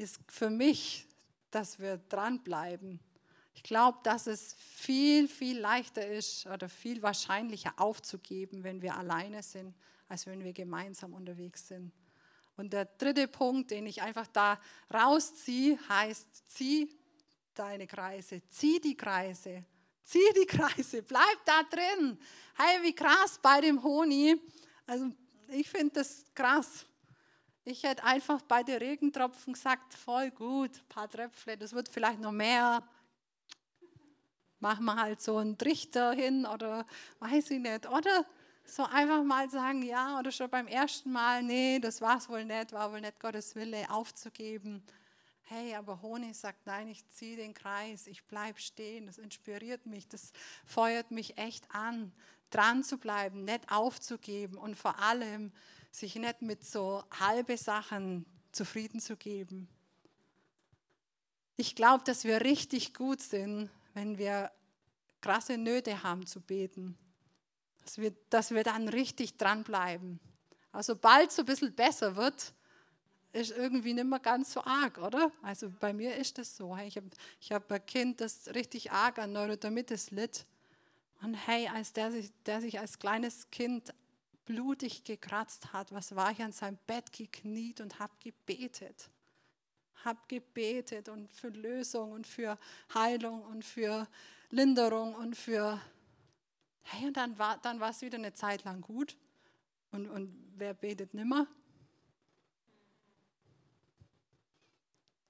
ist 0.01 0.19
für 0.29 0.51
mich, 0.51 1.07
dass 1.51 1.79
wir 1.79 1.99
dranbleiben 1.99 3.01
ich 3.61 3.65
glaube, 3.65 3.99
dass 4.05 4.27
es 4.27 4.55
viel, 4.55 5.29
viel 5.29 5.59
leichter 5.59 6.07
ist 6.07 6.47
oder 6.47 6.69
viel 6.71 7.03
wahrscheinlicher 7.03 7.75
aufzugeben, 7.77 8.65
wenn 8.65 8.81
wir 8.81 8.97
alleine 8.97 9.43
sind, 9.43 9.75
als 10.09 10.27
wenn 10.27 10.43
wir 10.43 10.55
gemeinsam 10.55 11.13
unterwegs 11.13 11.69
sind. 11.69 11.93
Und 12.57 12.73
der 12.73 12.87
dritte 12.87 13.29
Punkt, 13.29 13.71
den 13.71 13.85
ich 13.85 14.01
einfach 14.01 14.27
da 14.29 14.59
rausziehe, 14.93 15.79
heißt, 15.91 16.49
zieh 16.49 16.91
deine 17.55 17.87
Kreise, 17.87 18.41
zieh 18.49 18.81
die 18.81 18.97
Kreise, 18.97 19.63
zieh 20.05 20.33
die 20.41 20.47
Kreise, 20.47 21.03
bleib 21.03 21.45
da 21.45 21.63
drin. 21.65 22.19
Hey, 22.57 22.83
wie 22.83 22.95
krass 22.95 23.39
bei 23.43 23.61
dem 23.61 23.83
Honig. 23.83 24.41
Also 24.87 25.11
ich 25.49 25.69
finde 25.69 25.95
das 25.95 26.25
krass. 26.35 26.87
Ich 27.71 27.85
hätte 27.85 28.03
einfach 28.03 28.43
bei 28.43 28.65
den 28.65 28.79
Regentropfen 28.79 29.53
gesagt, 29.53 29.95
voll 29.95 30.33
gut, 30.33 30.77
ein 30.77 30.89
paar 30.89 31.09
Tröpfle, 31.09 31.57
das 31.57 31.73
wird 31.73 31.89
vielleicht 31.89 32.21
noch 32.21 32.33
mehr 32.33 32.83
machen 34.61 34.85
wir 34.85 34.97
halt 34.97 35.21
so 35.21 35.39
einen 35.39 35.57
Trichter 35.57 36.13
hin 36.13 36.47
oder 36.47 36.87
weiß 37.21 37.51
ich 37.53 37.61
nicht. 37.61 37.89
Oder 37.89 38.27
so 38.65 38.85
einfach 38.85 39.23
mal 39.25 39.49
sagen, 39.49 39.83
ja, 39.83 40.19
oder 40.19 40.31
schon 40.31 40.51
beim 40.51 40.67
ersten 40.67 41.11
Mal, 41.11 41.43
nee, 41.43 41.79
das 41.79 42.01
war 42.01 42.19
es 42.19 42.29
wohl 42.29 42.45
nicht, 42.45 42.73
war 42.73 42.93
wohl 42.93 43.01
nicht 43.01 43.19
Gottes 43.19 43.55
Wille 43.55 43.91
aufzugeben. 43.91 44.83
Hey, 45.43 45.75
aber 45.75 46.03
Honig 46.03 46.37
sagt, 46.37 46.67
nein, 46.67 46.89
ich 46.89 47.09
ziehe 47.09 47.37
den 47.37 47.55
Kreis, 47.55 48.07
ich 48.07 48.25
bleibe 48.25 48.61
stehen. 48.61 49.07
Das 49.07 49.19
inspiriert 49.19 49.87
mich, 49.87 50.07
das 50.07 50.33
feuert 50.65 51.11
mich 51.11 51.39
echt 51.39 51.65
an, 51.75 52.13
dran 52.51 52.85
zu 52.85 52.99
bleiben, 52.99 53.45
nicht 53.45 53.71
aufzugeben 53.73 54.59
und 54.59 54.77
vor 54.77 54.99
allem 55.01 55.53
sich 55.91 56.15
nicht 56.17 56.43
mit 56.43 56.65
so 56.65 57.03
halbe 57.19 57.57
Sachen 57.57 58.25
zufrieden 58.53 59.01
zu 59.01 59.17
geben. 59.17 59.69
Ich 61.57 61.75
glaube, 61.75 62.05
dass 62.05 62.25
wir 62.25 62.41
richtig 62.41 62.95
gut 62.95 63.21
sind, 63.21 63.71
wenn 63.95 64.19
wir 64.19 64.51
krasse 65.21 65.59
Nöte 65.59 66.03
haben 66.03 66.27
zu 66.27 66.41
beten. 66.41 66.97
Dass 67.85 67.99
wir, 67.99 68.15
dass 68.31 68.51
wir 68.51 68.63
dann 68.63 68.89
richtig 68.89 69.37
dranbleiben. 69.37 70.21
Also 70.73 70.97
bald 70.97 71.33
so 71.33 71.43
ein 71.43 71.47
bisschen 71.47 71.75
besser 71.75 72.17
wird, 72.17 72.55
ist 73.33 73.51
irgendwie 73.53 73.95
nicht 73.95 74.07
mehr 74.07 74.19
ganz 74.19 74.53
so 74.53 74.63
arg, 74.63 74.99
oder? 74.99 75.31
Also 75.43 75.71
bei 75.79 75.93
mir 75.93 76.17
ist 76.17 76.39
das 76.39 76.57
so. 76.57 76.77
Ich 76.77 76.97
habe 76.97 77.11
ich 77.41 77.53
hab 77.53 77.71
ein 77.71 77.85
Kind, 77.87 78.21
das 78.21 78.49
richtig 78.55 78.91
arg 78.91 79.19
an 79.19 79.33
Neurodermitis 79.33 80.11
litt. 80.11 80.47
Und 81.23 81.35
hey, 81.35 81.69
als 81.69 81.93
der 81.93 82.11
sich, 82.11 82.33
der 82.47 82.61
sich 82.61 82.81
als 82.81 82.99
kleines 82.99 83.51
Kind 83.51 83.93
blutig 84.45 85.05
gekratzt 85.05 85.73
hat, 85.73 85.93
was 85.93 86.15
war 86.17 86.31
ich 86.33 86.43
an 86.43 86.53
seinem 86.53 86.79
Bett 86.87 87.13
gekniet 87.13 87.81
und 87.81 87.99
habe 87.99 88.13
gebetet. 88.23 89.11
Habe 90.05 90.21
gebetet 90.29 91.09
und 91.09 91.31
für 91.33 91.49
Lösung 91.49 92.13
und 92.13 92.27
für 92.27 92.59
Heilung 92.95 93.43
und 93.43 93.65
für 93.65 94.09
Linderung 94.51 95.15
und 95.15 95.37
für... 95.37 95.81
Hey, 96.83 97.07
und 97.07 97.17
dann 97.17 97.39
war 97.39 97.59
dann 97.59 97.81
es 97.83 98.01
wieder 98.01 98.19
eine 98.19 98.35
Zeit 98.35 98.65
lang 98.65 98.81
gut. 98.81 99.17
Und, 99.93 100.09
und 100.09 100.35
wer 100.57 100.75
betet 100.75 101.15
nimmer? 101.15 101.47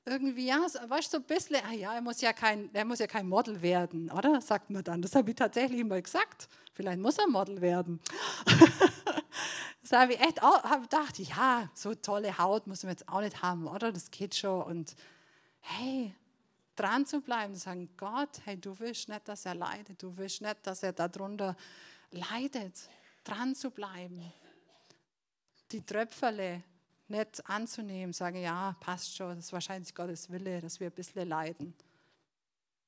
Irgendwie, 0.05 0.46
ja, 0.46 0.59
weißt 0.61 1.12
du, 1.12 1.16
so 1.18 1.22
ein 1.22 1.24
bisschen, 1.24 1.57
ah 1.68 1.72
ja, 1.72 1.94
er 1.94 2.01
muss 2.01 2.20
ja, 2.20 2.32
kein, 2.32 2.74
er 2.74 2.84
muss 2.84 2.98
ja 2.98 3.07
kein 3.07 3.28
Model 3.28 3.61
werden, 3.61 4.11
oder? 4.11 4.40
Sagt 4.40 4.70
man 4.70 4.82
dann. 4.82 5.03
Das 5.03 5.14
habe 5.14 5.30
ich 5.30 5.36
tatsächlich 5.36 5.84
mal 5.84 6.01
gesagt. 6.01 6.48
Vielleicht 6.72 7.01
muss 7.01 7.18
er 7.18 7.28
Model 7.28 7.61
werden. 7.61 8.01
das 9.82 9.92
habe 9.92 10.14
ich 10.14 10.20
echt 10.20 10.42
auch 10.42 10.62
hab 10.62 10.82
gedacht, 10.82 11.18
ja, 11.18 11.68
so 11.74 11.94
tolle 11.94 12.38
Haut 12.38 12.66
muss 12.66 12.82
man 12.82 12.92
jetzt 12.92 13.09
auch 13.09 13.20
nicht 13.20 13.42
haben, 13.42 13.66
oder? 13.66 13.92
Das 13.92 14.11
geht 14.11 14.34
schon. 14.34 14.62
Und 14.62 14.96
hey, 15.61 16.14
dran 16.76 17.05
zu 17.05 17.20
bleiben, 17.20 17.55
zu 17.55 17.61
sagen, 17.61 17.90
Gott, 17.96 18.40
hey, 18.44 18.59
du 18.59 18.78
willst 18.78 19.09
nicht, 19.09 19.28
dass 19.28 19.44
er 19.44 19.55
leidet. 19.55 20.03
Du 20.03 20.16
willst 20.16 20.40
nicht, 20.40 20.66
dass 20.66 20.82
er 20.82 20.92
darunter 20.92 21.57
leidet. 22.11 22.88
Dran 23.22 23.55
zu 23.55 23.70
bleiben. 23.70 24.32
Die 25.72 25.84
Tröpfele 25.84 26.62
nicht 27.11 27.48
anzunehmen, 27.48 28.12
sagen, 28.12 28.40
ja, 28.40 28.76
passt 28.80 29.16
schon, 29.16 29.36
das 29.36 29.46
ist 29.46 29.52
wahrscheinlich 29.52 29.94
Gottes 29.94 30.30
Wille, 30.30 30.61
dass 30.61 30.80
wir 30.80 30.88
ein 30.88 30.94
bisschen 30.94 31.28
leiden. 31.28 31.74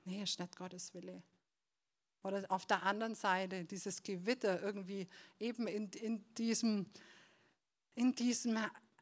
Nee, 0.04 0.22
ist 0.22 0.38
nicht 0.38 0.56
Gottes 0.56 0.94
Wille. 0.94 1.22
Oder 2.22 2.44
auf 2.48 2.66
der 2.66 2.82
anderen 2.84 3.14
Seite 3.14 3.64
dieses 3.64 4.02
Gewitter 4.02 4.62
irgendwie 4.62 5.08
eben 5.40 5.66
in, 5.66 5.88
in 5.90 6.24
diesem, 6.34 6.86
in 7.94 8.14
diesem 8.14 8.58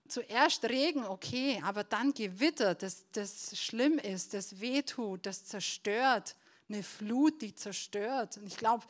zuerst 0.08 0.64
Regen, 0.64 1.04
okay, 1.04 1.60
aber 1.64 1.84
dann 1.84 2.12
Gewitter, 2.12 2.74
das, 2.74 3.04
das 3.12 3.58
schlimm 3.58 3.98
ist, 3.98 4.34
das 4.34 4.60
wehtut, 4.60 5.24
das 5.26 5.44
zerstört, 5.44 6.36
eine 6.68 6.82
Flut, 6.82 7.42
die 7.42 7.54
zerstört. 7.54 8.38
Und 8.38 8.46
ich 8.46 8.56
glaube, 8.56 8.84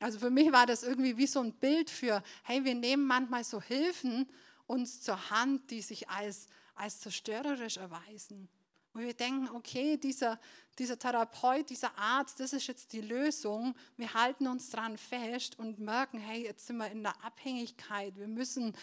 also 0.00 0.18
für 0.18 0.30
mich 0.30 0.50
war 0.52 0.66
das 0.66 0.82
irgendwie 0.82 1.16
wie 1.16 1.26
so 1.26 1.40
ein 1.40 1.52
Bild 1.52 1.90
für, 1.90 2.22
hey, 2.44 2.64
wir 2.64 2.74
nehmen 2.74 3.06
manchmal 3.06 3.44
so 3.44 3.60
Hilfen 3.60 4.28
uns 4.72 5.02
zur 5.02 5.30
Hand, 5.30 5.70
die 5.70 5.82
sich 5.82 6.08
als, 6.08 6.48
als 6.74 7.00
zerstörerisch 7.00 7.76
erweisen. 7.76 8.48
Wo 8.94 9.00
wir 9.00 9.14
denken, 9.14 9.48
okay, 9.54 9.96
dieser, 9.98 10.38
dieser 10.78 10.98
Therapeut, 10.98 11.68
dieser 11.68 11.96
Arzt, 11.98 12.40
das 12.40 12.52
ist 12.52 12.66
jetzt 12.66 12.92
die 12.92 13.00
Lösung. 13.00 13.74
Wir 13.96 14.12
halten 14.12 14.46
uns 14.46 14.70
dran 14.70 14.96
fest 14.96 15.58
und 15.58 15.78
merken, 15.78 16.18
hey, 16.18 16.44
jetzt 16.44 16.66
sind 16.66 16.78
wir 16.78 16.90
in 16.90 17.02
der 17.02 17.22
Abhängigkeit. 17.24 18.18
Wir 18.18 18.28
müssen 18.28 18.74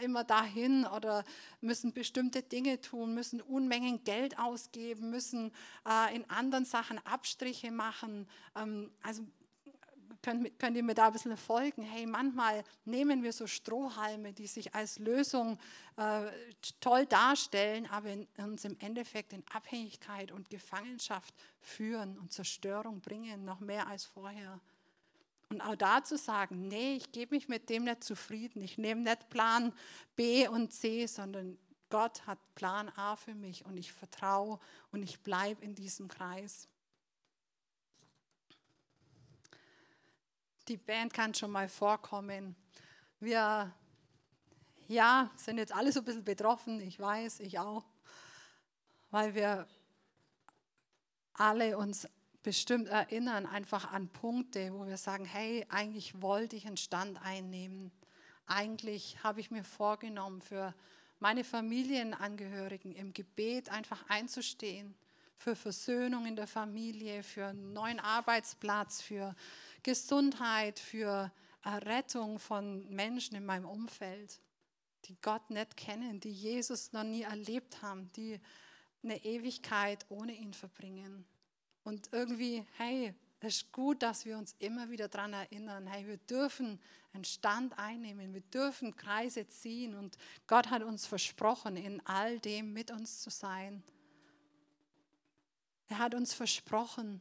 immer 0.00 0.24
dahin 0.24 0.86
oder 0.86 1.24
müssen 1.60 1.92
bestimmte 1.92 2.42
Dinge 2.42 2.80
tun, 2.80 3.14
müssen 3.14 3.40
Unmengen 3.40 4.04
Geld 4.04 4.38
ausgeben, 4.38 5.10
müssen 5.10 5.52
äh, 5.86 6.14
in 6.14 6.28
anderen 6.30 6.66
Sachen 6.66 6.98
Abstriche 7.06 7.70
machen. 7.70 8.26
Ähm, 8.54 8.90
also 9.02 9.22
könnt, 10.22 10.58
könnt 10.58 10.76
ihr 10.76 10.82
mir 10.82 10.94
da 10.94 11.06
ein 11.06 11.12
bisschen 11.12 11.36
folgen? 11.36 11.82
Hey, 11.82 12.06
manchmal 12.06 12.64
nehmen 12.84 13.22
wir 13.22 13.32
so 13.32 13.46
Strohhalme, 13.46 14.32
die 14.32 14.46
sich 14.46 14.74
als 14.74 14.98
Lösung 14.98 15.58
äh, 15.96 16.26
toll 16.80 17.06
darstellen, 17.06 17.86
aber 17.90 18.10
in, 18.10 18.26
uns 18.38 18.64
im 18.64 18.76
Endeffekt 18.80 19.32
in 19.32 19.42
Abhängigkeit 19.52 20.32
und 20.32 20.50
Gefangenschaft 20.50 21.34
führen 21.60 22.18
und 22.18 22.32
Zerstörung 22.32 23.00
bringen, 23.00 23.44
noch 23.44 23.60
mehr 23.60 23.86
als 23.86 24.04
vorher. 24.04 24.60
Und 25.50 25.62
auch 25.62 25.76
da 25.76 26.04
zu 26.04 26.18
sagen, 26.18 26.68
nee, 26.68 26.96
ich 26.96 27.10
gebe 27.10 27.34
mich 27.34 27.48
mit 27.48 27.70
dem 27.70 27.84
nicht 27.84 28.04
zufrieden. 28.04 28.60
Ich 28.60 28.76
nehme 28.76 29.00
nicht 29.00 29.30
Plan 29.30 29.72
B 30.14 30.46
und 30.46 30.72
C, 30.72 31.06
sondern 31.06 31.58
Gott 31.88 32.26
hat 32.26 32.38
Plan 32.54 32.90
A 32.96 33.16
für 33.16 33.34
mich 33.34 33.64
und 33.64 33.76
ich 33.78 33.92
vertraue 33.92 34.58
und 34.92 35.02
ich 35.02 35.20
bleibe 35.20 35.64
in 35.64 35.74
diesem 35.74 36.08
Kreis. 36.08 36.68
Die 40.68 40.76
Band 40.76 41.14
kann 41.14 41.32
schon 41.32 41.50
mal 41.50 41.66
vorkommen. 41.66 42.54
Wir 43.20 43.72
ja, 44.86 45.30
sind 45.34 45.56
jetzt 45.56 45.74
alle 45.74 45.92
so 45.92 46.00
ein 46.00 46.04
bisschen 46.04 46.24
betroffen, 46.24 46.78
ich 46.82 47.00
weiß, 47.00 47.40
ich 47.40 47.58
auch, 47.58 47.86
weil 49.10 49.34
wir 49.34 49.66
alle 51.32 51.78
uns 51.78 52.06
bestimmt 52.42 52.88
erinnern 52.88 53.46
einfach 53.46 53.90
an 53.92 54.10
Punkte, 54.10 54.74
wo 54.74 54.86
wir 54.86 54.98
sagen, 54.98 55.24
hey, 55.24 55.64
eigentlich 55.70 56.20
wollte 56.20 56.56
ich 56.56 56.66
einen 56.66 56.76
Stand 56.76 57.18
einnehmen. 57.22 57.90
Eigentlich 58.46 59.22
habe 59.22 59.40
ich 59.40 59.50
mir 59.50 59.64
vorgenommen, 59.64 60.42
für 60.42 60.74
meine 61.18 61.44
Familienangehörigen 61.44 62.94
im 62.94 63.14
Gebet 63.14 63.70
einfach 63.70 64.04
einzustehen, 64.10 64.94
für 65.38 65.56
Versöhnung 65.56 66.26
in 66.26 66.36
der 66.36 66.46
Familie, 66.46 67.22
für 67.22 67.46
einen 67.46 67.72
neuen 67.72 68.00
Arbeitsplatz, 68.00 69.00
für 69.00 69.34
Gesundheit, 69.82 70.78
für 70.78 71.32
Rettung 71.64 72.38
von 72.38 72.88
Menschen 72.88 73.36
in 73.36 73.44
meinem 73.44 73.66
Umfeld, 73.66 74.40
die 75.04 75.16
Gott 75.20 75.50
nicht 75.50 75.76
kennen, 75.76 76.20
die 76.20 76.30
Jesus 76.30 76.92
noch 76.92 77.04
nie 77.04 77.22
erlebt 77.22 77.82
haben, 77.82 78.10
die 78.12 78.40
eine 79.02 79.24
Ewigkeit 79.24 80.06
ohne 80.08 80.32
ihn 80.32 80.54
verbringen. 80.54 81.26
Und 81.84 82.08
irgendwie, 82.12 82.66
hey, 82.76 83.14
es 83.40 83.56
ist 83.56 83.72
gut, 83.72 84.02
dass 84.02 84.24
wir 84.24 84.36
uns 84.36 84.56
immer 84.58 84.90
wieder 84.90 85.08
daran 85.08 85.32
erinnern, 85.32 85.86
hey, 85.86 86.06
wir 86.06 86.16
dürfen 86.16 86.80
einen 87.12 87.24
Stand 87.24 87.78
einnehmen, 87.78 88.34
wir 88.34 88.40
dürfen 88.40 88.96
Kreise 88.96 89.46
ziehen 89.46 89.94
und 89.94 90.18
Gott 90.46 90.70
hat 90.70 90.82
uns 90.82 91.06
versprochen, 91.06 91.76
in 91.76 92.04
all 92.04 92.40
dem 92.40 92.72
mit 92.72 92.90
uns 92.90 93.20
zu 93.20 93.30
sein. 93.30 93.84
Er 95.86 95.98
hat 95.98 96.14
uns 96.14 96.34
versprochen, 96.34 97.20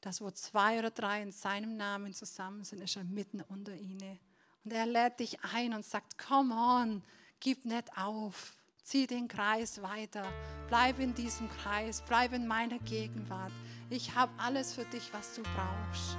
dass 0.00 0.20
wo 0.20 0.30
zwei 0.30 0.78
oder 0.78 0.90
drei 0.90 1.22
in 1.22 1.32
seinem 1.32 1.76
Namen 1.76 2.12
zusammen 2.12 2.64
sind, 2.64 2.82
ist 2.82 2.96
er 2.96 3.04
mitten 3.04 3.42
unter 3.42 3.74
ihnen. 3.74 4.18
Und 4.64 4.72
er 4.72 4.86
lädt 4.86 5.20
dich 5.20 5.38
ein 5.54 5.74
und 5.74 5.84
sagt, 5.84 6.18
come 6.18 6.54
on, 6.54 7.02
gib 7.40 7.64
nicht 7.64 7.96
auf, 7.96 8.56
zieh 8.82 9.06
den 9.06 9.28
Kreis 9.28 9.82
weiter, 9.82 10.24
bleib 10.68 10.98
in 10.98 11.14
diesem 11.14 11.48
Kreis, 11.50 12.02
bleib 12.06 12.32
in 12.32 12.46
meiner 12.46 12.78
Gegenwart. 12.78 13.52
Ich 13.88 14.14
habe 14.14 14.32
alles 14.38 14.74
für 14.74 14.84
dich, 14.84 15.12
was 15.12 15.34
du 15.34 15.42
brauchst. 15.42 16.16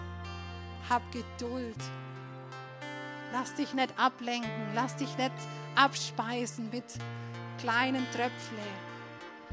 Hab 0.90 1.04
Geduld. 1.12 1.78
Lass 3.32 3.54
dich 3.56 3.74
nicht 3.74 3.98
ablenken, 3.98 4.74
lass 4.76 4.96
dich 4.98 5.16
nicht 5.18 5.32
abspeisen 5.76 6.70
mit 6.70 6.84
kleinen 7.60 8.06
Tröpfchen. 8.12 8.58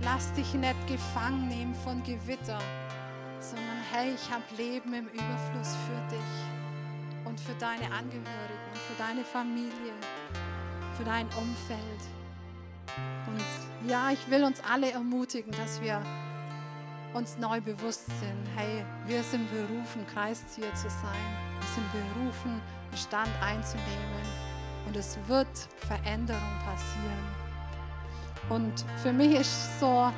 Lass 0.00 0.32
dich 0.32 0.54
nicht 0.54 0.86
gefangen 0.86 1.48
nehmen 1.48 1.74
von 1.74 2.02
Gewitter 2.02 2.60
sondern 3.40 3.67
hey, 3.92 4.14
ich 4.14 4.30
habe 4.30 4.42
Leben 4.56 4.92
im 4.92 5.06
Überfluss 5.08 5.76
für 5.86 6.14
dich 6.14 7.24
und 7.24 7.40
für 7.40 7.54
deine 7.54 7.84
Angehörigen, 7.92 8.74
für 8.74 9.02
deine 9.02 9.24
Familie, 9.24 9.92
für 10.96 11.04
dein 11.04 11.26
Umfeld. 11.28 12.00
Und 13.26 13.88
ja, 13.88 14.10
ich 14.10 14.30
will 14.30 14.44
uns 14.44 14.60
alle 14.70 14.90
ermutigen, 14.90 15.52
dass 15.52 15.80
wir 15.80 16.02
uns 17.14 17.38
neu 17.38 17.60
bewusst 17.60 18.06
sind, 18.06 18.46
hey, 18.56 18.84
wir 19.06 19.22
sind 19.22 19.50
berufen, 19.50 20.06
Kreiszieher 20.12 20.74
zu 20.74 20.90
sein. 20.90 21.24
Wir 21.58 21.68
sind 21.74 21.92
berufen, 21.92 22.60
Stand 22.94 23.30
einzunehmen. 23.42 24.22
Und 24.86 24.96
es 24.96 25.18
wird 25.26 25.48
Veränderung 25.86 26.58
passieren. 26.64 27.28
Und 28.48 28.84
für 29.02 29.12
mich 29.12 29.34
ist 29.34 29.80
so 29.80 30.10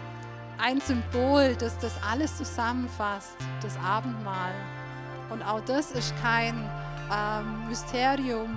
ein 0.63 0.81
Symbol, 0.81 1.57
das 1.57 1.79
das 1.79 1.93
alles 2.09 2.37
zusammenfasst, 2.37 3.37
das 3.63 3.77
Abendmahl. 3.79 4.55
Und 5.31 5.43
auch 5.43 5.61
das 5.61 5.93
ist 5.93 6.13
kein 6.23 6.55
ähm, 7.13 7.69
Mysterium, 7.69 8.57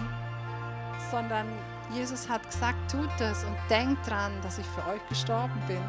sondern 1.11 1.47
Jesus 1.93 2.27
hat 2.27 2.43
gesagt, 2.45 2.91
tut 2.91 3.09
das 3.19 3.43
und 3.43 3.55
denkt 3.69 4.09
dran, 4.09 4.31
dass 4.41 4.57
ich 4.57 4.65
für 4.65 4.85
euch 4.89 5.07
gestorben 5.09 5.61
bin. 5.67 5.83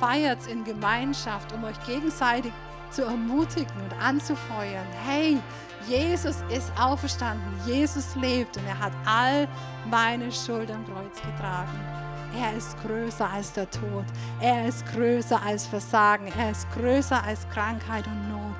feiert 0.00 0.46
in 0.48 0.64
Gemeinschaft, 0.64 1.52
um 1.52 1.64
euch 1.64 1.80
gegenseitig 1.86 2.52
zu 2.90 3.02
ermutigen 3.02 3.74
und 3.82 4.02
anzufeuern. 4.02 4.86
Hey, 5.06 5.38
Jesus 5.86 6.36
ist 6.50 6.72
auferstanden, 6.80 7.52
Jesus 7.66 8.14
lebt 8.16 8.56
und 8.56 8.66
er 8.66 8.78
hat 8.78 8.92
all 9.04 9.46
meine 9.90 10.32
Schuld 10.32 10.70
am 10.70 10.84
Kreuz 10.86 11.20
getragen. 11.20 12.03
Er 12.40 12.56
ist 12.56 12.76
größer 12.82 13.30
als 13.30 13.52
der 13.52 13.70
Tod. 13.70 14.04
Er 14.40 14.66
ist 14.66 14.84
größer 14.92 15.40
als 15.42 15.66
Versagen. 15.66 16.32
Er 16.38 16.50
ist 16.50 16.66
größer 16.72 17.22
als 17.22 17.48
Krankheit 17.50 18.06
und 18.06 18.30
Not. 18.30 18.56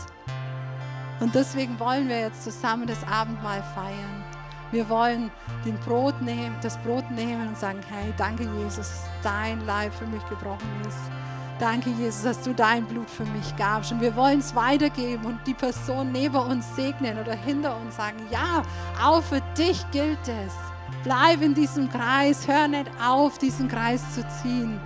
Und 1.20 1.34
deswegen 1.34 1.78
wollen 1.78 2.08
wir 2.08 2.20
jetzt 2.20 2.44
zusammen 2.44 2.86
das 2.86 3.02
Abendmahl 3.06 3.62
feiern. 3.74 4.24
Wir 4.70 4.88
wollen 4.88 5.30
den 5.64 5.78
Brot 5.80 6.20
nehmen, 6.20 6.56
das 6.60 6.76
Brot 6.78 7.08
nehmen 7.10 7.48
und 7.48 7.58
sagen, 7.58 7.80
hey, 7.88 8.12
danke 8.16 8.42
Jesus, 8.42 8.76
dass 8.76 9.02
dein 9.22 9.64
Leib 9.66 9.94
für 9.94 10.06
mich 10.06 10.24
gebrochen 10.28 10.68
ist. 10.86 10.98
Danke, 11.60 11.90
Jesus, 11.90 12.24
dass 12.24 12.42
du 12.42 12.52
dein 12.52 12.84
Blut 12.84 13.08
für 13.08 13.24
mich 13.26 13.56
gabst. 13.56 13.92
Und 13.92 14.00
wir 14.00 14.16
wollen 14.16 14.40
es 14.40 14.54
weitergeben 14.56 15.24
und 15.24 15.38
die 15.46 15.54
Person 15.54 16.10
neben 16.10 16.34
uns 16.34 16.74
segnen 16.74 17.16
oder 17.18 17.34
hinter 17.34 17.76
uns 17.76 17.96
sagen, 17.96 18.18
ja, 18.30 18.62
auch 19.00 19.22
für 19.22 19.40
dich 19.56 19.88
gilt 19.92 20.18
es. 20.26 20.73
Bleib 21.04 21.42
in 21.42 21.52
diesem 21.52 21.90
Kreis, 21.90 22.48
hör 22.48 22.66
nicht 22.66 22.90
auf, 23.06 23.36
diesen 23.36 23.68
Kreis 23.68 24.14
zu 24.14 24.26
ziehen. 24.42 24.80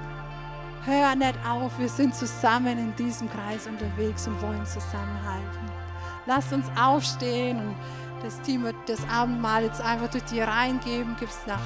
Hör 0.84 1.14
nicht 1.14 1.38
auf, 1.48 1.78
wir 1.78 1.88
sind 1.88 2.12
zusammen 2.12 2.76
in 2.76 2.96
diesem 2.96 3.30
Kreis 3.30 3.68
unterwegs 3.68 4.26
und 4.26 4.42
wollen 4.42 4.66
zusammenhalten. 4.66 5.70
Lass 6.26 6.52
uns 6.52 6.66
aufstehen 6.76 7.58
und 7.58 7.76
das 8.24 8.40
Team 8.40 8.64
wird 8.64 8.74
das 8.86 8.98
Abendmahl 9.08 9.62
jetzt 9.62 9.80
einfach 9.80 10.10
durch 10.10 10.24
die 10.24 10.40
Reihen 10.40 10.80
geben, 10.80 11.14
gibt 11.20 11.30
es 11.30 11.46
nach 11.46 11.60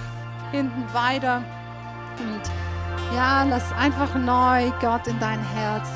hinten 0.50 0.84
weiter. 0.92 1.42
Und 2.18 3.16
ja, 3.16 3.44
lass 3.44 3.72
einfach 3.72 4.14
neu 4.14 4.70
Gott 4.82 5.06
in 5.06 5.18
dein 5.18 5.40
Herz. 5.54 5.88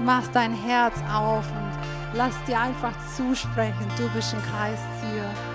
Mach 0.00 0.26
dein 0.28 0.52
Herz 0.52 0.96
auf 1.14 1.44
und 1.52 1.70
lass 2.14 2.34
dir 2.48 2.58
einfach 2.58 2.94
zusprechen, 3.16 3.86
du 3.96 4.08
bist 4.08 4.34
ein 4.34 4.42
Kreiszieher. 4.42 5.49